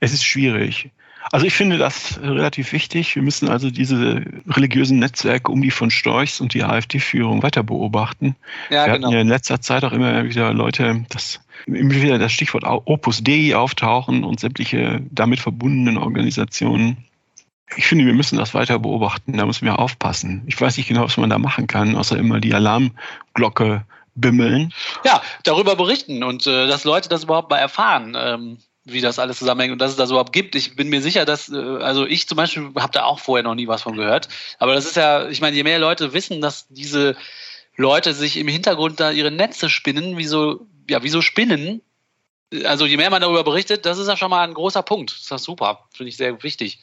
es 0.00 0.12
ist 0.12 0.24
schwierig. 0.24 0.90
Also 1.30 1.44
ich 1.46 1.54
finde 1.54 1.76
das 1.76 2.20
relativ 2.22 2.72
wichtig. 2.72 3.14
Wir 3.14 3.22
müssen 3.22 3.48
also 3.48 3.70
diese 3.70 4.22
religiösen 4.48 4.98
Netzwerke 4.98 5.52
um 5.52 5.60
die 5.60 5.70
von 5.70 5.90
Storchs 5.90 6.40
und 6.40 6.54
die 6.54 6.62
AfD-Führung 6.62 7.42
weiter 7.42 7.62
beobachten. 7.62 8.34
Ja, 8.70 8.86
Wir 8.86 8.94
genau. 8.94 9.06
hatten 9.08 9.14
ja 9.14 9.20
in 9.20 9.28
letzter 9.28 9.60
Zeit 9.60 9.84
auch 9.84 9.92
immer 9.92 10.24
wieder 10.24 10.54
Leute, 10.54 11.04
das 11.10 11.40
immer 11.74 11.94
wieder 11.94 12.18
das 12.18 12.32
Stichwort 12.32 12.64
Opus 12.64 13.22
Dei 13.22 13.56
auftauchen 13.56 14.24
und 14.24 14.40
sämtliche 14.40 15.00
damit 15.10 15.40
verbundenen 15.40 15.98
Organisationen. 15.98 17.04
Ich 17.76 17.86
finde, 17.86 18.06
wir 18.06 18.14
müssen 18.14 18.38
das 18.38 18.54
weiter 18.54 18.78
beobachten. 18.78 19.36
Da 19.36 19.44
müssen 19.44 19.66
wir 19.66 19.78
aufpassen. 19.78 20.42
Ich 20.46 20.60
weiß 20.60 20.76
nicht 20.76 20.88
genau, 20.88 21.04
was 21.04 21.16
man 21.16 21.30
da 21.30 21.38
machen 21.38 21.66
kann, 21.66 21.96
außer 21.96 22.16
immer 22.16 22.40
die 22.40 22.54
Alarmglocke 22.54 23.84
bimmeln. 24.14 24.72
Ja, 25.04 25.22
darüber 25.44 25.76
berichten 25.76 26.24
und 26.24 26.46
äh, 26.46 26.66
dass 26.66 26.84
Leute 26.84 27.08
das 27.08 27.24
überhaupt 27.24 27.50
mal 27.50 27.58
erfahren. 27.58 28.16
Ähm 28.18 28.58
wie 28.90 29.00
das 29.00 29.18
alles 29.18 29.38
zusammenhängt 29.38 29.72
und 29.72 29.80
dass 29.80 29.90
es 29.90 29.96
das 29.96 30.10
überhaupt 30.10 30.32
gibt. 30.32 30.54
Ich 30.54 30.76
bin 30.76 30.88
mir 30.88 31.02
sicher, 31.02 31.24
dass, 31.24 31.50
äh, 31.50 31.56
also 31.56 32.06
ich 32.06 32.26
zum 32.26 32.36
Beispiel 32.36 32.70
habe 32.76 32.92
da 32.92 33.04
auch 33.04 33.18
vorher 33.18 33.44
noch 33.44 33.54
nie 33.54 33.68
was 33.68 33.82
von 33.82 33.96
gehört. 33.96 34.28
Aber 34.58 34.74
das 34.74 34.86
ist 34.86 34.96
ja, 34.96 35.28
ich 35.28 35.40
meine, 35.40 35.56
je 35.56 35.62
mehr 35.62 35.78
Leute 35.78 36.12
wissen, 36.12 36.40
dass 36.40 36.66
diese 36.68 37.16
Leute 37.76 38.12
sich 38.12 38.36
im 38.36 38.48
Hintergrund 38.48 38.98
da 38.98 39.10
ihre 39.10 39.30
Netze 39.30 39.68
spinnen, 39.68 40.16
wie 40.16 40.24
so, 40.24 40.66
ja, 40.88 41.02
wie 41.02 41.08
so 41.08 41.22
Spinnen, 41.22 41.82
also 42.64 42.86
je 42.86 42.96
mehr 42.96 43.10
man 43.10 43.20
darüber 43.20 43.44
berichtet, 43.44 43.84
das 43.86 43.98
ist 43.98 44.08
ja 44.08 44.16
schon 44.16 44.30
mal 44.30 44.46
ein 44.46 44.54
großer 44.54 44.82
Punkt. 44.82 45.10
Das 45.10 45.20
ist 45.20 45.30
ja 45.30 45.38
super, 45.38 45.86
finde 45.92 46.08
ich 46.08 46.16
sehr 46.16 46.42
wichtig. 46.42 46.80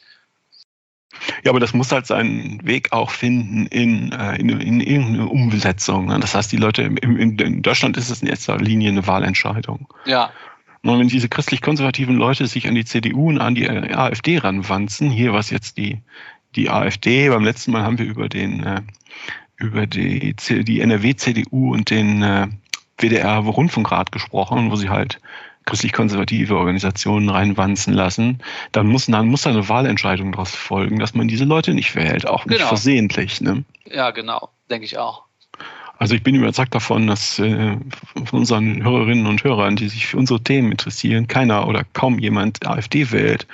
Ja, 1.44 1.50
aber 1.50 1.60
das 1.60 1.72
muss 1.72 1.92
halt 1.92 2.06
seinen 2.06 2.64
Weg 2.66 2.92
auch 2.92 3.10
finden 3.10 3.66
in, 3.66 4.12
äh, 4.12 4.36
in, 4.36 4.48
in 4.60 4.80
irgendeine 4.80 5.28
Umsetzung. 5.28 6.06
Ne? 6.06 6.20
Das 6.20 6.34
heißt, 6.34 6.52
die 6.52 6.56
Leute 6.56 6.82
in, 6.82 7.38
in 7.38 7.62
Deutschland 7.62 7.96
ist 7.96 8.10
es 8.10 8.22
in 8.22 8.28
erster 8.28 8.58
Linie 8.58 8.90
eine 8.90 9.06
Wahlentscheidung. 9.06 9.88
Ja. 10.04 10.30
Und 10.82 11.00
wenn 11.00 11.08
diese 11.08 11.28
christlich-konservativen 11.28 12.16
Leute 12.16 12.46
sich 12.46 12.68
an 12.68 12.74
die 12.74 12.84
CDU 12.84 13.28
und 13.28 13.38
an 13.38 13.54
die 13.54 13.68
AfD 13.68 14.38
ranwanzen, 14.38 15.10
hier 15.10 15.32
was 15.32 15.50
jetzt 15.50 15.78
die, 15.78 16.00
die 16.54 16.70
AfD, 16.70 17.28
beim 17.28 17.44
letzten 17.44 17.72
Mal 17.72 17.82
haben 17.82 17.98
wir 17.98 18.06
über 18.06 18.28
den, 18.28 18.62
äh, 18.62 18.82
über 19.56 19.86
die, 19.86 20.34
die 20.34 20.80
NRW-CDU 20.80 21.72
und 21.72 21.90
den 21.90 22.22
äh, 22.22 22.46
WDR-Rundfunkrat 22.98 24.12
gesprochen, 24.12 24.70
wo 24.70 24.76
sie 24.76 24.88
halt 24.88 25.20
christlich-konservative 25.66 26.56
Organisationen 26.56 27.28
reinwanzen 27.28 27.92
lassen, 27.92 28.38
dann 28.72 28.86
muss, 28.86 29.06
dann 29.06 29.26
muss 29.26 29.42
da 29.42 29.50
eine 29.50 29.68
Wahlentscheidung 29.68 30.32
daraus 30.32 30.54
folgen, 30.54 30.98
dass 30.98 31.14
man 31.14 31.28
diese 31.28 31.44
Leute 31.44 31.74
nicht 31.74 31.94
wählt, 31.96 32.26
auch 32.26 32.46
nicht 32.46 32.58
genau. 32.58 32.68
versehentlich. 32.68 33.40
Ne? 33.40 33.64
Ja, 33.84 34.12
genau, 34.12 34.50
denke 34.70 34.86
ich 34.86 34.96
auch. 34.96 35.24
Also 35.98 36.14
ich 36.14 36.22
bin 36.22 36.34
überzeugt 36.34 36.74
davon, 36.74 37.06
dass 37.06 37.38
äh, 37.38 37.76
von 38.24 38.40
unseren 38.40 38.84
Hörerinnen 38.84 39.26
und 39.26 39.42
Hörern, 39.44 39.76
die 39.76 39.88
sich 39.88 40.06
für 40.06 40.18
unsere 40.18 40.40
Themen 40.42 40.70
interessieren, 40.70 41.26
keiner 41.26 41.66
oder 41.66 41.84
kaum 41.94 42.18
jemand 42.18 42.66
AfD 42.66 43.10
wählt. 43.10 43.46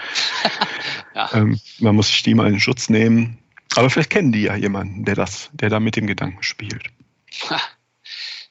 ja. 1.14 1.30
ähm, 1.34 1.60
man 1.78 1.94
muss 1.94 2.08
sich 2.08 2.22
die 2.24 2.34
mal 2.34 2.48
in 2.48 2.60
Schutz 2.60 2.90
nehmen. 2.90 3.38
Aber 3.76 3.88
vielleicht 3.88 4.10
kennen 4.10 4.32
die 4.32 4.42
ja 4.42 4.56
jemanden, 4.56 5.04
der 5.04 5.14
das, 5.14 5.50
der 5.52 5.70
da 5.70 5.80
mit 5.80 5.96
dem 5.96 6.06
Gedanken 6.06 6.42
spielt. 6.42 6.82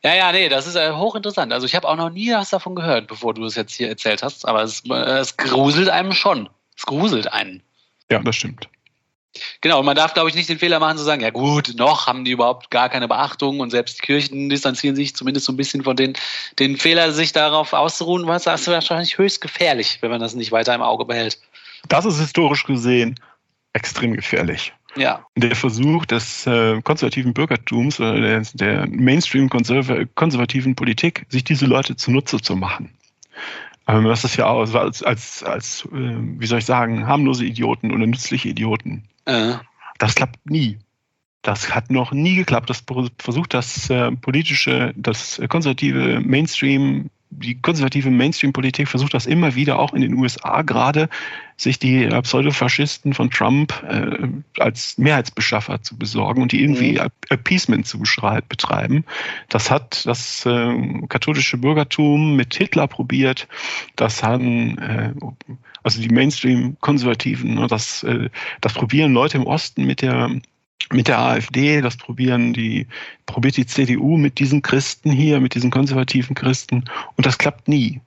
Ja, 0.03 0.15
ja, 0.15 0.31
nee, 0.31 0.49
das 0.49 0.65
ist 0.65 0.75
äh, 0.75 0.91
hochinteressant. 0.93 1.53
Also 1.53 1.65
ich 1.65 1.75
habe 1.75 1.87
auch 1.87 1.95
noch 1.95 2.09
nie 2.09 2.31
was 2.31 2.49
davon 2.49 2.75
gehört, 2.75 3.07
bevor 3.07 3.33
du 3.33 3.45
es 3.45 3.55
jetzt 3.55 3.73
hier 3.73 3.89
erzählt 3.89 4.23
hast. 4.23 4.47
Aber 4.47 4.63
es, 4.63 4.83
äh, 4.89 4.93
es 4.93 5.37
gruselt 5.37 5.89
einem 5.89 6.13
schon. 6.13 6.49
Es 6.75 6.85
gruselt 6.85 7.31
einen. 7.31 7.61
Ja, 8.09 8.19
das 8.19 8.35
stimmt. 8.35 8.67
Genau, 9.61 9.79
und 9.79 9.85
man 9.85 9.95
darf, 9.95 10.13
glaube 10.13 10.29
ich, 10.29 10.35
nicht 10.35 10.49
den 10.49 10.59
Fehler 10.59 10.79
machen 10.79 10.97
zu 10.97 11.03
sagen, 11.03 11.21
ja 11.21 11.29
gut, 11.29 11.75
noch 11.77 12.07
haben 12.07 12.25
die 12.25 12.31
überhaupt 12.31 12.69
gar 12.69 12.89
keine 12.89 13.07
Beachtung 13.07 13.61
und 13.61 13.69
selbst 13.69 13.97
die 13.97 14.05
Kirchen 14.05 14.49
distanzieren 14.49 14.95
sich 14.95 15.15
zumindest 15.15 15.45
so 15.45 15.53
ein 15.53 15.57
bisschen 15.57 15.83
von 15.83 15.95
den, 15.95 16.13
den 16.59 16.75
Fehler, 16.75 17.13
sich 17.13 17.31
darauf 17.31 17.71
auszuruhen, 17.71 18.27
was 18.27 18.43
das 18.43 18.61
ist 18.61 18.67
wahrscheinlich 18.67 19.17
höchst 19.17 19.39
gefährlich, 19.39 19.99
wenn 20.01 20.11
man 20.11 20.19
das 20.19 20.35
nicht 20.35 20.51
weiter 20.51 20.75
im 20.75 20.81
Auge 20.81 21.05
behält. 21.05 21.39
Das 21.87 22.05
ist 22.05 22.19
historisch 22.19 22.65
gesehen 22.65 23.17
extrem 23.73 24.13
gefährlich. 24.13 24.73
Ja. 24.95 25.25
Der 25.35 25.55
Versuch 25.55 26.05
des 26.05 26.45
äh, 26.47 26.81
konservativen 26.81 27.33
Bürgertums 27.33 27.99
oder 27.99 28.19
der, 28.19 28.41
der 28.53 28.87
Mainstream-konservativen 28.87 30.75
Politik, 30.75 31.25
sich 31.29 31.43
diese 31.43 31.65
Leute 31.65 31.95
zunutze 31.95 32.41
zu 32.41 32.55
machen. 32.55 32.89
Ähm, 33.87 34.05
das 34.05 34.23
ist 34.23 34.35
ja 34.35 34.47
auch 34.47 34.59
als, 34.59 35.03
als, 35.03 35.43
als 35.43 35.85
äh, 35.85 36.15
wie 36.39 36.45
soll 36.45 36.59
ich 36.59 36.65
sagen, 36.65 37.07
harmlose 37.07 37.45
Idioten 37.45 37.91
oder 37.91 38.05
nützliche 38.05 38.49
Idioten. 38.49 39.03
Äh. 39.25 39.53
Das 39.97 40.15
klappt 40.15 40.49
nie. 40.49 40.79
Das 41.41 41.73
hat 41.73 41.89
noch 41.89 42.11
nie 42.11 42.35
geklappt. 42.35 42.69
Das 42.69 42.83
versucht 43.17 43.53
das 43.53 43.89
äh, 43.89 44.11
politische, 44.11 44.93
das 44.95 45.41
konservative 45.49 46.19
Mainstream 46.19 47.09
die 47.31 47.59
konservative 47.59 48.11
Mainstream-Politik 48.11 48.87
versucht 48.87 49.13
das 49.13 49.25
immer 49.25 49.55
wieder, 49.55 49.79
auch 49.79 49.93
in 49.93 50.01
den 50.01 50.13
USA 50.13 50.61
gerade, 50.61 51.09
sich 51.57 51.79
die 51.79 52.03
äh, 52.03 52.21
Pseudofaschisten 52.21 53.13
von 53.13 53.29
Trump 53.31 53.83
äh, 53.87 54.27
als 54.59 54.97
Mehrheitsbeschaffer 54.97 55.81
zu 55.81 55.97
besorgen 55.97 56.41
und 56.41 56.51
die 56.51 56.61
irgendwie 56.61 56.93
mhm. 56.93 57.07
Appeasement 57.29 57.87
zu 57.87 57.99
betreiben. 57.99 59.05
Das 59.49 59.71
hat 59.71 60.05
das 60.05 60.45
äh, 60.45 60.75
katholische 61.07 61.57
Bürgertum 61.57 62.35
mit 62.35 62.53
Hitler 62.53 62.87
probiert. 62.87 63.47
Das 63.95 64.23
haben 64.23 64.77
äh, 64.77 65.13
also 65.83 66.01
die 66.01 66.09
Mainstream-Konservativen, 66.09 67.55
ne, 67.55 67.67
das, 67.67 68.03
äh, 68.03 68.29
das 68.59 68.73
probieren 68.73 69.13
Leute 69.13 69.37
im 69.37 69.47
Osten 69.47 69.85
mit 69.85 70.01
der 70.01 70.29
mit 70.91 71.07
der 71.07 71.19
AfD, 71.19 71.81
das 71.81 71.97
probieren 71.97 72.53
die, 72.53 72.87
probiert 73.25 73.57
die 73.57 73.65
CDU 73.65 74.17
mit 74.17 74.39
diesen 74.39 74.61
Christen 74.61 75.11
hier, 75.11 75.39
mit 75.39 75.55
diesen 75.55 75.71
konservativen 75.71 76.35
Christen 76.35 76.85
und 77.15 77.25
das 77.25 77.37
klappt 77.37 77.67
nie. 77.67 78.01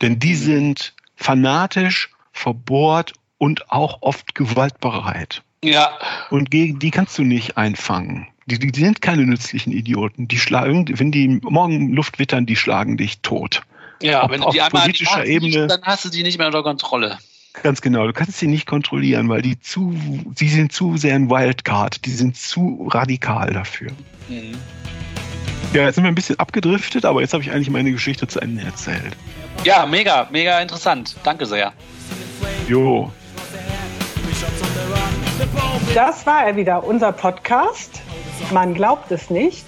Denn 0.00 0.18
die 0.18 0.34
mhm. 0.34 0.38
sind 0.38 0.94
fanatisch, 1.16 2.10
verbohrt 2.32 3.12
und 3.38 3.70
auch 3.70 3.98
oft 4.02 4.34
gewaltbereit. 4.34 5.42
Ja. 5.62 5.90
Und 6.30 6.50
gegen 6.50 6.78
die 6.78 6.90
kannst 6.90 7.18
du 7.18 7.22
nicht 7.22 7.56
einfangen. 7.56 8.26
Die, 8.46 8.58
die 8.58 8.80
sind 8.80 9.02
keine 9.02 9.26
nützlichen 9.26 9.72
Idioten. 9.72 10.26
Die 10.26 10.38
schlagen, 10.38 10.86
wenn 10.98 11.12
die 11.12 11.40
morgen 11.42 11.92
Luft 11.92 12.18
wittern, 12.18 12.46
die 12.46 12.56
schlagen 12.56 12.96
dich 12.96 13.20
tot. 13.20 13.62
Ja, 14.02 14.24
Ob, 14.24 14.30
wenn 14.30 14.40
du 14.40 14.50
die 14.50 14.62
einmal 14.62 14.82
politischer 14.82 15.26
Ebene, 15.26 15.66
dann 15.66 15.82
hast 15.82 16.04
du 16.04 16.08
die 16.08 16.22
nicht 16.22 16.38
mehr 16.38 16.46
unter 16.46 16.62
Kontrolle. 16.62 17.18
Ganz 17.52 17.80
genau. 17.80 18.06
Du 18.06 18.12
kannst 18.12 18.38
sie 18.38 18.46
nicht 18.46 18.66
kontrollieren, 18.66 19.28
weil 19.28 19.42
die 19.42 19.58
zu, 19.60 19.94
sie 20.36 20.48
sind 20.48 20.72
zu 20.72 20.96
sehr 20.96 21.14
ein 21.14 21.30
Wildcard. 21.30 22.04
Die 22.04 22.10
sind 22.10 22.36
zu 22.36 22.88
radikal 22.90 23.52
dafür. 23.52 23.90
Mhm. 24.28 24.56
Ja, 25.72 25.84
jetzt 25.84 25.96
sind 25.96 26.04
wir 26.04 26.08
ein 26.08 26.14
bisschen 26.14 26.38
abgedriftet, 26.38 27.04
aber 27.04 27.20
jetzt 27.20 27.32
habe 27.32 27.42
ich 27.42 27.52
eigentlich 27.52 27.70
meine 27.70 27.92
Geschichte 27.92 28.26
zu 28.26 28.40
Ende 28.40 28.62
erzählt. 28.62 29.16
Ja, 29.64 29.86
mega, 29.86 30.28
mega 30.30 30.60
interessant. 30.60 31.16
Danke 31.22 31.46
sehr. 31.46 31.72
Jo. 32.68 33.12
Das 35.94 36.26
war 36.26 36.46
er 36.46 36.56
wieder, 36.56 36.84
unser 36.84 37.12
Podcast. 37.12 38.00
Man 38.52 38.74
glaubt 38.74 39.10
es 39.10 39.30
nicht 39.30 39.64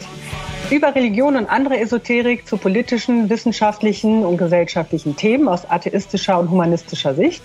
über 0.70 0.94
Religion 0.94 1.36
und 1.36 1.46
andere 1.46 1.78
Esoterik 1.78 2.46
zu 2.46 2.56
politischen, 2.56 3.28
wissenschaftlichen 3.28 4.24
und 4.24 4.36
gesellschaftlichen 4.36 5.16
Themen 5.16 5.48
aus 5.48 5.68
atheistischer 5.68 6.38
und 6.38 6.50
humanistischer 6.50 7.14
Sicht. 7.14 7.42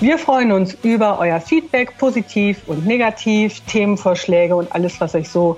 Wir 0.00 0.18
freuen 0.18 0.52
uns 0.52 0.76
über 0.82 1.18
euer 1.18 1.40
Feedback, 1.40 1.98
positiv 1.98 2.58
und 2.66 2.86
negativ, 2.86 3.60
Themenvorschläge 3.66 4.54
und 4.54 4.72
alles, 4.72 5.00
was 5.00 5.14
euch 5.14 5.28
so 5.28 5.56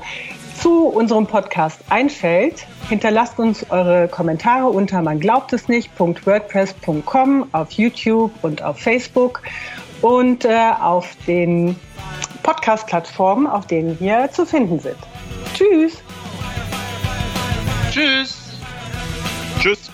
zu 0.61 0.87
unserem 0.87 1.27
Podcast 1.27 1.81
einfällt. 1.89 2.67
Hinterlasst 2.89 3.39
uns 3.39 3.71
eure 3.71 4.09
Kommentare 4.09 4.69
unter 4.69 5.03
man 5.03 5.19
glaubt 5.19 5.53
es 5.53 5.69
nicht.wordpress.com 5.69 7.49
auf 7.53 7.71
YouTube 7.73 8.33
und 8.43 8.63
auf 8.63 8.79
Facebook 8.79 9.43
und 10.03 10.45
äh, 10.45 10.71
auf 10.81 11.17
den 11.27 11.77
Podcast-Plattformen, 12.43 13.47
auf 13.47 13.67
denen 13.67 13.99
wir 14.01 14.31
zu 14.33 14.45
finden 14.45 14.81
sind. 14.81 14.99
Tschüss! 15.55 16.02
Tschüss. 17.93 18.35
Tschüss. 19.61 19.91